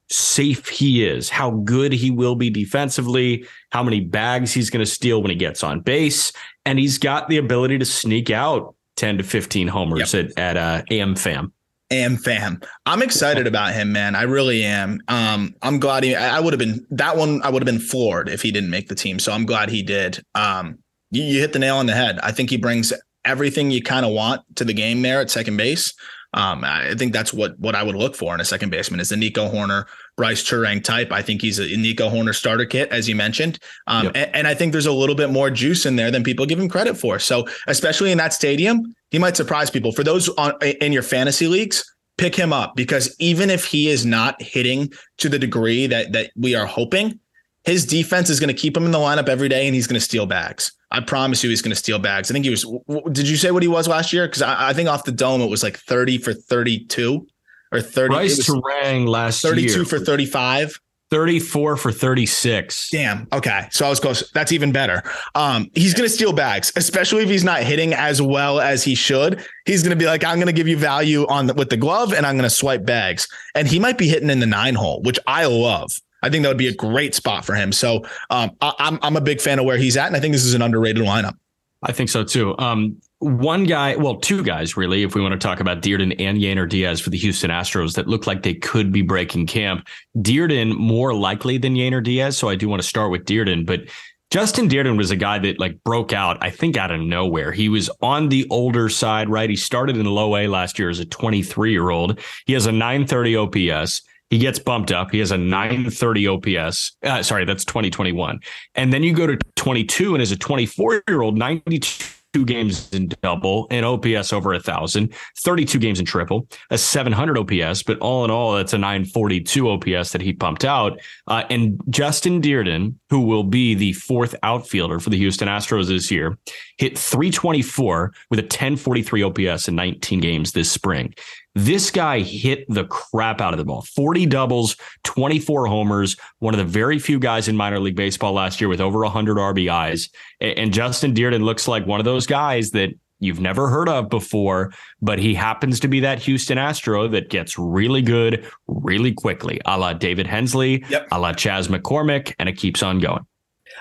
safe 0.09 0.69
he 0.69 1.05
is, 1.05 1.29
how 1.29 1.51
good 1.51 1.93
he 1.93 2.11
will 2.11 2.37
be 2.37 2.51
defensively, 2.51 3.47
how 3.71 3.83
many 3.83 4.01
bags 4.01 4.53
he's 4.53 4.71
going 4.71 4.85
to 4.85 4.91
steal 4.91 5.23
when 5.23 5.31
he 5.31 5.37
gets 5.37 5.63
on 5.63 5.81
base. 5.81 6.33
And 6.65 6.79
he's 6.79 6.99
got 6.99 7.29
the 7.29 7.39
ability 7.39 7.79
to 7.79 7.85
sneak 7.85 8.31
out 8.31 8.75
10 8.97 9.19
to 9.19 9.25
15 9.25 9.69
homers 9.69 10.15
at, 10.15 10.37
at 10.39 10.57
uh, 10.57 10.83
AM 10.91 11.15
fam. 11.15 11.53
Am 11.91 12.17
fam. 12.17 12.61
I'm 12.85 13.01
excited 13.01 13.47
about 13.47 13.73
him, 13.73 13.93
man. 13.93 14.17
I 14.17 14.23
really 14.23 14.65
am. 14.65 15.01
Um, 15.07 15.55
I'm 15.63 15.79
glad 15.79 16.03
he. 16.03 16.17
I 16.17 16.41
would 16.41 16.53
have 16.53 16.59
been 16.59 16.85
that 16.91 17.17
one. 17.17 17.41
I 17.45 17.49
would 17.49 17.63
have 17.63 17.67
been 17.67 17.79
floored 17.79 18.29
if 18.29 18.43
he 18.43 18.51
didn't 18.51 18.71
make 18.71 18.89
the 18.89 18.97
team. 18.97 19.21
So 19.21 19.31
I'm 19.33 19.47
glad 19.47 19.69
he 19.69 19.85
did. 19.85 20.21
Um, 20.35 20.79
you, 21.13 21.23
you 21.23 21.41
hit 21.41 21.53
the 21.53 21.61
nail 21.61 21.77
on 21.77 21.87
the 21.87 21.95
head. 21.95 22.19
I 22.25 22.33
think 22.33 22.51
he 22.51 22.57
brings 22.57 22.93
everything 23.25 23.71
you 23.71 23.83
kind 23.83 24.05
of 24.05 24.11
want 24.11 24.43
to 24.57 24.65
the 24.65 24.73
game 24.73 25.03
there 25.03 25.21
at 25.21 25.31
second 25.31 25.57
base. 25.57 25.95
Um, 26.37 26.65
I 26.65 26.95
think 26.95 27.13
that's 27.15 27.33
what 27.33 27.59
what 27.59 27.75
I 27.75 27.83
would 27.83 27.97
look 27.97 28.15
for 28.15 28.35
in 28.35 28.41
a 28.41 28.45
second 28.45 28.69
baseman 28.71 29.01
is 29.01 29.09
the 29.09 29.17
Nico 29.17 29.49
Hoerner, 29.51 29.87
Brice 30.17 30.45
Turang 30.45 30.85
type. 30.85 31.11
I 31.11 31.23
think 31.23 31.41
he's 31.41 31.59
a 31.59 31.67
Nico 31.77 32.11
Hoerner 32.11 32.35
starter 32.35 32.67
kit, 32.67 32.91
as 32.91 33.09
you 33.09 33.17
mentioned, 33.17 33.59
um, 33.87 34.05
Yep. 34.05 34.13
and, 34.17 34.35
and 34.37 34.47
I 34.47 34.55
think 34.55 34.73
there's 34.73 34.87
a 34.87 34.93
little 34.93 35.15
bit 35.15 35.31
more 35.31 35.51
juice 35.51 35.87
in 35.87 35.97
there 35.97 36.11
than 36.11 36.23
people 36.23 36.45
give 36.47 36.61
him 36.61 36.69
credit 36.69 36.97
for. 36.97 37.19
So, 37.19 37.47
especially 37.67 38.13
in 38.13 38.19
that 38.19 38.35
stadium, 38.35 38.95
he 39.11 39.19
might 39.19 39.37
surprise 39.37 39.71
people. 39.71 39.93
For 39.93 40.05
those 40.05 40.29
on 40.31 40.53
in 40.63 40.93
your 40.93 41.03
fantasy 41.03 41.49
leagues, 41.49 41.83
pick 42.19 42.35
him 42.35 42.53
up 42.53 42.77
because 42.77 43.17
even 43.19 43.49
if 43.51 43.65
he 43.65 43.89
is 43.89 44.05
not 44.07 44.41
hitting 44.41 44.93
to 45.19 45.29
the 45.31 45.39
degree 45.39 45.87
that 45.87 46.13
that 46.13 46.31
we 46.37 46.55
are 46.55 46.67
hoping, 46.67 47.19
his 47.65 47.87
defense 47.87 48.29
is 48.29 48.41
going 48.41 48.55
to 48.55 48.61
keep 48.61 48.77
him 48.77 48.85
in 48.85 48.91
the 48.91 48.99
lineup 48.99 49.29
every 49.31 49.49
day, 49.49 49.67
and 49.67 49.75
he's 49.75 49.87
going 49.87 49.99
to 49.99 50.05
steal 50.05 50.27
bags. 50.27 50.71
I 50.91 51.01
promise 51.01 51.43
you, 51.43 51.51
he's 51.51 51.63
going 51.63 51.73
to 51.73 51.77
steal 51.77 51.99
bags. 51.99 52.31
I 52.31 52.33
think 52.33 52.45
he 52.45 52.51
was. 52.51 52.65
Did 53.13 53.29
you 53.29 53.37
say 53.37 53.51
what 53.51 53.63
he 53.63 53.69
was 53.69 53.89
last 53.89 54.13
year? 54.13 54.27
Because 54.27 54.43
I, 54.43 54.71
I 54.71 54.73
think 54.73 54.89
off 54.89 55.05
the 55.05 55.13
dome 55.13 55.41
it 55.41 55.51
was 55.51 55.63
like 55.63 55.77
thirty 55.79 56.19
for 56.19 56.33
thirty-two 56.33 57.27
or 57.73 57.81
thirty. 57.81 58.15
Brice 58.15 58.49
Turang 58.49 59.09
last 59.09 59.43
thirty-two 59.43 59.79
year, 59.79 59.85
for 59.85 59.99
thirty-five. 59.99 60.79
34 61.11 61.77
for 61.77 61.93
36. 61.93 62.91
Damn. 62.91 63.29
Okay. 63.33 63.69
So 63.71 63.87
I 63.87 63.89
was 63.89 64.01
close. 64.01 64.29
That's 64.33 64.51
even 64.51 64.73
better. 64.73 65.03
Um, 65.35 65.71
he's 65.75 65.95
going 65.95 66.09
to 66.09 66.13
steal 66.13 66.33
bags, 66.33 66.73
especially 66.75 67.23
if 67.23 67.29
he's 67.29 67.45
not 67.45 67.63
hitting 67.63 67.95
as 67.95 68.21
well 68.21 68.61
as 68.61 68.83
he 68.83 68.97
should. 68.97 69.45
He's 69.67 69.83
going 69.83 69.97
to 69.97 69.97
be 69.97 70.07
like, 70.07 70.25
I'm 70.25 70.37
going 70.37 70.49
to 70.49 70.53
give 70.53 70.67
you 70.67 70.77
value 70.77 71.25
on 71.29 71.47
the, 71.47 71.55
with 71.55 71.71
the 71.71 71.77
glove 71.77 72.13
and 72.13 72.27
I'm 72.27 72.35
going 72.37 72.49
to 72.49 72.51
swipe 72.51 72.85
bags. 72.85 73.29
And 73.55 73.69
he 73.69 73.79
might 73.79 73.99
be 73.99 74.09
hitting 74.09 74.31
in 74.31 74.41
the 74.41 74.47
nine 74.47 74.75
hole, 74.75 75.01
which 75.03 75.19
I 75.29 75.47
love. 75.47 75.93
I 76.23 76.31
think 76.31 76.43
that 76.43 76.49
would 76.49 76.57
be 76.57 76.69
a 76.69 76.75
great 76.75 77.15
spot 77.15 77.45
for 77.45 77.55
him. 77.55 77.73
So 77.73 78.05
um, 78.31 78.51
I, 78.61 78.73
I'm, 78.79 78.99
I'm 79.03 79.17
a 79.17 79.21
big 79.21 79.41
fan 79.41 79.59
of 79.59 79.65
where 79.65 79.77
he's 79.77 79.97
at. 79.97 80.07
And 80.07 80.17
I 80.17 80.21
think 80.21 80.33
this 80.33 80.45
is 80.45 80.55
an 80.55 80.63
underrated 80.63 81.03
lineup. 81.03 81.37
I 81.83 81.93
think 81.93 82.09
so 82.09 82.25
too. 82.25 82.57
Um, 82.59 83.01
one 83.19 83.65
guy, 83.65 83.97
well, 83.97 84.17
two 84.17 84.43
guys 84.43 84.77
really, 84.77 85.03
if 85.03 85.15
we 85.15 85.21
want 85.21 85.33
to 85.33 85.39
talk 85.39 85.61
about 85.61 85.83
Dirden 85.83 86.15
and 86.19 86.39
Yainer 86.39 86.69
Diaz 86.69 87.01
for 87.01 87.11
the 87.11 87.19
Houston 87.19 87.51
Astros 87.51 87.95
that 87.95 88.07
look 88.07 88.27
like 88.27 88.43
they 88.43 88.55
could 88.55 88.93
be 88.93 89.03
breaking 89.03 89.47
camp. 89.47 89.87
Dirden 90.19 90.77
more 90.77 91.15
likely 91.15 91.59
than 91.59 91.75
Yainer 91.75 92.03
Diaz, 92.03 92.37
so 92.37 92.49
I 92.49 92.57
do 92.57 92.69
want 92.69 92.83
to 92.83 92.89
start 92.89 93.11
with 93.11 93.25
Dirden, 93.25 93.65
but 93.65 93.83
Justin 94.31 94.69
Dirden 94.69 94.97
was 94.99 95.11
a 95.11 95.17
guy 95.17 95.39
that 95.39 95.61
like 95.61 95.83
broke 95.85 96.13
out, 96.13 96.37
I 96.43 96.51
think 96.51 96.77
out 96.77 96.91
of 96.91 97.01
nowhere. 97.01 97.53
He 97.53 97.69
was 97.69 97.89
on 98.03 98.29
the 98.29 98.47
older 98.51 98.89
side, 98.89 99.29
right? 99.29 99.49
He 99.49 99.57
started 99.57 99.97
in 99.97 100.05
low 100.07 100.37
A 100.37 100.49
last 100.49 100.79
year 100.79 100.91
as 100.91 100.99
a 100.99 101.05
23 101.05 101.71
year 101.71 101.91
old. 101.91 102.21
He 102.45 102.53
has 102.53 102.67
a 102.67 102.73
930 102.73 103.37
OPS. 103.37 104.03
He 104.31 104.39
gets 104.39 104.59
bumped 104.59 104.91
up. 104.91 105.11
He 105.13 105.21
has 105.21 105.31
a 105.31 105.39
930 105.39 106.27
OPS. 106.27 106.97
Uh, 107.03 107.23
sorry, 107.23 107.45
that's 107.45 107.65
2021. 107.65 108.41
And 108.75 108.93
then 108.93 109.03
you 109.03 109.15
go 109.15 109.27
to 109.27 109.39
22 109.55 110.15
and 110.15 110.23
as 110.23 110.33
a 110.33 110.37
24 110.37 111.03
year 111.07 111.23
old, 111.23 111.39
92 111.39 112.45
games 112.45 112.93
in 112.93 113.09
double 113.23 113.67
and 113.71 113.87
OPS 113.87 114.33
over 114.33 114.53
a 114.53 114.61
thousand, 114.61 115.15
32 115.39 115.79
games 115.79 116.01
in 116.01 116.05
triple, 116.05 116.49
a 116.71 116.77
700 116.77 117.39
OPS. 117.39 117.85
But 117.85 117.99
all 118.01 118.25
in 118.25 118.31
all, 118.31 118.55
that's 118.55 118.73
a 118.73 118.79
942 118.79 119.71
OPS 119.71 120.11
that 120.11 120.21
he 120.21 120.33
pumped 120.33 120.65
out. 120.65 121.01
Uh, 121.29 121.45
and 121.49 121.81
Justin 121.89 122.43
Dirden, 122.43 122.97
who 123.11 123.21
will 123.21 123.45
be 123.45 123.75
the 123.75 123.93
fourth 123.93 124.35
outfielder 124.43 124.99
for 124.99 125.11
the 125.11 125.19
Houston 125.19 125.49
Astros 125.49 125.87
this 125.87 126.11
year, 126.11 126.37
hit 126.79 126.99
324 126.99 128.13
with 128.31 128.41
a 128.41 128.43
1043 128.43 129.23
OPS 129.23 129.69
in 129.69 129.77
19 129.77 130.21
games 130.21 130.53
this 130.53 130.71
spring. 130.71 131.15
This 131.57 131.91
guy 131.91 132.21
hit 132.21 132.67
the 132.69 132.85
crap 132.85 133.41
out 133.41 133.55
of 133.55 133.59
the 133.59 133.65
ball. 133.65 133.81
40 133.81 134.27
doubles, 134.27 134.77
24 135.05 135.67
homers, 135.67 136.15
one 136.39 136.53
of 136.53 136.59
the 136.59 136.65
very 136.65 136.99
few 136.99 137.19
guys 137.19 137.49
in 137.49 137.57
minor 137.57 137.81
league 137.81 137.97
baseball 137.97 138.35
last 138.35 138.61
year 138.61 138.69
with 138.69 138.81
over 138.81 138.99
100 139.01 139.39
RBIs. 139.39 140.11
And 140.43 140.71
Justin 140.71 141.15
Dirden 141.15 141.43
looks 141.43 141.67
like 141.67 141.87
one 141.87 141.99
of 141.99 142.05
those 142.05 142.27
guys 142.27 142.73
that 142.73 142.91
you've 143.21 143.41
never 143.41 143.71
heard 143.71 143.89
of 143.89 144.11
before, 144.11 144.71
but 145.01 145.19
he 145.19 145.33
happens 145.35 145.81
to 145.81 145.89
be 145.89 146.01
that 146.01 146.19
Houston 146.21 146.59
Astro 146.59 147.09
that 147.09 147.31
gets 147.31 147.59
really 147.59 148.03
good 148.03 148.47
really 148.67 149.15
quickly, 149.15 149.59
a 149.65 149.79
la 149.79 149.95
David 149.95 150.27
Hensley, 150.27 150.85
Yep. 150.91 151.09
a 151.11 151.19
la 151.19 151.33
Chas 151.33 151.69
McCormick, 151.69 152.35
and 152.39 152.51
it 152.51 152.59
keeps 152.59 152.83
on 152.83 152.99
going. 152.99 153.25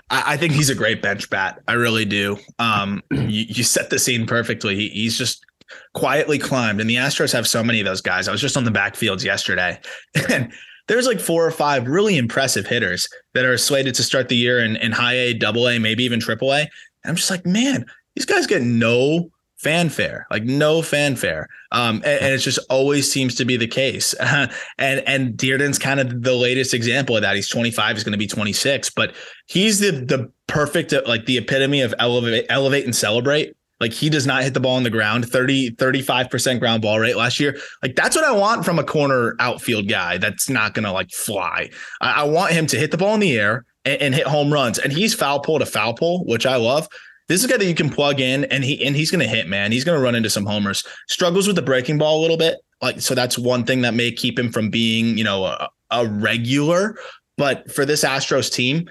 I, 0.09 0.23
I 0.33 0.37
think 0.37 0.53
he's 0.53 0.69
a 0.69 0.75
great 0.75 1.01
bench 1.01 1.29
bat. 1.29 1.61
I 1.67 1.73
really 1.73 2.05
do. 2.05 2.37
Um, 2.57 3.03
you, 3.11 3.45
you 3.49 3.63
set 3.65 3.89
the 3.89 3.99
scene 3.99 4.25
perfectly. 4.25 4.75
He, 4.77 4.87
he's 4.87 5.17
just 5.17 5.45
quietly 5.93 6.39
climbed, 6.39 6.81
and 6.81 6.89
the 6.89 6.95
Astros 6.95 7.33
have 7.33 7.47
so 7.47 7.63
many 7.63 7.79
of 7.79 7.85
those 7.85 8.01
guys. 8.01 8.27
I 8.27 8.31
was 8.31 8.41
just 8.41 8.57
on 8.57 8.63
the 8.63 8.71
backfields 8.71 9.23
yesterday, 9.23 9.79
and 10.29 10.51
there's 10.87 11.07
like 11.07 11.19
four 11.19 11.45
or 11.45 11.51
five 11.51 11.87
really 11.87 12.17
impressive 12.17 12.67
hitters 12.67 13.09
that 13.33 13.45
are 13.45 13.57
slated 13.57 13.95
to 13.95 14.03
start 14.03 14.29
the 14.29 14.35
year 14.35 14.63
in, 14.63 14.75
in 14.77 14.91
high 14.91 15.13
A, 15.13 15.33
double 15.33 15.67
A, 15.67 15.79
maybe 15.79 16.03
even 16.03 16.19
triple 16.19 16.53
A. 16.53 16.61
And 16.61 16.69
I'm 17.05 17.15
just 17.15 17.31
like, 17.31 17.45
man, 17.45 17.85
these 18.15 18.25
guys 18.25 18.47
get 18.47 18.61
no 18.61 19.29
fanfare, 19.57 20.27
like 20.29 20.43
no 20.43 20.81
fanfare. 20.81 21.47
Um, 21.71 21.97
and, 22.05 22.21
and 22.21 22.33
it 22.33 22.37
just 22.39 22.59
always 22.69 23.11
seems 23.11 23.35
to 23.35 23.45
be 23.45 23.57
the 23.57 23.67
case. 23.67 24.13
and 24.19 24.51
and 24.77 25.35
Dirden's 25.35 25.79
kind 25.79 25.99
of 25.99 26.21
the 26.21 26.35
latest 26.35 26.73
example 26.73 27.15
of 27.15 27.23
that. 27.23 27.35
He's 27.35 27.49
25, 27.49 27.95
he's 27.95 28.03
going 28.03 28.11
to 28.11 28.17
be 28.17 28.27
26, 28.27 28.91
but 28.91 29.15
he's 29.47 29.79
the 29.79 29.91
the 29.91 30.31
perfect 30.47 30.93
like 31.07 31.25
the 31.25 31.37
epitome 31.37 31.81
of 31.81 31.93
elevate 31.97 32.45
elevate 32.49 32.85
and 32.85 32.95
celebrate 32.95 33.54
Like 33.79 33.91
he 33.91 34.09
does 34.09 34.25
not 34.25 34.43
hit 34.43 34.53
the 34.53 34.59
ball 34.59 34.75
on 34.75 34.83
the 34.83 34.89
ground, 34.89 35.27
30, 35.27 35.71
35% 35.71 36.59
ground 36.59 36.81
ball 36.81 36.99
rate 36.99 37.17
last 37.17 37.39
year. 37.39 37.57
Like 37.83 37.95
that's 37.95 38.15
what 38.15 38.25
I 38.25 38.31
want 38.31 38.63
from 38.63 38.79
a 38.79 38.83
corner 38.83 39.35
outfield 39.39 39.89
guy 39.89 40.17
that's 40.17 40.49
not 40.49 40.73
going 40.73 40.85
to 40.85 40.91
like 40.91 41.11
fly. 41.11 41.69
I, 42.01 42.21
I, 42.21 42.23
want 42.23 42.53
him 42.53 42.67
to 42.67 42.77
hit 42.77 42.91
the 42.91 42.97
ball 42.97 43.13
in 43.15 43.19
the 43.19 43.37
air 43.37 43.65
and, 43.83 44.01
and 44.01 44.15
hit 44.15 44.27
home 44.27 44.51
runs. 44.51 44.79
And 44.79 44.93
he's 44.93 45.13
foul 45.13 45.41
pole 45.41 45.59
to 45.59 45.65
foul 45.65 45.93
pole, 45.93 46.23
which 46.25 46.45
I 46.45 46.55
love. 46.55 46.87
This 47.27 47.43
is 47.43 47.45
a 47.45 47.51
guy 47.51 47.57
that 47.57 47.65
you 47.65 47.75
can 47.75 47.89
plug 47.89 48.21
in 48.21 48.45
and 48.45 48.63
he 48.63 48.85
and 48.85 48.95
he's 48.95 49.11
going 49.11 49.21
to 49.21 49.27
hit, 49.27 49.47
man. 49.47 49.71
He's 49.71 49.83
going 49.83 49.97
to 49.97 50.03
run 50.03 50.15
into 50.15 50.29
some 50.29 50.45
homers. 50.45 50.85
Struggles 51.07 51.47
with 51.47 51.55
the 51.55 51.61
breaking 51.61 51.97
ball 51.97 52.19
a 52.19 52.21
little 52.21 52.37
bit. 52.37 52.57
Like 52.81 53.01
so 53.01 53.13
that's 53.13 53.37
one 53.37 53.65
thing 53.65 53.81
that 53.81 53.93
may 53.93 54.11
keep 54.11 54.39
him 54.39 54.51
from 54.51 54.69
being, 54.69 55.17
you 55.17 55.23
know, 55.23 55.45
a, 55.45 55.69
a 55.91 56.07
regular, 56.07 56.97
but 57.37 57.71
for 57.73 57.85
this 57.85 58.03
Astros 58.03 58.51
team, 58.51 58.87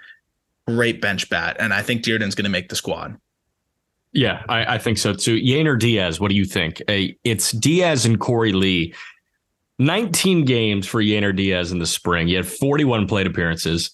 great 0.67 1.01
bench 1.01 1.31
bat 1.31 1.57
and 1.59 1.73
I 1.73 1.83
think 1.83 2.03
Dirden's 2.03 2.35
going 2.35 2.45
to 2.45 2.51
make 2.51 2.69
the 2.69 2.77
squad. 2.77 3.17
Yeah, 4.15 4.45
I, 4.49 4.75
I, 4.77 4.79
think 4.79 4.99
so 4.99 5.13
too. 5.13 5.41
Yainer 5.41 5.79
Diaz, 5.79 6.21
what 6.21 6.29
do 6.29 6.37
you 6.37 6.45
think? 6.45 6.81
it's 6.89 7.51
Diaz 7.53 8.07
and 8.07 8.21
Korey 8.21 8.55
Lee. 8.55 8.95
19 9.81 10.45
games 10.45 10.87
for 10.87 11.03
Yainer 11.03 11.35
Diaz 11.35 11.73
in 11.73 11.81
the 11.81 11.87
spring. 11.87 12.29
He 12.29 12.35
had 12.35 12.47
41 12.47 13.09
plate 13.09 13.27
appearances. 13.27 13.91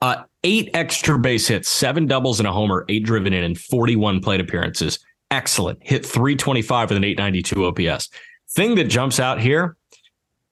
Uh, 0.00 0.22
eight 0.44 0.70
extra 0.74 1.18
base 1.18 1.48
hits, 1.48 1.68
seven 1.68 2.06
doubles 2.06 2.38
and 2.38 2.46
a 2.46 2.52
homer, 2.52 2.84
eight 2.88 3.04
driven 3.04 3.32
in, 3.32 3.42
and 3.42 3.58
41 3.58 4.20
plate 4.20 4.40
appearances. 4.40 5.00
Excellent. 5.32 5.80
Hit 5.82 6.06
325 6.06 6.90
with 6.90 6.96
an 6.96 7.04
892 7.04 7.64
OPS. 7.64 8.10
Thing 8.50 8.76
that 8.76 8.84
jumps 8.84 9.18
out 9.18 9.40
here 9.40 9.76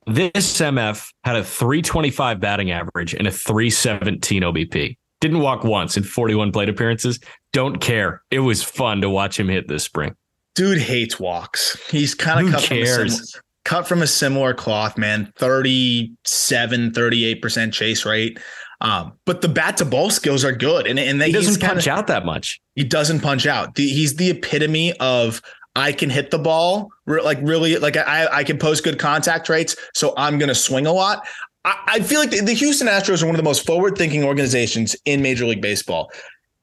this 0.07 0.61
MF 0.61 1.13
had 1.25 1.37
a 1.37 1.45
325 1.45 2.41
batting 2.41 2.71
average 2.71 3.15
and 3.15 3.27
a 3.27 3.31
317 3.31 4.43
OBP. 4.43 4.97
Didn't 5.23 5.39
walk 5.39 5.63
once 5.63 5.97
in 5.97 6.03
41 6.03 6.51
plate 6.51 6.69
appearances. 6.69 7.21
Don't 7.53 7.81
care. 7.81 8.23
It 8.33 8.41
was 8.41 8.61
fun 8.61 9.01
to 9.03 9.09
watch 9.09 9.39
him 9.39 9.49
hit 9.49 9.69
this 9.69 9.85
spring. 9.85 10.17
Dude 10.57 10.79
hates 10.79 11.21
walks. 11.21 11.81
He's 11.89 12.13
kind 12.13 12.45
of 12.45 12.53
cut 12.53 12.65
cares? 12.65 12.97
from 12.97 13.07
a 13.07 13.11
similar, 13.11 13.43
cut 13.65 13.87
from 13.87 14.03
a 14.03 14.07
similar 14.09 14.53
cloth, 14.53 14.99
man. 14.99 15.33
37, 15.39 16.91
38% 16.91 17.73
chase 17.73 18.05
rate. 18.05 18.41
Um, 18.81 19.13
but 19.25 19.43
the 19.43 19.49
bat 19.49 19.77
to 19.77 19.85
ball 19.85 20.11
skills 20.11 20.45
are 20.45 20.51
good, 20.51 20.89
and 20.89 20.99
and 20.99 21.21
they, 21.21 21.29
he 21.29 21.33
doesn't 21.33 21.61
punch 21.61 21.85
kinda, 21.85 21.93
out 21.93 22.09
that 22.09 22.25
much. 22.27 22.61
He 22.75 22.83
doesn't 22.83 23.21
punch 23.21 23.47
out. 23.47 23.77
The, 23.77 23.89
he's 23.89 24.17
the 24.17 24.31
epitome 24.31 24.93
of 24.95 25.41
I 25.77 25.93
can 25.93 26.11
hit 26.11 26.33
the 26.33 26.39
ball 26.41 26.91
like 27.07 27.39
really 27.43 27.77
like 27.79 27.97
I 27.97 28.27
I 28.33 28.43
can 28.43 28.59
post 28.59 28.83
good 28.83 28.99
contact 28.99 29.49
rates, 29.49 29.77
so 29.95 30.15
I'm 30.17 30.37
going 30.37 30.49
to 30.49 30.55
swing 30.57 30.89
a 30.89 30.93
lot. 30.93 31.25
I, 31.65 32.01
feel 32.01 32.21
like 32.21 32.31
the, 32.31 32.55
Houston 32.55 32.89
Astros 32.89 33.23
are 33.23 33.27
one 33.27 33.35
of 33.35 33.39
the 33.39 33.45
most 33.45 33.65
forward 33.65 33.97
thinking 33.97 34.25
organizations 34.25 34.97
in 35.05 35.23
Major 35.23 35.47
League 35.47 35.63
Baseball. 35.63 36.11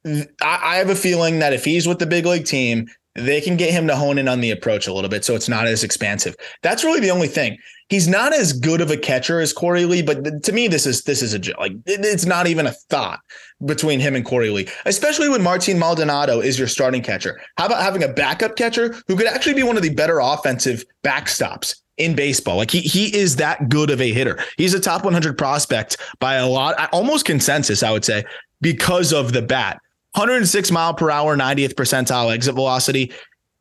I, 0.06 0.24
I 0.42 0.76
have 0.76 0.90
a 0.90 0.96
feeling 0.96 1.40
that 1.40 1.54
if 1.54 1.64
he's 1.64 1.88
with 1.88 2.00
the 2.00 2.06
big 2.06 2.26
league 2.26 2.46
team, 2.46 2.88
they 3.16 3.42
can 3.42 3.58
get 3.58 3.72
him 3.72 3.88
to 3.88 3.96
hone 3.96 4.18
in 4.18 4.28
on 4.28 4.40
the 4.40 4.52
approach 4.52 4.88
a 4.88 4.94
little 4.94 5.10
bit 5.10 5.26
so 5.26 5.36
it's 5.36 5.50
not 5.50 5.68
as 5.68 5.84
expansive. 5.84 6.36
That's 6.62 6.84
really 6.84 7.00
the 7.00 7.12
only 7.12 7.28
thing. 7.28 7.58
He's 7.90 8.08
not 8.08 8.34
as 8.34 8.54
good 8.54 8.82
of 8.82 8.92
a 8.92 8.98
catcher 8.98 9.40
as 9.40 9.54
Korey 9.54 9.88
Lee, 9.88 10.04
but 10.04 10.44
to 10.44 10.52
me, 10.52 10.68
this 10.68 10.86
is 10.86 11.04
this 11.04 11.24
is 11.24 11.34
a 11.34 11.40
like 11.60 11.74
it's 11.88 12.26
not 12.26 12.46
even 12.46 12.68
a 12.68 12.72
thought 12.72 13.20
between 13.66 14.00
him 14.00 14.16
and 14.16 14.24
Korey 14.24 14.54
Lee, 14.54 14.68
especially 14.86 15.28
when 15.28 15.42
Martin 15.42 15.80
Maldonado 15.80 16.40
is 16.40 16.60
your 16.60 16.68
starting 16.68 17.02
catcher. 17.02 17.42
How 17.58 17.66
about 17.66 17.82
having 17.82 18.04
a 18.04 18.08
backup 18.08 18.56
catcher 18.56 18.96
who 19.08 19.16
could 19.16 19.28
actually 19.28 19.56
be 19.56 19.64
one 19.64 19.76
of 19.76 19.82
the 19.82 19.90
better 19.90 20.20
offensive 20.20 20.84
backstops 21.04 21.76
in 22.00 22.16
baseball. 22.16 22.58
Like 22.58 22.72
he 22.72 22.82
he 22.82 23.16
is 23.16 23.36
that 23.36 23.70
good 23.70 23.90
of 23.90 24.02
a 24.02 24.12
hitter. 24.12 24.40
He's 24.58 24.74
a 24.74 24.80
top 24.80 25.04
100 25.04 25.38
prospect 25.38 25.98
by 26.20 26.36
a 26.36 26.48
lot, 26.48 26.90
almost 26.92 27.26
consensus, 27.26 27.84
I 27.84 27.92
would 27.92 28.06
say, 28.06 28.24
because 28.62 29.14
of 29.14 29.34
the 29.34 29.42
bat. 29.42 29.80
106 30.14 30.72
mile 30.72 30.94
per 30.96 31.12
hour, 31.12 31.38
90th 31.38 31.76
percentile 31.76 32.34
exit 32.34 32.56
velocity. 32.56 33.12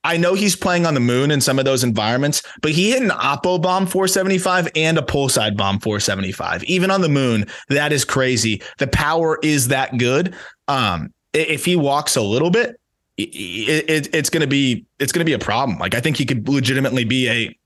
I 0.05 0.16
know 0.16 0.34
he's 0.34 0.57
playing 0.57 0.86
on 0.86 0.95
the 0.95 1.01
moon 1.01 1.30
in 1.30 1.41
some 1.41 1.59
of 1.59 1.64
those 1.64 1.84
environments, 1.84 2.43
but 2.62 2.70
he 2.70 2.91
hit 2.91 3.03
an 3.03 3.11
Oppo 3.11 3.61
bomb 3.61 3.86
475 3.86 4.68
and 4.74 4.97
a 4.97 5.03
pull 5.03 5.28
side 5.28 5.57
bomb 5.57 5.80
475. 5.80 6.64
Even 6.64 6.91
on 6.91 7.03
the 7.03 7.09
moon, 7.09 7.47
that 7.68 7.93
is 7.93 8.05
crazy. 8.05 8.62
The 8.78 8.86
power 8.86 9.39
is 9.43 9.68
that 9.68 9.99
good. 9.99 10.34
Um, 10.68 11.12
if 11.34 11.64
he 11.64 11.76
walks 11.76 12.16
a 12.16 12.22
little 12.22 12.51
bit, 12.51 12.80
it, 13.18 13.91
it, 13.91 14.14
it's 14.14 14.30
going 14.30 14.41
to 14.41 14.47
be 14.47 14.86
it's 14.99 15.12
going 15.12 15.20
to 15.20 15.28
be 15.28 15.32
a 15.32 15.39
problem. 15.39 15.78
Like 15.78 15.95
I 15.95 16.01
think 16.01 16.16
he 16.16 16.24
could 16.24 16.49
legitimately 16.49 17.05
be 17.05 17.28
a 17.28 17.59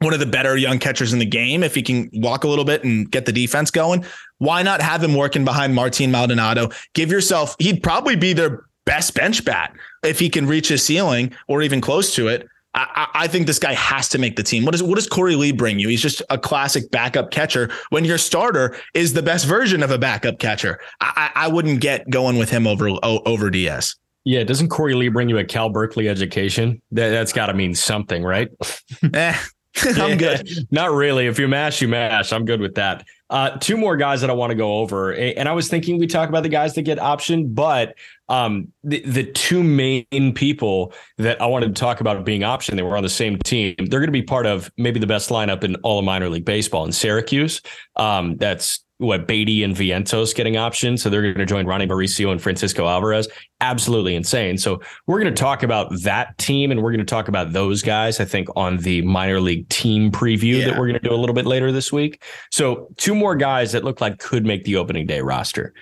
one 0.00 0.12
of 0.12 0.20
the 0.20 0.26
better 0.26 0.56
young 0.56 0.78
catchers 0.78 1.12
in 1.12 1.18
the 1.18 1.26
game 1.26 1.62
if 1.62 1.74
he 1.74 1.82
can 1.82 2.10
walk 2.14 2.44
a 2.44 2.48
little 2.48 2.64
bit 2.64 2.84
and 2.84 3.10
get 3.10 3.26
the 3.26 3.32
defense 3.32 3.70
going. 3.70 4.04
Why 4.38 4.62
not 4.62 4.82
have 4.82 5.02
him 5.02 5.14
working 5.14 5.44
behind 5.44 5.74
Martin 5.74 6.10
Maldonado? 6.10 6.70
Give 6.94 7.10
yourself, 7.10 7.56
he'd 7.58 7.82
probably 7.82 8.16
be 8.16 8.32
their 8.32 8.66
best 8.84 9.14
bench 9.14 9.44
bat 9.44 9.72
if 10.02 10.18
he 10.18 10.28
can 10.28 10.46
reach 10.46 10.68
his 10.68 10.84
ceiling 10.84 11.34
or 11.48 11.62
even 11.62 11.80
close 11.80 12.14
to 12.14 12.28
it. 12.28 12.46
I, 12.74 13.08
I, 13.14 13.26
think 13.26 13.46
this 13.46 13.58
guy 13.58 13.72
has 13.72 14.06
to 14.10 14.18
make 14.18 14.36
the 14.36 14.42
team. 14.42 14.66
What 14.66 14.72
does 14.72 14.82
what 14.82 14.96
does 14.96 15.08
Korey 15.08 15.36
Lee 15.36 15.50
bring 15.50 15.78
you? 15.78 15.88
He's 15.88 16.02
just 16.02 16.20
a 16.28 16.36
classic 16.36 16.90
backup 16.90 17.30
catcher. 17.30 17.70
When 17.88 18.04
your 18.04 18.18
starter 18.18 18.76
is 18.92 19.14
the 19.14 19.22
best 19.22 19.46
version 19.46 19.82
of 19.82 19.90
a 19.90 19.96
backup 19.96 20.38
catcher, 20.38 20.78
I, 21.00 21.30
I 21.34 21.48
wouldn't 21.48 21.80
get 21.80 22.10
going 22.10 22.36
with 22.36 22.50
him 22.50 22.66
over 22.66 22.90
over 23.02 23.48
Diaz. 23.48 23.96
Yeah, 24.24 24.44
doesn't 24.44 24.68
Korey 24.68 24.94
Lee 24.94 25.08
bring 25.08 25.30
you 25.30 25.38
a 25.38 25.44
Cal 25.44 25.70
Berkeley 25.70 26.08
education? 26.08 26.82
That, 26.90 27.10
that's 27.10 27.32
got 27.32 27.46
to 27.46 27.54
mean 27.54 27.74
something, 27.74 28.22
right? 28.22 28.48
eh, 29.14 29.38
I'm 29.96 30.16
good. 30.16 30.48
Not 30.70 30.92
really. 30.92 31.26
If 31.26 31.38
you 31.38 31.48
mash, 31.48 31.82
you 31.82 31.88
mash. 31.88 32.32
I'm 32.32 32.44
good 32.44 32.60
with 32.60 32.74
that. 32.76 33.06
Uh, 33.28 33.50
two 33.58 33.76
more 33.76 33.96
guys 33.96 34.20
that 34.20 34.30
I 34.30 34.32
want 34.32 34.50
to 34.50 34.54
go 34.54 34.78
over, 34.78 35.12
and 35.12 35.48
I 35.48 35.52
was 35.52 35.68
thinking 35.68 35.98
we 35.98 36.06
talk 36.06 36.28
about 36.28 36.44
the 36.44 36.48
guys 36.48 36.74
that 36.74 36.82
get 36.82 36.98
optioned, 36.98 37.54
but 37.54 37.96
um, 38.28 38.68
the 38.84 39.00
the 39.00 39.24
two 39.24 39.62
main 39.62 40.32
people 40.34 40.92
that 41.18 41.40
I 41.42 41.46
wanted 41.46 41.74
to 41.74 41.80
talk 41.80 42.00
about 42.00 42.24
being 42.24 42.42
optioned, 42.42 42.76
they 42.76 42.82
were 42.82 42.96
on 42.96 43.02
the 43.02 43.08
same 43.08 43.38
team. 43.38 43.74
They're 43.76 44.00
going 44.00 44.06
to 44.06 44.12
be 44.12 44.22
part 44.22 44.46
of 44.46 44.70
maybe 44.76 45.00
the 45.00 45.08
best 45.08 45.30
lineup 45.30 45.64
in 45.64 45.74
all 45.76 45.98
of 45.98 46.04
minor 46.04 46.28
league 46.28 46.44
baseball 46.44 46.84
in 46.84 46.92
Syracuse. 46.92 47.60
Um, 47.96 48.36
that's 48.36 48.84
what 48.98 49.26
Baty 49.26 49.62
and 49.62 49.74
Vientos 49.74 50.34
getting 50.34 50.56
options. 50.56 51.02
So 51.02 51.10
they're 51.10 51.22
going 51.22 51.36
to 51.36 51.46
join 51.46 51.66
Ronny 51.66 51.86
Mauricio 51.86 52.32
and 52.32 52.40
Francisco 52.40 52.86
Alvarez. 52.86 53.28
Absolutely 53.60 54.14
insane. 54.14 54.56
So 54.56 54.80
we're 55.06 55.20
going 55.20 55.34
to 55.34 55.38
talk 55.38 55.62
about 55.62 55.92
that 56.02 56.36
team 56.38 56.70
and 56.70 56.82
we're 56.82 56.92
going 56.92 57.04
to 57.04 57.04
talk 57.04 57.28
about 57.28 57.52
those 57.52 57.82
guys, 57.82 58.20
I 58.20 58.24
think, 58.24 58.48
on 58.56 58.78
the 58.78 59.02
minor 59.02 59.40
league 59.40 59.68
team 59.68 60.10
preview 60.10 60.60
yeah. 60.60 60.66
that 60.66 60.78
we're 60.78 60.86
going 60.86 61.00
to 61.00 61.08
do 61.08 61.14
a 61.14 61.16
little 61.16 61.34
bit 61.34 61.46
later 61.46 61.72
this 61.72 61.92
week. 61.92 62.22
So 62.50 62.88
two 62.96 63.14
more 63.14 63.36
guys 63.36 63.72
that 63.72 63.84
look 63.84 64.00
like 64.00 64.18
could 64.18 64.46
make 64.46 64.64
the 64.64 64.76
opening 64.76 65.06
day 65.06 65.20
roster. 65.20 65.74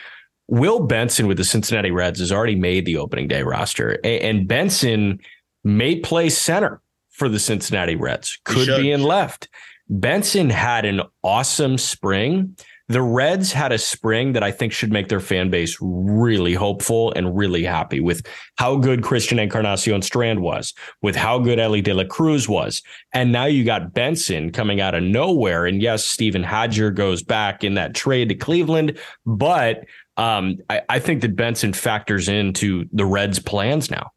Will 0.49 0.81
Benson 0.81 1.27
with 1.27 1.39
the 1.39 1.45
Cincinnati 1.45 1.91
Reds 1.91 2.21
has 2.21 2.31
already 2.31 2.57
made 2.57 2.85
the 2.85 2.99
opening 2.99 3.29
day 3.29 3.43
roster, 3.43 3.99
and 4.05 4.47
Benson 4.47 5.19
may 5.63 5.99
play 6.01 6.29
center 6.29 6.83
for 7.09 7.31
the 7.31 7.39
Cincinnati 7.39 7.97
Reds. 7.97 8.39
Could 8.45 8.67
be 8.67 8.91
in 8.91 9.03
left. 9.03 9.49
Benson 9.89 10.51
had 10.51 10.85
an 10.85 11.01
awesome 11.23 11.79
spring. 11.79 12.57
The 12.89 13.01
Reds 13.01 13.51
had 13.51 13.73
a 13.73 13.79
spring 13.79 14.35
that 14.35 14.43
I 14.43 14.51
think 14.51 14.73
should 14.73 14.93
make 14.93 15.09
their 15.09 15.21
fan 15.21 15.49
base 15.49 15.79
really 15.81 16.53
hopeful 16.53 17.13
and 17.17 17.35
really 17.35 17.65
happy 17.65 18.01
with 18.01 18.27
how 18.57 18.77
good 18.77 19.03
Christian 19.03 19.39
Encarnacion 19.39 20.03
Strand 20.03 20.41
was, 20.43 20.75
with 21.01 21.17
how 21.17 21.39
good 21.39 21.59
Elly 21.59 21.81
De 21.81 21.95
La 21.95 22.05
Cruz 22.05 22.47
was. 22.47 22.83
And 23.15 23.33
now 23.33 23.47
you 23.47 23.65
got 23.65 23.95
Benson 23.95 24.53
coming 24.53 24.83
out 24.83 24.95
of 24.95 25.03
nowhere. 25.03 25.65
And 25.65 25.81
yes, 25.81 26.05
Steven 26.05 26.45
Hajjar 26.45 26.95
goes 26.95 27.23
back 27.23 27.65
in 27.65 27.75
that 27.75 27.95
trade 27.95 28.29
to 28.29 28.35
Cleveland, 28.35 28.99
but 29.25 29.85
um, 30.19 30.59
I, 30.69 30.83
I 30.91 30.99
think 30.99 31.23
that 31.23 31.37
Benson 31.37 31.73
factors 31.73 32.29
into 32.29 32.85
the 32.93 33.07
Reds' 33.07 33.39
plans 33.39 33.91
now. 33.91 34.11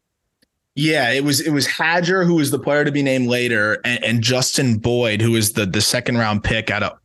Yeah, 0.74 1.10
it 1.10 1.24
was 1.24 1.40
it 1.40 1.50
was 1.50 1.66
Hajjar 1.66 2.24
who 2.24 2.36
was 2.36 2.52
the 2.52 2.58
player 2.58 2.84
to 2.84 2.92
be 2.92 3.02
named 3.02 3.26
later, 3.26 3.80
and, 3.84 4.04
and 4.04 4.22
Justin 4.22 4.78
Boyd 4.78 5.20
who 5.20 5.32
was 5.32 5.54
the 5.54 5.66
the 5.66 5.80
second 5.80 6.18
round 6.18 6.44
pick 6.44 6.70
out 6.70 6.84
of 6.84 6.98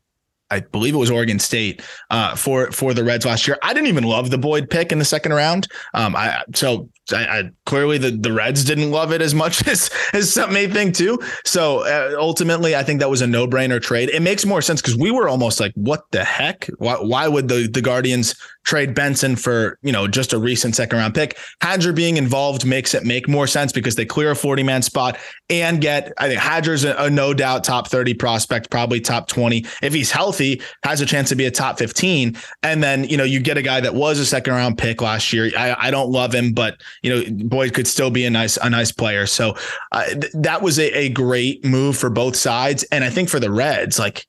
I 0.54 0.60
believe 0.60 0.94
it 0.94 0.98
was 0.98 1.10
Oregon 1.10 1.40
State 1.40 1.82
uh, 2.12 2.36
for 2.36 2.72
for 2.72 2.94
the 2.94 3.04
Reds 3.04 3.26
last 3.26 3.48
year. 3.48 3.58
I 3.64 3.74
didn't 3.74 3.88
even 3.88 4.04
love 4.04 4.30
the 4.30 4.38
Boyd 4.38 4.70
pick 4.70 4.92
in 4.92 5.00
the 5.00 5.06
second 5.06 5.34
round. 5.34 5.68
Um, 5.94 6.16
I 6.16 6.44
so 6.54 6.90
I, 7.12 7.40
I, 7.40 7.52
clearly 7.66 7.98
the, 7.98 8.12
the 8.12 8.32
Reds 8.32 8.64
didn't 8.64 8.92
love 8.92 9.12
it 9.12 9.22
as 9.22 9.36
much 9.36 9.68
as 9.68 9.90
as 10.14 10.34
some 10.34 10.54
may 10.54 10.68
think 10.68 10.96
too. 10.96 11.20
So 11.44 11.80
uh, 11.80 12.16
ultimately, 12.18 12.76
I 12.76 12.84
think 12.84 13.02
that 13.02 13.10
was 13.10 13.22
a 13.22 13.28
no 13.28 13.48
brainer 13.48 13.82
trade. 13.82 14.10
It 14.10 14.22
makes 14.22 14.46
more 14.46 14.62
sense 14.62 14.82
because 14.82 14.98
we 14.98 15.12
were 15.12 15.28
almost 15.28 15.60
like, 15.60 15.74
what 15.76 16.06
the 16.12 16.24
heck? 16.24 16.70
Why, 16.78 16.96
why 16.96 17.28
would 17.28 17.50
the 17.50 17.68
the 17.68 17.82
Guardians 17.82 18.36
trade 18.64 18.96
Benson 18.96 19.36
for 19.36 19.78
you 19.82 19.92
know 19.92 20.08
just 20.08 20.32
a 20.32 20.38
recent 20.38 20.76
second 20.76 20.98
round 20.98 21.14
pick? 21.14 21.38
Hajjar 21.62 21.94
being 21.94 22.16
involved 22.16 22.66
makes 22.66 22.94
it 22.94 23.04
make 23.04 23.28
more 23.28 23.48
sense 23.48 23.74
because 23.74 23.96
they 23.96 24.06
clear 24.06 24.32
a 24.32 24.36
forty 24.36 24.64
man 24.64 24.82
spot 24.82 25.18
and 25.50 25.82
get. 25.82 26.14
I 26.18 26.30
think 26.30 26.40
Hajjar's 26.40 26.86
a, 26.86 26.96
a 26.96 27.10
no 27.10 27.34
doubt 27.34 27.66
top 27.66 27.90
thirty 27.90 28.14
prospect, 28.14 28.70
probably 28.70 29.02
top 29.02 29.28
twenty 29.28 29.66
if 29.82 29.94
he's 29.94 30.12
healthy, 30.12 30.62
has 30.84 31.02
a 31.02 31.06
chance 31.06 31.28
to 31.30 31.36
be 31.36 31.46
a 31.46 31.52
top 31.52 31.78
fifteen. 31.78 32.38
And 32.62 32.82
then 32.82 33.04
you 33.04 33.18
know 33.18 33.26
you 33.26 33.42
get 33.42 33.58
a 33.58 33.62
guy 33.62 33.82
that 33.82 33.94
was 33.94 34.20
a 34.20 34.26
second 34.26 34.54
round 34.54 34.78
pick 34.78 35.02
last 35.02 35.34
year. 35.34 35.52
I, 35.58 35.76
I 35.88 35.92
don't 35.92 36.10
love 36.10 36.34
him, 36.34 36.54
but 36.54 36.78
you 37.02 37.10
know, 37.10 37.46
Boyd 37.48 37.74
could 37.74 37.88
still 37.88 38.10
be 38.10 38.26
a 38.26 38.30
nice 38.30 38.58
a 38.58 38.70
nice 38.70 38.92
player. 38.92 39.26
So 39.26 39.56
uh, 39.92 40.06
th- 40.06 40.34
that 40.34 40.62
was 40.62 40.80
a, 40.80 40.92
a 40.98 41.10
great 41.10 41.66
move 41.66 41.98
for 41.98 42.10
both 42.10 42.36
sides, 42.36 42.84
and 42.92 43.04
I 43.04 43.10
think 43.10 43.30
for 43.30 43.40
the 43.40 43.52
Reds, 43.52 44.00
like 44.00 44.28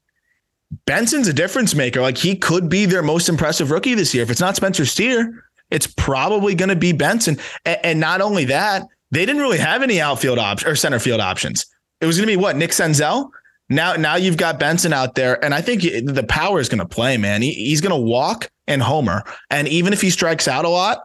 Benson's 0.87 1.29
a 1.29 1.33
difference 1.33 1.75
maker. 1.75 2.01
Like 2.01 2.19
he 2.19 2.37
could 2.37 2.69
be 2.69 2.87
their 2.87 3.03
most 3.03 3.29
impressive 3.29 3.71
rookie 3.71 3.95
this 3.95 4.15
year. 4.15 4.23
If 4.23 4.31
it's 4.31 4.41
not 4.41 4.57
Spencer 4.57 4.87
Steer, 4.87 5.45
it's 5.71 5.87
probably 5.87 6.55
going 6.55 6.69
to 6.69 6.77
be 6.77 6.93
Benson. 6.93 7.39
And, 7.65 7.79
and 7.85 8.01
not 8.01 8.21
only 8.21 8.45
that, 8.47 8.87
they 9.11 9.25
didn't 9.25 9.43
really 9.43 9.59
have 9.59 9.83
any 9.83 10.01
outfield 10.01 10.39
options 10.39 10.71
or 10.71 10.77
center 10.77 10.99
field 10.99 11.21
options. 11.21 11.67
It 12.01 12.07
was 12.07 12.17
going 12.17 12.29
to 12.29 12.33
be 12.33 12.41
what 12.41 12.57
Nick 12.57 12.71
Senzel. 12.71 13.31
Now, 13.71 13.95
now 13.95 14.17
you've 14.17 14.37
got 14.37 14.59
Benson 14.59 14.93
out 14.93 15.15
there, 15.15 15.43
and 15.43 15.55
I 15.55 15.63
think 15.63 15.83
the 15.83 16.27
power 16.29 16.61
is 16.61 16.69
going 16.69 16.81
to 16.81 16.87
play, 16.87 17.17
man. 17.17 17.41
He, 17.41 17.53
he's 17.53 17.81
going 17.81 17.95
to 17.95 18.01
walk 18.01 18.51
and 18.67 18.83
homer, 18.83 19.25
and 19.49 19.67
even 19.69 19.93
if 19.95 20.03
he 20.03 20.11
strikes 20.11 20.47
out 20.49 20.67
a 20.67 20.69
lot, 20.69 21.01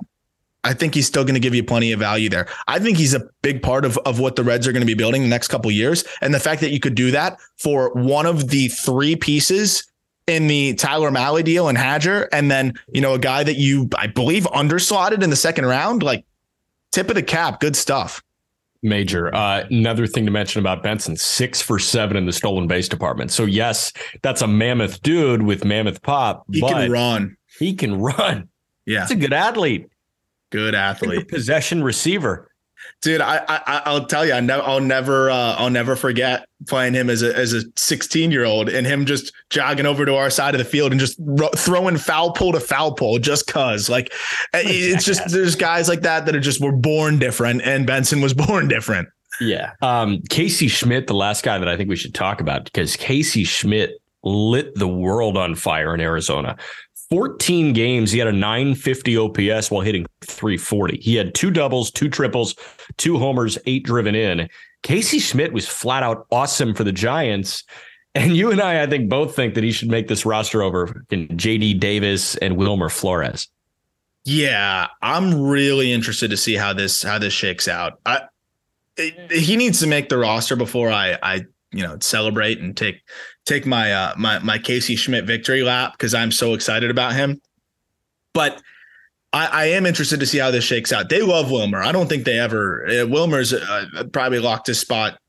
I 0.64 0.74
think 0.74 0.93
he's 0.93 1.07
still 1.07 1.24
going 1.24 1.36
to 1.36 1.39
give 1.39 1.55
you 1.55 1.64
plenty 1.64 1.91
of 1.91 1.99
value 1.99 2.30
there. 2.30 2.47
I 2.68 2.80
think 2.80 2.97
he's 2.97 3.14
a 3.14 3.28
big 3.41 3.62
part 3.62 3.86
of, 3.86 3.97
of 3.99 4.20
what 4.20 4.36
the 4.36 4.43
Reds 4.43 4.68
are 4.68 4.74
going 4.74 4.82
to 4.82 4.88
be 4.88 4.93
building 4.93 5.22
the 5.22 5.30
next 5.30 5.47
couple 5.47 5.72
years. 5.72 6.03
And 6.22 6.34
the 6.34 6.39
fact 6.39 6.60
that 6.62 6.72
you 6.72 6.80
could 6.80 6.95
do 6.95 7.12
that 7.12 7.39
for 7.57 7.93
one 7.93 8.26
of 8.26 8.49
the 8.49 8.68
three 8.68 9.16
pieces 9.16 9.89
in 10.28 10.47
the 10.47 10.76
Tyler 10.76 11.12
Mahle 11.12 11.43
deal 11.43 11.70
and 11.70 11.78
Hajjar, 11.78 12.28
and 12.32 12.51
then, 12.51 12.74
you 12.93 13.01
know, 13.01 13.14
a 13.14 13.20
guy 13.20 13.43
that 13.43 13.55
you, 13.55 13.89
I 13.97 14.07
believe, 14.07 14.43
underslotted 14.43 15.24
in 15.24 15.30
the 15.30 15.36
second 15.36 15.66
round, 15.66 16.03
like 16.03 16.26
tip 16.91 17.10
of 17.10 17.16
the 17.16 17.24
cap, 17.24 17.60
good 17.60 17.76
stuff. 17.76 18.22
Major. 18.82 19.34
Uh, 19.34 19.66
another 19.72 20.07
thing 20.07 20.26
to 20.26 20.32
mention 20.32 20.60
about 20.60 20.84
Benson, 20.84 21.18
six 21.18 21.62
for 21.62 21.80
seven 21.80 22.16
in 22.16 22.26
the 22.26 22.32
stolen 22.32 22.68
base 22.68 22.88
department. 22.88 23.32
So 23.32 23.45
yes, 23.45 23.91
that's 24.22 24.41
a 24.41 24.47
mammoth 24.47 25.01
dude 25.01 25.41
with 25.41 25.66
mammoth 25.66 26.01
pop. 26.01 26.45
He 26.51 26.62
can 26.62 26.91
run. 26.91 27.38
He 27.57 27.74
can 27.74 27.99
run. 27.99 28.47
Yeah. 28.86 29.01
He's 29.01 29.12
a 29.12 29.16
good 29.16 29.34
athlete. 29.34 29.89
Good 30.52 30.76
athlete. 30.76 31.28
Possession 31.28 31.84
receiver 31.84 32.50
dude. 33.02 33.22
I, 33.22 33.43
I 33.47 33.82
I'll 33.86 34.06
tell 34.06 34.26
you, 34.26 34.34
I 34.34 34.39
ne- 34.39 34.54
I'll 34.54 34.80
never 34.80 35.30
uh, 35.30 35.56
I'll 35.58 35.70
never 35.70 35.95
forget 35.95 36.47
playing 36.68 36.93
him 36.93 37.10
as 37.10 37.24
a 37.24 37.36
as 37.36 37.54
a 37.54 37.64
16 37.76 38.32
year 38.32 38.45
old 38.45 38.70
and 38.70 38.86
him 38.86 39.06
just 39.06 39.34
jogging 39.50 39.86
over 39.86 40.06
to 40.06 40.16
our 40.16 40.30
side 40.30 40.56
of 40.56 40.60
the 40.60 40.66
field 40.66 40.91
and 40.91 41.00
just 41.00 41.18
ro- 41.20 41.50
throwing 41.56 41.97
foul 41.97 42.32
pole 42.34 42.52
to 42.52 42.60
foul 42.60 42.93
pole 42.93 43.20
just 43.20 43.47
cause. 43.47 43.89
Like 43.89 44.14
it's 44.54 45.06
just 45.06 45.30
there's 45.30 45.56
guys 45.56 45.88
like 45.88 46.02
that 46.02 46.26
that 46.26 46.36
are 46.36 46.41
just 46.41 46.62
were 46.62 46.72
born 46.72 47.20
different, 47.20 47.62
and 47.64 47.86
Benson 47.86 48.22
was 48.22 48.34
born 48.47 48.68
different. 48.68 49.10
Yeah. 49.41 49.72
Um, 49.82 50.22
Casey 50.30 50.68
Schmitt, 50.68 51.08
the 51.08 51.14
last 51.14 51.43
guy 51.43 51.58
that 51.60 51.68
I 51.70 51.78
think 51.78 51.89
we 51.89 51.95
should 51.95 52.14
talk 52.14 52.41
about, 52.41 52.66
because 52.66 52.97
Casey 52.97 53.45
Schmitt 53.45 54.02
lit 54.22 54.76
the 54.76 54.88
world 54.88 55.38
on 55.38 55.56
fire 55.56 55.93
in 55.93 56.02
Arizona. 56.02 56.58
14 57.10 57.74
games, 57.74 58.12
he 58.12 58.20
had 58.20 58.28
a 58.28 58.32
950 58.32 59.18
OPS 59.18 59.72
while 59.72 59.82
hitting 59.82 60.05
340. 60.22 60.99
He 60.99 61.16
had 61.16 61.34
two 61.34 61.49
doubles, 61.49 61.89
two 61.89 62.10
triples, 62.10 62.55
two 62.97 63.18
homers, 63.18 63.57
eight 63.66 63.84
driven 63.84 64.16
in. 64.16 64.49
Casey 64.84 65.20
Schmitt 65.20 65.51
was 65.51 65.68
flat 65.68 66.03
out 66.03 66.28
awesome 66.32 66.74
for 66.74 66.84
the 66.84 66.91
Giants. 66.91 67.64
And 68.16 68.36
you 68.36 68.51
and 68.51 68.62
I, 68.62 68.84
I 68.84 68.88
think, 68.88 69.10
both 69.10 69.36
think 69.36 69.53
that 69.55 69.64
he 69.64 69.72
should 69.72 69.89
make 69.89 70.07
this 70.07 70.26
roster 70.26 70.64
over 70.64 71.03
in 71.10 71.28
JD 71.30 71.80
Davis 71.80 72.36
and 72.38 72.57
Wilmer 72.57 72.89
Flores. 72.89 73.47
Yeah, 74.26 74.88
I'm 75.01 75.41
really 75.41 75.91
interested 75.91 76.30
to 76.32 76.38
see 76.38 76.55
how 76.55 76.74
this 76.74 77.01
how 77.01 77.20
this 77.20 77.34
shakes 77.34 77.68
out. 77.68 77.99
I, 78.05 78.22
he 78.97 79.55
needs 79.55 79.80
to 79.80 79.88
make 79.88 80.10
the 80.10 80.18
roster 80.18 80.55
before 80.55 80.91
I 80.91 81.18
I 81.24 81.45
you 81.72 81.84
know 81.84 81.97
celebrate 81.99 82.60
and 82.60 82.76
take 82.76 83.01
take 83.46 83.66
my 83.66 83.92
uh 83.92 84.14
my 84.18 84.40
my 84.40 84.58
Casey 84.58 84.96
Schmitt 84.96 85.26
victory 85.26 85.64
lap 85.64 85.94
because 85.94 86.14
I'm 86.14 86.32
so 86.32 86.54
excited 86.54 86.92
about 86.92 87.14
him. 87.14 87.42
But 88.34 88.62
I, 89.34 89.48
I, 89.48 89.66
am 89.66 89.86
interested 89.86 90.20
to 90.20 90.26
see 90.26 90.38
how 90.38 90.52
this 90.52 90.64
shakes 90.64 90.92
out. 90.92 91.10
They 91.10 91.22
love 91.22 91.52
Wilmer. 91.52 91.82
I 91.82 91.92
don't 91.92 92.08
think 92.08 92.26
they 92.26 92.40
ever. 92.40 92.88
Uh, 92.88 93.08
Wilmer's 93.08 93.54
uh, 93.54 93.86
probably 94.12 94.40
locked 94.40 94.68
his 94.68 94.80
spot 94.80 95.20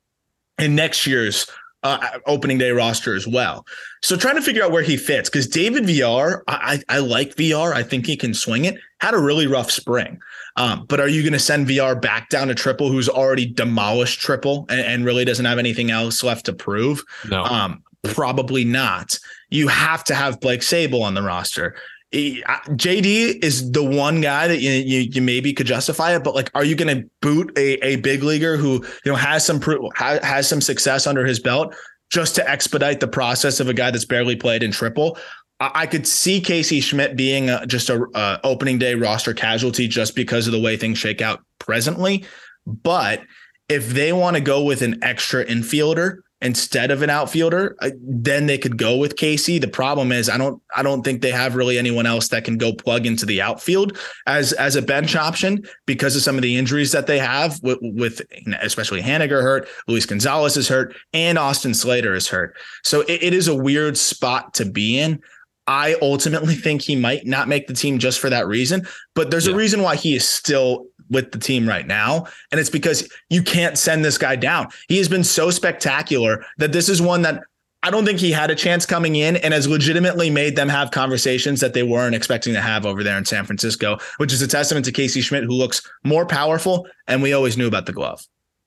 in 0.58 0.74
next 0.74 1.06
year's 1.06 1.46
uh, 1.82 2.18
opening 2.26 2.58
day 2.58 2.70
roster 2.70 3.14
as 3.14 3.26
well. 3.26 3.66
So 4.02 4.16
trying 4.16 4.36
to 4.36 4.42
figure 4.42 4.62
out 4.62 4.70
where 4.70 4.82
he 4.82 4.96
fits 4.96 5.28
because 5.30 5.46
David 5.46 5.86
Villar, 5.86 6.44
I, 6.46 6.82
I, 6.88 6.96
I 6.96 6.98
like 6.98 7.36
Villar. 7.36 7.74
I 7.74 7.82
think 7.82 8.06
he 8.06 8.16
can 8.16 8.34
swing 8.34 8.64
it. 8.64 8.76
Had 9.00 9.14
a 9.14 9.18
really 9.18 9.46
rough 9.46 9.70
spring. 9.70 10.18
Um, 10.56 10.84
but 10.86 11.00
are 11.00 11.08
you 11.08 11.22
going 11.22 11.32
to 11.32 11.38
send 11.38 11.66
Villar 11.66 11.94
back 11.94 12.28
down 12.28 12.48
to 12.48 12.54
triple, 12.54 12.90
who's 12.90 13.08
already 13.08 13.46
demolished 13.46 14.20
triple 14.20 14.66
and, 14.68 14.80
and, 14.80 15.04
really 15.04 15.24
doesn't 15.24 15.44
have 15.44 15.58
anything 15.58 15.90
else 15.90 16.22
left 16.22 16.44
to 16.46 16.52
prove? 16.52 17.02
No. 17.30 17.44
Um, 17.44 17.82
probably 18.02 18.64
not. 18.64 19.18
You 19.50 19.68
have 19.68 20.04
to 20.04 20.14
have 20.14 20.40
Blake 20.40 20.60
Sabol 20.60 21.02
on 21.02 21.14
the 21.14 21.22
roster. 21.22 21.74
JD 22.12 23.44
is 23.44 23.70
the 23.70 23.84
one 23.84 24.20
guy 24.20 24.48
that 24.48 24.60
you, 24.60 24.70
you, 24.70 25.08
you 25.12 25.22
maybe 25.22 25.52
could 25.52 25.66
justify 25.66 26.16
it, 26.16 26.24
but 26.24 26.34
like, 26.34 26.50
are 26.54 26.64
you 26.64 26.74
going 26.74 27.02
to 27.02 27.08
boot 27.20 27.52
a, 27.56 27.74
a 27.86 27.96
big 27.96 28.24
leaguer 28.24 28.56
who 28.56 28.84
you 29.04 29.12
know 29.12 29.14
has 29.16 29.46
some 29.46 29.60
has 29.92 30.48
some 30.48 30.60
success 30.60 31.06
under 31.06 31.24
his 31.24 31.38
belt 31.38 31.74
just 32.10 32.34
to 32.34 32.50
expedite 32.50 32.98
the 32.98 33.06
process 33.06 33.60
of 33.60 33.68
a 33.68 33.74
guy 33.74 33.92
that's 33.92 34.04
barely 34.04 34.34
played 34.34 34.64
in 34.64 34.72
triple? 34.72 35.16
I 35.60 35.86
could 35.86 36.06
see 36.06 36.40
Casey 36.40 36.80
Schmitt 36.80 37.16
being 37.16 37.50
a, 37.50 37.66
just 37.66 37.90
a, 37.90 38.06
a 38.14 38.40
opening 38.44 38.78
day 38.78 38.94
roster 38.94 39.34
casualty 39.34 39.86
just 39.86 40.16
because 40.16 40.46
of 40.46 40.52
the 40.52 40.60
way 40.60 40.76
things 40.76 40.98
shake 40.98 41.20
out 41.20 41.44
presently. 41.58 42.24
But 42.66 43.22
if 43.68 43.90
they 43.90 44.12
want 44.14 44.36
to 44.36 44.42
go 44.42 44.64
with 44.64 44.80
an 44.80 44.98
extra 45.02 45.44
infielder 45.44 46.20
instead 46.42 46.90
of 46.90 47.02
an 47.02 47.10
outfielder, 47.10 47.76
then 48.00 48.46
they 48.46 48.56
could 48.56 48.78
go 48.78 48.96
with 48.96 49.16
Casey. 49.16 49.58
The 49.58 49.68
problem 49.68 50.10
is 50.12 50.28
I 50.28 50.38
don't 50.38 50.62
I 50.74 50.82
don't 50.82 51.02
think 51.02 51.20
they 51.20 51.30
have 51.30 51.54
really 51.54 51.78
anyone 51.78 52.06
else 52.06 52.28
that 52.28 52.44
can 52.44 52.56
go 52.56 52.72
plug 52.72 53.06
into 53.06 53.26
the 53.26 53.42
outfield 53.42 53.98
as 54.26 54.52
as 54.54 54.76
a 54.76 54.82
bench 54.82 55.16
option 55.16 55.64
because 55.86 56.16
of 56.16 56.22
some 56.22 56.36
of 56.36 56.42
the 56.42 56.56
injuries 56.56 56.92
that 56.92 57.06
they 57.06 57.18
have 57.18 57.60
with, 57.62 57.78
with 57.82 58.22
especially 58.60 59.02
Haniger 59.02 59.42
hurt, 59.42 59.68
Luis 59.86 60.06
Gonzalez 60.06 60.56
is 60.56 60.68
hurt, 60.68 60.94
and 61.12 61.38
Austin 61.38 61.74
Slater 61.74 62.14
is 62.14 62.28
hurt. 62.28 62.56
So 62.82 63.02
it, 63.02 63.22
it 63.22 63.34
is 63.34 63.48
a 63.48 63.54
weird 63.54 63.98
spot 63.98 64.54
to 64.54 64.64
be 64.64 64.98
in. 64.98 65.20
I 65.66 65.96
ultimately 66.00 66.54
think 66.56 66.82
he 66.82 66.96
might 66.96 67.26
not 67.26 67.48
make 67.48 67.66
the 67.66 67.74
team 67.74 67.98
just 67.98 68.18
for 68.18 68.30
that 68.30 68.46
reason, 68.46 68.86
but 69.14 69.30
there's 69.30 69.46
yeah. 69.46 69.54
a 69.54 69.56
reason 69.56 69.82
why 69.82 69.96
he 69.96 70.14
is 70.14 70.28
still 70.28 70.86
with 71.10 71.32
the 71.32 71.38
team 71.38 71.68
right 71.68 71.86
now. 71.86 72.26
And 72.50 72.60
it's 72.60 72.70
because 72.70 73.08
you 73.28 73.42
can't 73.42 73.76
send 73.76 74.04
this 74.04 74.18
guy 74.18 74.36
down. 74.36 74.68
He 74.88 74.98
has 74.98 75.08
been 75.08 75.24
so 75.24 75.50
spectacular 75.50 76.44
that 76.58 76.72
this 76.72 76.88
is 76.88 77.02
one 77.02 77.22
that 77.22 77.42
I 77.82 77.90
don't 77.90 78.04
think 78.04 78.18
he 78.18 78.30
had 78.30 78.50
a 78.50 78.54
chance 78.54 78.84
coming 78.84 79.16
in 79.16 79.36
and 79.36 79.54
has 79.54 79.66
legitimately 79.66 80.28
made 80.28 80.54
them 80.54 80.68
have 80.68 80.90
conversations 80.90 81.60
that 81.60 81.72
they 81.72 81.82
weren't 81.82 82.14
expecting 82.14 82.52
to 82.52 82.60
have 82.60 82.84
over 82.84 83.02
there 83.02 83.16
in 83.16 83.24
San 83.24 83.46
Francisco, 83.46 83.98
which 84.18 84.32
is 84.32 84.42
a 84.42 84.46
testament 84.46 84.84
to 84.84 84.92
Casey 84.92 85.22
Schmitt, 85.22 85.44
who 85.44 85.52
looks 85.52 85.82
more 86.04 86.26
powerful. 86.26 86.86
And 87.08 87.22
we 87.22 87.32
always 87.32 87.56
knew 87.56 87.66
about 87.66 87.86
the 87.86 87.92
glove. 87.92 88.26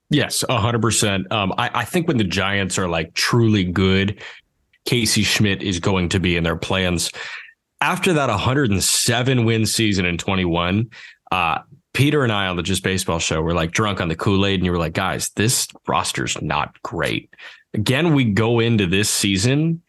Yes, 0.09 0.43
100%. 0.49 1.31
Um, 1.31 1.53
I, 1.57 1.69
I 1.73 1.85
think 1.85 2.07
when 2.07 2.17
the 2.17 2.23
Giants 2.23 2.77
are 2.79 2.87
like 2.87 3.13
truly 3.13 3.63
good, 3.63 4.21
Casey 4.85 5.23
Schmitt 5.23 5.61
is 5.61 5.79
going 5.79 6.09
to 6.09 6.19
be 6.19 6.35
in 6.35 6.43
their 6.43 6.55
plans. 6.55 7.11
After 7.81 8.13
that 8.13 8.29
107 8.29 9.45
win 9.45 9.65
season 9.65 10.05
in 10.05 10.17
21, 10.17 10.89
uh, 11.31 11.59
Peter 11.93 12.23
and 12.23 12.31
I 12.31 12.47
on 12.47 12.55
the 12.55 12.63
Just 12.63 12.83
Baseball 12.83 13.19
show 13.19 13.41
were 13.41 13.53
like 13.53 13.71
drunk 13.71 14.01
on 14.01 14.07
the 14.07 14.15
Kool 14.15 14.45
Aid, 14.45 14.59
and 14.59 14.65
you 14.65 14.71
were 14.71 14.79
like, 14.79 14.93
guys, 14.93 15.29
this 15.35 15.67
roster's 15.87 16.41
not 16.41 16.81
great. 16.81 17.33
Again, 17.73 18.13
we 18.13 18.25
go 18.25 18.59
into 18.59 18.87
this 18.87 19.09
season, 19.09 19.81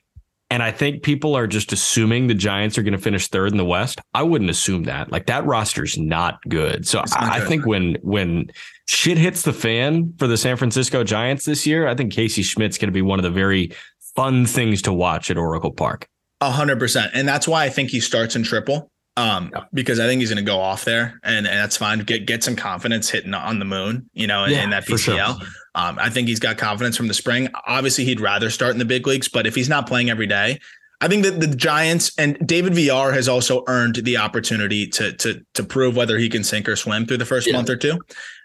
and 0.50 0.62
I 0.62 0.70
think 0.70 1.02
people 1.02 1.34
are 1.34 1.46
just 1.46 1.72
assuming 1.72 2.26
the 2.26 2.34
Giants 2.34 2.76
are 2.76 2.82
going 2.82 2.92
to 2.92 2.98
finish 2.98 3.28
third 3.28 3.52
in 3.52 3.58
the 3.58 3.64
West. 3.64 4.00
I 4.12 4.22
wouldn't 4.22 4.50
assume 4.50 4.84
that. 4.84 5.10
Like 5.10 5.26
that 5.26 5.46
roster's 5.46 5.98
not 5.98 6.38
good. 6.48 6.86
So 6.86 7.00
I, 7.16 7.38
I 7.38 7.40
think 7.40 7.66
when 7.66 7.96
when 8.02 8.50
shit 8.86 9.18
hits 9.18 9.42
the 9.42 9.52
fan 9.52 10.12
for 10.18 10.26
the 10.26 10.36
San 10.36 10.56
Francisco 10.56 11.04
Giants 11.04 11.46
this 11.46 11.66
year, 11.66 11.88
I 11.88 11.94
think 11.94 12.12
Casey 12.12 12.42
Schmitt's 12.42 12.78
going 12.78 12.88
to 12.88 12.92
be 12.92 13.02
one 13.02 13.18
of 13.18 13.22
the 13.22 13.30
very 13.30 13.72
fun 14.14 14.46
things 14.46 14.82
to 14.82 14.92
watch 14.92 15.30
at 15.30 15.38
Oracle 15.38 15.72
Park. 15.72 16.06
A 16.40 16.50
hundred 16.50 16.78
percent. 16.78 17.12
And 17.14 17.26
that's 17.26 17.48
why 17.48 17.64
I 17.64 17.70
think 17.70 17.90
he 17.90 18.00
starts 18.00 18.36
in 18.36 18.42
triple. 18.42 18.90
Um, 19.16 19.50
yeah. 19.54 19.64
because 19.72 20.00
I 20.00 20.06
think 20.06 20.20
he's 20.20 20.30
going 20.30 20.44
to 20.44 20.50
go 20.50 20.58
off 20.58 20.84
there 20.84 21.20
and, 21.22 21.46
and 21.46 21.56
that's 21.56 21.76
fine. 21.76 22.00
Get, 22.00 22.26
get 22.26 22.42
some 22.42 22.56
confidence 22.56 23.08
hitting 23.08 23.32
on 23.32 23.60
the 23.60 23.64
moon, 23.64 24.10
you 24.12 24.26
know, 24.26 24.44
yeah, 24.46 24.64
in, 24.64 24.70
that 24.70 24.86
PCL. 24.86 25.38
Sure. 25.38 25.48
Um, 25.76 25.98
I 26.00 26.10
think 26.10 26.26
he's 26.26 26.40
got 26.40 26.58
confidence 26.58 26.96
from 26.96 27.06
the 27.06 27.14
spring. 27.14 27.48
Obviously 27.66 28.04
he'd 28.04 28.20
rather 28.20 28.50
start 28.50 28.72
in 28.72 28.78
the 28.78 28.84
big 28.84 29.06
leagues, 29.06 29.28
but 29.28 29.46
if 29.46 29.54
he's 29.54 29.68
not 29.68 29.86
playing 29.86 30.10
every 30.10 30.26
day, 30.26 30.58
I 31.00 31.08
think 31.08 31.22
that 31.24 31.38
the 31.38 31.48
Giants 31.48 32.12
and 32.18 32.38
David 32.46 32.74
Villar 32.74 33.12
has 33.12 33.28
also 33.28 33.62
earned 33.66 33.96
the 33.96 34.16
opportunity 34.16 34.86
to 34.88 35.12
to 35.12 35.44
to 35.52 35.62
prove 35.62 35.96
whether 35.96 36.16
he 36.18 36.28
can 36.28 36.42
sink 36.42 36.68
or 36.68 36.76
swim 36.76 37.04
through 37.06 37.18
the 37.18 37.26
first 37.26 37.46
yeah. 37.46 37.52
month 37.52 37.68
or 37.68 37.76
two. 37.76 37.98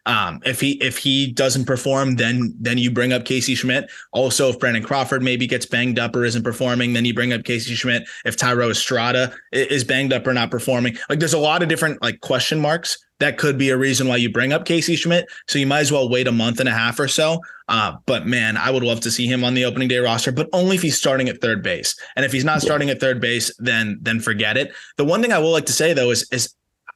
Um, 0.09 0.41
if 0.43 0.59
he 0.59 0.71
if 0.81 0.97
he 0.97 1.31
doesn't 1.31 1.65
perform, 1.65 2.15
then 2.15 2.55
then 2.59 2.79
you 2.79 2.89
bring 2.89 3.13
up 3.13 3.25
Casey 3.25 3.53
Schmitt. 3.53 3.91
Also, 4.11 4.49
if 4.49 4.59
Brandon 4.59 4.81
Crawford 4.81 5.21
maybe 5.21 5.45
gets 5.45 5.67
banged 5.67 5.99
up 5.99 6.15
or 6.15 6.25
isn't 6.25 6.41
performing, 6.41 6.93
then 6.93 7.05
you 7.05 7.13
bring 7.13 7.31
up 7.31 7.43
Casey 7.43 7.75
Schmitt. 7.75 8.09
If 8.25 8.35
Thairo 8.35 8.71
Estrada 8.71 9.31
is 9.51 9.83
banged 9.83 10.11
up 10.11 10.25
or 10.25 10.33
not 10.33 10.49
performing, 10.49 10.97
like 11.09 11.19
there's 11.19 11.35
a 11.35 11.39
lot 11.39 11.61
of 11.61 11.69
different 11.69 12.01
like 12.01 12.21
question 12.21 12.59
marks 12.59 12.97
that 13.19 13.37
could 13.37 13.57
be 13.57 13.69
a 13.69 13.77
reason 13.77 14.07
why 14.07 14.15
you 14.15 14.31
bring 14.31 14.53
up 14.53 14.65
Casey 14.65 14.95
Schmitt. 14.95 15.29
So 15.47 15.59
you 15.59 15.67
might 15.67 15.81
as 15.81 15.91
well 15.91 16.09
wait 16.09 16.27
a 16.27 16.31
month 16.31 16.59
and 16.59 16.69
a 16.69 16.71
half 16.71 16.99
or 16.99 17.07
so. 17.07 17.41
Uh, 17.67 17.93
but 18.05 18.25
man, 18.25 18.57
I 18.57 18.71
would 18.71 18.81
love 18.81 19.01
to 19.01 19.11
see 19.11 19.27
him 19.27 19.43
on 19.43 19.53
the 19.53 19.65
opening 19.65 19.89
day 19.89 19.99
roster, 19.99 20.31
but 20.31 20.49
only 20.53 20.77
if 20.77 20.81
he's 20.81 20.97
starting 20.97 21.29
at 21.29 21.41
third 21.41 21.61
base. 21.61 21.95
And 22.15 22.25
if 22.25 22.31
he's 22.31 22.45
not 22.45 22.61
starting 22.61 22.89
at 22.89 22.99
third 22.99 23.21
base, 23.21 23.53
then 23.59 23.99
then 24.01 24.21
forget 24.21 24.57
it. 24.57 24.73
The 24.97 25.05
one 25.05 25.21
thing 25.21 25.33
I 25.33 25.37
will 25.37 25.51
like 25.51 25.65
to 25.67 25.73
say 25.73 25.93
though 25.93 26.09
is 26.09 26.27
is 26.31 26.55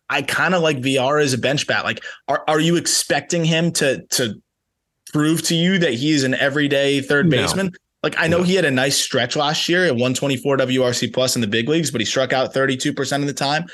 I 0.09 0.21
kind 0.21 0.53
of 0.53 0.61
like 0.61 0.79
Villar 0.79 1.19
as 1.19 1.33
a 1.33 1.37
bench 1.37 1.67
bat. 1.67 1.83
Like, 1.83 2.03
are 2.27 2.43
are 2.47 2.59
you 2.59 2.75
expecting 2.75 3.45
him 3.45 3.71
to 3.73 4.05
to 4.11 4.35
prove 5.11 5.43
to 5.43 5.55
you 5.55 5.77
that 5.79 5.93
he's 5.93 6.23
an 6.23 6.33
everyday 6.35 7.01
third 7.01 7.29
no. 7.29 7.37
baseman? 7.37 7.71
Like, 8.03 8.15
I 8.17 8.27
know 8.27 8.39
no. 8.39 8.43
he 8.43 8.55
had 8.55 8.65
a 8.65 8.71
nice 8.71 8.97
stretch 8.97 9.35
last 9.35 9.69
year 9.69 9.85
at 9.85 9.93
124 9.93 10.57
WRC 10.57 11.13
plus 11.13 11.35
in 11.35 11.41
the 11.41 11.47
big 11.47 11.69
leagues, 11.69 11.89
but 11.89 12.01
he 12.01 12.05
struck 12.05 12.33
out 12.33 12.53
32% 12.53 13.21
of 13.21 13.27
the 13.27 13.33
time. 13.33 13.65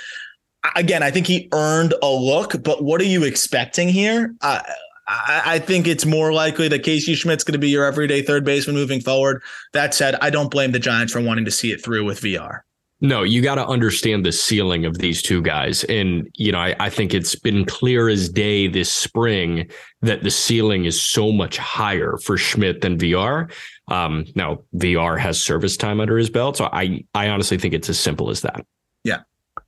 Again, 0.76 1.02
I 1.02 1.10
think 1.10 1.26
he 1.26 1.50
earned 1.52 1.96
a 2.04 2.10
look, 2.10 2.62
but 2.64 2.84
what 2.84 3.02
are 3.02 3.06
you 3.06 3.24
expecting 3.24 3.90
here? 3.90 4.36
Uh, 4.42 4.62
I, 5.08 5.42
I 5.46 5.60
think 5.60 5.88
it's 5.88 6.06
more 6.06 6.32
likely 6.32 6.68
that 6.68 6.84
Casey 6.84 7.16
Schmitt's 7.16 7.44
going 7.44 7.54
to 7.54 7.60
be 7.60 7.70
your 7.70 7.86
everyday 7.86 8.22
third 8.22 8.46
baseman 8.46 8.76
moving 8.76 9.02
forward. 9.02 9.42
That 9.74 9.96
said, 9.96 10.16
I 10.22 10.30
don't 10.30 10.52
blame 10.52 10.74
the 10.74 10.80
Giants 10.80 11.12
for 11.12 11.22
wanting 11.22 11.46
to 11.46 11.52
see 11.52 11.72
it 11.72 11.84
through 11.84 12.06
with 12.06 12.20
Villar. 12.20 12.64
No, 13.02 13.24
you 13.24 13.42
got 13.42 13.56
to 13.56 13.66
understand 13.66 14.26
the 14.26 14.32
ceiling 14.32 14.86
of 14.86 14.98
these 14.98 15.22
two 15.22 15.42
guys. 15.42 15.86
And, 15.86 16.30
you 16.36 16.52
know, 16.52 16.60
I, 16.60 16.76
I, 16.82 16.90
think 16.90 17.14
it's 17.14 17.34
been 17.34 17.64
clear 17.64 18.10
as 18.10 18.28
day 18.28 18.68
this 18.68 18.92
spring 18.92 19.70
that 20.02 20.24
the 20.24 20.32
ceiling 20.32 20.84
is 20.84 21.02
so 21.02 21.32
much 21.32 21.58
higher 21.58 22.18
for 22.18 22.36
Schmitt 22.36 22.82
than 22.82 22.98
Villar. 22.98 23.50
Um, 23.88 24.26
now, 24.36 24.64
Villar 24.74 25.16
has 25.16 25.42
service 25.42 25.78
time 25.78 26.02
under 26.02 26.18
his 26.18 26.30
belt. 26.30 26.58
So 26.58 26.66
I, 26.74 27.06
I 27.14 27.30
honestly 27.30 27.58
think 27.58 27.74
it's 27.74 27.90
as 27.90 27.98
simple 27.98 28.30
as 28.30 28.42
that. 28.42 28.66
Yeah, 29.06 29.22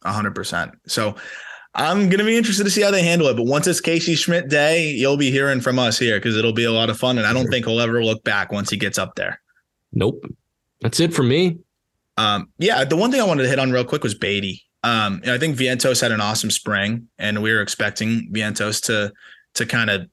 100%. 0.03 0.73
So 0.87 1.15
I'm 1.73 2.09
going 2.09 2.19
to 2.19 2.25
be 2.25 2.35
interested 2.35 2.65
to 2.65 2.69
see 2.69 2.81
how 2.81 2.91
they 2.91 3.03
handle 3.03 3.29
it. 3.29 3.37
But 3.37 3.45
once 3.45 3.65
it's 3.65 3.79
Casey 3.79 4.15
Schmitt 4.15 4.49
day, 4.49 4.89
you'll 4.89 5.15
be 5.15 5.31
hearing 5.31 5.61
from 5.61 5.79
us 5.79 5.97
here 5.97 6.17
because 6.17 6.35
it'll 6.35 6.51
be 6.51 6.65
a 6.65 6.71
lot 6.71 6.89
of 6.89 6.99
fun. 6.99 7.17
And 7.17 7.25
I 7.25 7.31
don't 7.31 7.47
think 7.47 7.65
he'll 7.65 7.79
ever 7.79 8.03
look 8.03 8.25
back 8.25 8.51
once 8.51 8.69
he 8.69 8.75
gets 8.75 8.97
up 8.97 9.15
there. 9.15 9.41
Nope. 9.93 10.25
That's 10.81 10.99
it 10.99 11.13
for 11.13 11.23
me. 11.23 11.59
Um, 12.21 12.51
yeah, 12.59 12.83
the 12.83 12.95
one 12.95 13.11
thing 13.11 13.19
I 13.19 13.25
wanted 13.25 13.43
to 13.43 13.49
hit 13.49 13.59
on 13.59 13.71
real 13.71 13.83
quick 13.83 14.03
was 14.03 14.13
Baty. 14.13 14.63
Um, 14.83 15.21
I 15.25 15.37
think 15.37 15.57
Vientos 15.57 16.01
had 16.01 16.11
an 16.11 16.21
awesome 16.21 16.51
spring, 16.51 17.07
and 17.17 17.41
we 17.41 17.51
were 17.51 17.61
expecting 17.61 18.31
Vientos 18.31 18.81
to 18.85 19.11
to 19.55 19.65
kind 19.65 19.89
of 19.89 20.07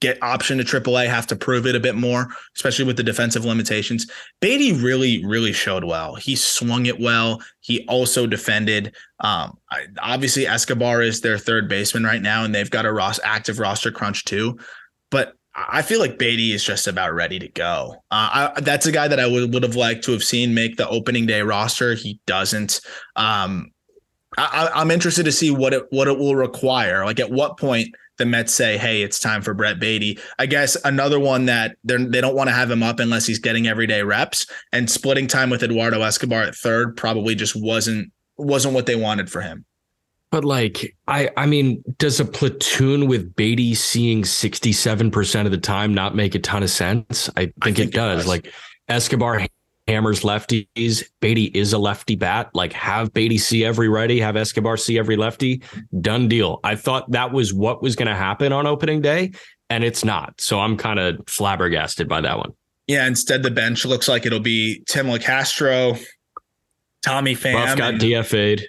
get 0.00 0.22
option 0.22 0.58
to 0.58 0.64
AAA, 0.64 1.06
have 1.06 1.26
to 1.28 1.36
prove 1.36 1.66
it 1.66 1.74
a 1.74 1.80
bit 1.80 1.94
more, 1.94 2.28
especially 2.56 2.84
with 2.84 2.96
the 2.96 3.02
defensive 3.02 3.44
limitations. 3.44 4.10
Baty 4.40 4.72
really, 4.72 5.24
really 5.24 5.52
showed 5.52 5.84
well. 5.84 6.14
He 6.16 6.36
swung 6.36 6.86
it 6.86 7.00
well. 7.00 7.40
He 7.60 7.86
also 7.86 8.26
defended. 8.26 8.94
Um, 9.20 9.56
obviously, 10.00 10.46
Escobar 10.46 11.00
is 11.00 11.20
their 11.20 11.38
third 11.38 11.68
baseman 11.68 12.04
right 12.04 12.20
now, 12.20 12.44
and 12.44 12.54
they've 12.54 12.70
got 12.70 12.86
a 12.86 12.92
Ross 12.92 13.18
active 13.24 13.58
roster 13.58 13.90
crunch 13.90 14.24
too. 14.24 14.58
But 15.10 15.34
I 15.54 15.82
feel 15.82 16.00
like 16.00 16.18
Baty 16.18 16.52
is 16.52 16.64
just 16.64 16.88
about 16.88 17.14
ready 17.14 17.38
to 17.38 17.48
go. 17.48 17.94
Uh, 18.10 18.50
I, 18.56 18.60
that's 18.60 18.86
a 18.86 18.92
guy 18.92 19.06
that 19.06 19.20
I 19.20 19.26
would, 19.26 19.54
would 19.54 19.62
have 19.62 19.76
liked 19.76 20.04
to 20.04 20.12
have 20.12 20.24
seen 20.24 20.52
make 20.52 20.76
the 20.76 20.88
opening 20.88 21.26
day 21.26 21.42
roster. 21.42 21.94
He 21.94 22.20
doesn't. 22.26 22.80
Um, 23.14 23.70
I, 24.36 24.70
I'm 24.74 24.90
interested 24.90 25.24
to 25.24 25.32
see 25.32 25.50
what 25.50 25.72
it 25.72 25.84
what 25.90 26.08
it 26.08 26.18
will 26.18 26.34
require. 26.34 27.04
Like 27.04 27.20
at 27.20 27.30
what 27.30 27.56
point 27.56 27.94
the 28.18 28.26
Mets 28.26 28.52
say, 28.52 28.76
"Hey, 28.76 29.02
it's 29.02 29.20
time 29.20 29.42
for 29.42 29.54
Brett 29.54 29.78
Baty." 29.78 30.18
I 30.40 30.46
guess 30.46 30.76
another 30.84 31.20
one 31.20 31.46
that 31.46 31.76
they 31.84 31.96
they 31.96 32.20
don't 32.20 32.34
want 32.34 32.48
to 32.48 32.54
have 32.54 32.70
him 32.70 32.82
up 32.82 32.98
unless 32.98 33.26
he's 33.26 33.38
getting 33.38 33.68
everyday 33.68 34.02
reps 34.02 34.46
and 34.72 34.90
splitting 34.90 35.28
time 35.28 35.50
with 35.50 35.62
Eduardo 35.62 36.02
Escobar 36.02 36.42
at 36.42 36.56
third 36.56 36.96
probably 36.96 37.36
just 37.36 37.54
wasn't 37.54 38.10
wasn't 38.36 38.74
what 38.74 38.86
they 38.86 38.96
wanted 38.96 39.30
for 39.30 39.40
him. 39.40 39.64
But 40.34 40.44
like, 40.44 40.96
I 41.06 41.30
I 41.36 41.46
mean, 41.46 41.84
does 41.98 42.18
a 42.18 42.24
platoon 42.24 43.06
with 43.06 43.36
Baty 43.36 43.72
seeing 43.76 44.22
67% 44.22 45.44
of 45.44 45.52
the 45.52 45.58
time 45.58 45.94
not 45.94 46.16
make 46.16 46.34
a 46.34 46.40
ton 46.40 46.64
of 46.64 46.70
sense? 46.70 47.30
I 47.36 47.42
think, 47.42 47.54
I 47.62 47.66
think 47.66 47.78
it, 47.78 47.92
does. 47.92 48.14
it 48.14 48.16
does. 48.16 48.26
Like 48.26 48.52
Escobar 48.88 49.46
hammers 49.86 50.22
lefties. 50.22 51.04
Baty 51.20 51.44
is 51.54 51.72
a 51.72 51.78
lefty 51.78 52.16
bat. 52.16 52.50
Like 52.52 52.72
have 52.72 53.12
Baty 53.12 53.38
see 53.38 53.64
every 53.64 53.88
righty, 53.88 54.18
have 54.18 54.36
Escobar 54.36 54.76
see 54.76 54.98
every 54.98 55.14
lefty. 55.14 55.62
Done 56.00 56.26
deal. 56.26 56.58
I 56.64 56.74
thought 56.74 57.08
that 57.12 57.30
was 57.30 57.54
what 57.54 57.80
was 57.80 57.94
going 57.94 58.08
to 58.08 58.16
happen 58.16 58.52
on 58.52 58.66
opening 58.66 59.02
day, 59.02 59.30
and 59.70 59.84
it's 59.84 60.04
not. 60.04 60.40
So 60.40 60.58
I'm 60.58 60.76
kind 60.76 60.98
of 60.98 61.20
flabbergasted 61.28 62.08
by 62.08 62.22
that 62.22 62.38
one. 62.38 62.50
Yeah, 62.88 63.06
instead 63.06 63.44
the 63.44 63.52
bench 63.52 63.84
looks 63.84 64.08
like 64.08 64.26
it'll 64.26 64.40
be 64.40 64.82
Tim 64.88 65.06
Locastro, 65.06 66.04
Tommy 67.04 67.36
Pham. 67.36 67.54
Ruf 67.54 67.78
got 67.78 67.92
and- 67.92 68.02
DFA'd. 68.02 68.66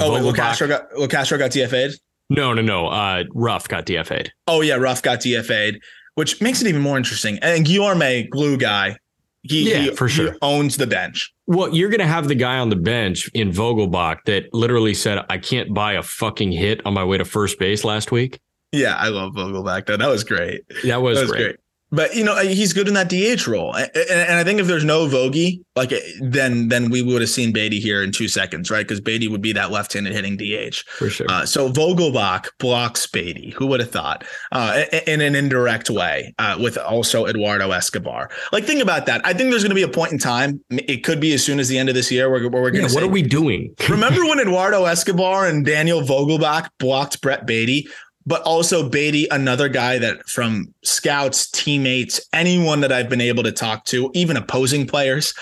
Oh, 0.00 0.24
wait, 0.24 0.36
Castro 0.36 0.68
got 0.68 1.10
Castro 1.10 1.38
got 1.38 1.50
DFA'd. 1.50 2.00
No, 2.28 2.54
no, 2.54 2.62
no. 2.62 2.86
Uh, 2.86 3.24
Ruf 3.34 3.68
got 3.68 3.86
DFA'd. 3.86 4.32
Oh 4.46 4.60
yeah, 4.60 4.76
Ruf 4.76 5.02
got 5.02 5.20
DFA'd, 5.20 5.80
which 6.14 6.40
makes 6.40 6.62
it 6.62 6.68
even 6.68 6.80
more 6.80 6.96
interesting. 6.96 7.38
And 7.42 7.66
Guillorme, 7.66 8.30
glue 8.30 8.56
guy, 8.56 8.96
he, 9.42 9.70
yeah, 9.70 9.78
he, 9.78 9.90
for 9.90 10.08
sure. 10.08 10.36
Owns 10.42 10.76
the 10.76 10.86
bench. 10.86 11.32
Well, 11.46 11.74
you're 11.74 11.88
going 11.88 12.00
to 12.00 12.06
have 12.06 12.28
the 12.28 12.34
guy 12.34 12.58
on 12.58 12.68
the 12.68 12.76
bench 12.76 13.28
in 13.34 13.50
Vogelbach 13.50 14.18
that 14.26 14.52
literally 14.52 14.94
said, 14.94 15.24
"I 15.28 15.38
can't 15.38 15.74
buy 15.74 15.94
a 15.94 16.02
fucking 16.02 16.52
hit 16.52 16.84
on 16.86 16.94
my 16.94 17.04
way 17.04 17.18
to 17.18 17.24
first 17.24 17.58
base 17.58 17.84
last 17.84 18.12
week." 18.12 18.38
Yeah, 18.72 18.94
I 18.96 19.08
love 19.08 19.32
Vogelbach. 19.32 19.86
Though 19.86 19.96
that 19.96 20.08
was 20.08 20.24
great. 20.24 20.62
That 20.84 21.02
was, 21.02 21.18
that 21.18 21.22
was 21.22 21.30
great. 21.30 21.42
great. 21.42 21.56
But 21.92 22.14
you 22.14 22.22
know 22.22 22.36
he's 22.36 22.72
good 22.72 22.86
in 22.86 22.94
that 22.94 23.08
DH 23.08 23.48
role, 23.48 23.74
and, 23.74 23.90
and 23.94 24.38
I 24.38 24.44
think 24.44 24.60
if 24.60 24.68
there's 24.68 24.84
no 24.84 25.06
Vogie, 25.08 25.60
like 25.74 25.92
then 26.20 26.68
then 26.68 26.90
we 26.90 27.02
would 27.02 27.20
have 27.20 27.30
seen 27.30 27.52
Baty 27.52 27.80
here 27.80 28.02
in 28.02 28.12
two 28.12 28.28
seconds, 28.28 28.70
right? 28.70 28.86
Because 28.86 29.00
Baty 29.00 29.26
would 29.26 29.42
be 29.42 29.52
that 29.54 29.72
left-handed 29.72 30.12
hitting 30.12 30.36
DH 30.36 30.76
for 30.88 31.10
sure. 31.10 31.26
Uh, 31.28 31.44
so 31.44 31.68
Vogelbach 31.70 32.48
blocks 32.58 33.06
Baty. 33.08 33.50
Who 33.50 33.66
would 33.66 33.80
have 33.80 33.90
thought? 33.90 34.24
Uh, 34.52 34.84
in, 34.92 35.00
in, 35.06 35.20
an 35.20 35.34
indirect 35.34 35.90
way, 35.90 36.32
uh, 36.38 36.56
with 36.60 36.78
also 36.78 37.26
Eduardo 37.26 37.72
Escobar. 37.72 38.30
Like 38.52 38.64
think 38.64 38.82
about 38.82 39.06
that. 39.06 39.20
I 39.24 39.32
think 39.32 39.50
there's 39.50 39.62
going 39.64 39.70
to 39.70 39.74
be 39.74 39.82
a 39.82 39.88
point 39.88 40.12
in 40.12 40.18
time. 40.18 40.60
It 40.70 41.02
could 41.02 41.20
be 41.20 41.32
as 41.32 41.44
soon 41.44 41.58
as 41.58 41.68
the 41.68 41.78
end 41.78 41.88
of 41.88 41.96
this 41.96 42.12
year 42.12 42.30
where, 42.30 42.48
where 42.48 42.62
we're 42.62 42.70
going 42.70 42.86
to. 42.86 42.90
Yeah, 42.90 42.94
what 42.94 43.02
are 43.02 43.08
we 43.08 43.22
doing? 43.22 43.74
remember 43.88 44.24
when 44.24 44.38
Eduardo 44.38 44.84
Escobar 44.84 45.46
and 45.46 45.66
Daniel 45.66 46.02
Vogelbach 46.02 46.68
blocked 46.78 47.20
Brett 47.20 47.46
Baty? 47.46 47.88
But 48.26 48.42
also 48.42 48.88
Baty, 48.88 49.26
another 49.30 49.68
guy 49.68 49.98
that 49.98 50.28
from 50.28 50.74
scouts, 50.82 51.50
teammates, 51.50 52.20
anyone 52.32 52.80
that 52.80 52.92
I've 52.92 53.08
been 53.08 53.20
able 53.20 53.42
to 53.42 53.52
talk 53.52 53.84
to, 53.86 54.10
even 54.14 54.36
opposing 54.36 54.86
players, 54.86 55.34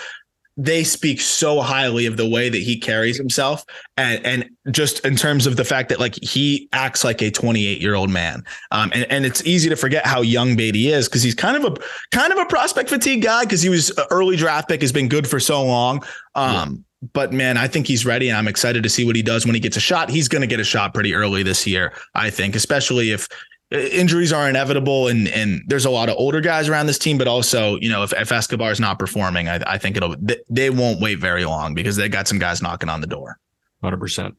they 0.59 0.83
speak 0.83 1.20
so 1.20 1.61
highly 1.61 2.05
of 2.05 2.16
the 2.16 2.29
way 2.29 2.49
that 2.49 2.59
he 2.59 2.76
carries 2.76 3.16
himself 3.16 3.64
and 3.97 4.24
and 4.26 4.51
just 4.72 4.99
in 5.07 5.14
terms 5.14 5.47
of 5.47 5.57
the 5.57 5.64
fact 5.64 5.89
that 5.89 6.01
like 6.01 6.16
he 6.20 6.68
acts 6.72 7.05
like 7.05 7.22
a 7.22 7.31
28 7.31 7.81
year 7.81 7.95
old 7.95 8.11
man. 8.11 8.45
Um 8.72 8.91
and, 8.93 9.07
and 9.09 9.24
it's 9.24 9.47
easy 9.47 9.68
to 9.68 9.76
forget 9.76 10.05
how 10.05 10.20
young 10.20 10.57
Baty 10.57 10.89
is 10.89 11.09
because 11.09 11.22
he's 11.22 11.37
kind 11.37 11.57
of 11.57 11.72
a 11.72 11.76
kind 12.11 12.33
of 12.33 12.39
a 12.41 12.47
prospect 12.47 12.91
fatigue 12.91 13.22
guy 13.22 13.45
because 13.45 13.62
he 13.62 13.68
was 13.68 13.97
early 14.11 14.37
draft 14.37 14.68
pick 14.68 14.81
has 14.81 14.91
been 14.91 15.09
good 15.09 15.29
for 15.29 15.39
so 15.39 15.64
long. 15.64 16.03
Um 16.35 16.85
but 17.12 17.32
man, 17.32 17.57
I 17.57 17.68
think 17.68 17.86
he's 17.86 18.05
ready. 18.05 18.28
And 18.28 18.36
I'm 18.36 18.49
excited 18.49 18.82
to 18.82 18.88
see 18.88 19.05
what 19.05 19.16
he 19.16 19.22
does 19.22 19.46
when 19.46 19.55
he 19.55 19.61
gets 19.61 19.76
a 19.76 19.80
shot. 19.80 20.11
He's 20.11 20.28
going 20.28 20.40
to 20.42 20.46
get 20.46 20.61
a 20.61 20.64
shot 20.64 20.94
pretty 20.94 21.14
early 21.14 21.42
this 21.42 21.66
year, 21.66 21.92
I 22.14 22.30
think, 22.30 22.57
especially 22.57 23.12
if 23.12 23.28
uh, 23.72 23.78
injuries 23.78 24.32
are 24.32 24.49
inevitable 24.49 25.09
and 25.09 25.28
and 25.28 25.62
there's 25.66 25.84
a 25.84 25.90
lot 25.90 26.09
of 26.09 26.16
older 26.16 26.40
guys 26.40 26.68
around 26.68 26.86
this 26.86 26.99
team, 26.99 27.18
but 27.18 27.28
also, 27.28 27.76
you 27.80 27.88
know, 27.88 28.03
if, 28.03 28.12
if 28.14 28.32
Escobar 28.32 28.72
is 28.72 28.80
not 28.80 28.99
performing, 28.99 29.49
I, 29.49 29.61
I 29.66 29.78
think 29.78 29.96
it'll 29.96 30.16
they 30.49 30.70
won't 30.70 31.01
wait 31.01 31.18
very 31.18 31.44
long 31.44 31.74
because 31.74 31.96
they 31.96 32.09
got 32.09 32.26
some 32.26 32.38
guys 32.38 32.62
knocking 32.62 32.88
on 32.88 33.01
the 33.01 33.07
door. 33.07 33.38
100%. 33.84 34.34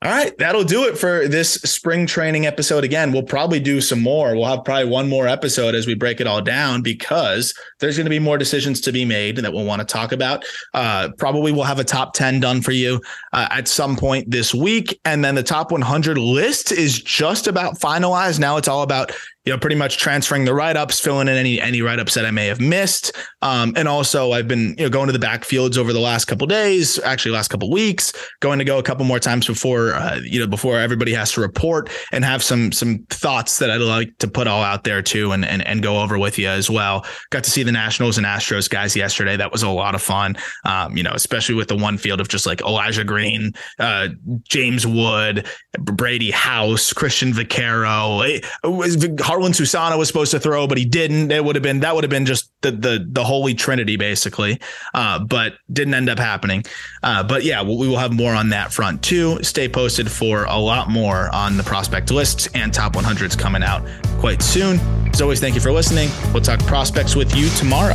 All 0.00 0.12
right, 0.12 0.36
that'll 0.38 0.62
do 0.62 0.84
it 0.84 0.96
for 0.96 1.26
this 1.26 1.54
spring 1.54 2.06
training 2.06 2.46
episode. 2.46 2.84
Again, 2.84 3.10
we'll 3.10 3.24
probably 3.24 3.58
do 3.58 3.80
some 3.80 4.00
more. 4.00 4.36
We'll 4.36 4.44
have 4.44 4.64
probably 4.64 4.88
one 4.88 5.08
more 5.08 5.26
episode 5.26 5.74
as 5.74 5.88
we 5.88 5.94
break 5.94 6.20
it 6.20 6.26
all 6.28 6.40
down 6.40 6.82
because 6.82 7.52
there's 7.80 7.96
going 7.96 8.04
to 8.04 8.10
be 8.10 8.20
more 8.20 8.38
decisions 8.38 8.80
to 8.82 8.92
be 8.92 9.04
made 9.04 9.38
that 9.38 9.52
we'll 9.52 9.64
want 9.64 9.80
to 9.80 9.84
talk 9.84 10.12
about. 10.12 10.44
Uh, 10.72 11.08
probably 11.18 11.50
we'll 11.50 11.64
have 11.64 11.80
a 11.80 11.84
top 11.84 12.14
10 12.14 12.38
done 12.38 12.62
for 12.62 12.70
you 12.70 13.00
uh, 13.32 13.48
at 13.50 13.66
some 13.66 13.96
point 13.96 14.30
this 14.30 14.54
week. 14.54 15.00
And 15.04 15.24
then 15.24 15.34
the 15.34 15.42
top 15.42 15.72
100 15.72 16.16
list 16.16 16.70
is 16.70 17.02
just 17.02 17.48
about 17.48 17.80
finalized. 17.80 18.38
Now 18.38 18.56
it's 18.56 18.68
all 18.68 18.84
about 18.84 19.10
you 19.48 19.54
know, 19.54 19.58
pretty 19.58 19.76
much 19.76 19.96
transferring 19.96 20.44
the 20.44 20.52
write 20.52 20.76
ups, 20.76 21.00
filling 21.00 21.26
in 21.26 21.34
any 21.34 21.58
any 21.58 21.80
write 21.80 21.98
ups 21.98 22.12
that 22.12 22.26
I 22.26 22.30
may 22.30 22.48
have 22.48 22.60
missed, 22.60 23.16
um, 23.40 23.72
and 23.76 23.88
also 23.88 24.32
I've 24.32 24.46
been 24.46 24.74
you 24.76 24.84
know 24.84 24.90
going 24.90 25.06
to 25.06 25.12
the 25.18 25.26
backfields 25.26 25.78
over 25.78 25.94
the 25.94 26.00
last 26.00 26.26
couple 26.26 26.46
days, 26.46 26.98
actually 26.98 27.30
last 27.30 27.48
couple 27.48 27.70
weeks, 27.70 28.12
going 28.40 28.58
to 28.58 28.64
go 28.66 28.76
a 28.76 28.82
couple 28.82 29.06
more 29.06 29.18
times 29.18 29.46
before 29.46 29.94
uh, 29.94 30.20
you 30.22 30.38
know 30.38 30.46
before 30.46 30.78
everybody 30.78 31.14
has 31.14 31.32
to 31.32 31.40
report 31.40 31.88
and 32.12 32.26
have 32.26 32.42
some 32.42 32.72
some 32.72 32.98
thoughts 33.08 33.58
that 33.58 33.70
I'd 33.70 33.80
like 33.80 34.18
to 34.18 34.28
put 34.28 34.46
all 34.48 34.62
out 34.62 34.84
there 34.84 35.00
too, 35.00 35.32
and 35.32 35.46
and 35.46 35.66
and 35.66 35.82
go 35.82 36.02
over 36.02 36.18
with 36.18 36.38
you 36.38 36.48
as 36.48 36.68
well. 36.68 37.06
Got 37.30 37.42
to 37.44 37.50
see 37.50 37.62
the 37.62 37.72
Nationals 37.72 38.18
and 38.18 38.26
Astros 38.26 38.68
guys 38.68 38.94
yesterday. 38.94 39.38
That 39.38 39.50
was 39.50 39.62
a 39.62 39.70
lot 39.70 39.94
of 39.94 40.02
fun. 40.02 40.36
Um, 40.66 40.94
you 40.94 41.02
know, 41.02 41.12
especially 41.14 41.54
with 41.54 41.68
the 41.68 41.76
one 41.76 41.96
field 41.96 42.20
of 42.20 42.28
just 42.28 42.44
like 42.44 42.60
Elijah 42.60 43.02
Green, 43.02 43.54
uh, 43.78 44.08
James 44.42 44.86
Wood, 44.86 45.48
Brady 45.78 46.32
House, 46.32 46.92
Christian 46.92 47.32
Vaquero. 47.32 48.20
It, 48.20 48.44
was 48.62 48.96
Jarlin 49.38 49.54
Susana 49.54 49.96
was 49.96 50.08
supposed 50.08 50.32
to 50.32 50.40
throw, 50.40 50.66
but 50.66 50.78
he 50.78 50.84
didn't. 50.84 51.30
It 51.30 51.44
would 51.44 51.54
have 51.54 51.62
been 51.62 51.80
that 51.80 51.94
would 51.94 52.04
have 52.04 52.10
been 52.10 52.26
just 52.26 52.50
the 52.62 52.72
the 52.72 53.06
the 53.10 53.24
holy 53.24 53.54
trinity 53.54 53.96
basically, 53.96 54.60
uh, 54.94 55.20
but 55.20 55.54
didn't 55.72 55.94
end 55.94 56.08
up 56.08 56.18
happening. 56.18 56.64
Uh, 57.02 57.22
but 57.22 57.44
yeah, 57.44 57.62
we 57.62 57.88
will 57.88 57.98
have 57.98 58.12
more 58.12 58.34
on 58.34 58.48
that 58.50 58.72
front 58.72 59.02
too. 59.02 59.42
Stay 59.42 59.68
posted 59.68 60.10
for 60.10 60.44
a 60.44 60.58
lot 60.58 60.90
more 60.90 61.32
on 61.34 61.56
the 61.56 61.62
prospect 61.62 62.10
lists 62.10 62.48
and 62.54 62.74
top 62.74 62.94
100s 62.94 63.38
coming 63.38 63.62
out 63.62 63.86
quite 64.18 64.42
soon. 64.42 64.78
As 65.12 65.20
always, 65.22 65.40
thank 65.40 65.54
you 65.54 65.60
for 65.60 65.72
listening. 65.72 66.10
We'll 66.32 66.42
talk 66.42 66.60
prospects 66.60 67.14
with 67.14 67.34
you 67.36 67.48
tomorrow. 67.50 67.94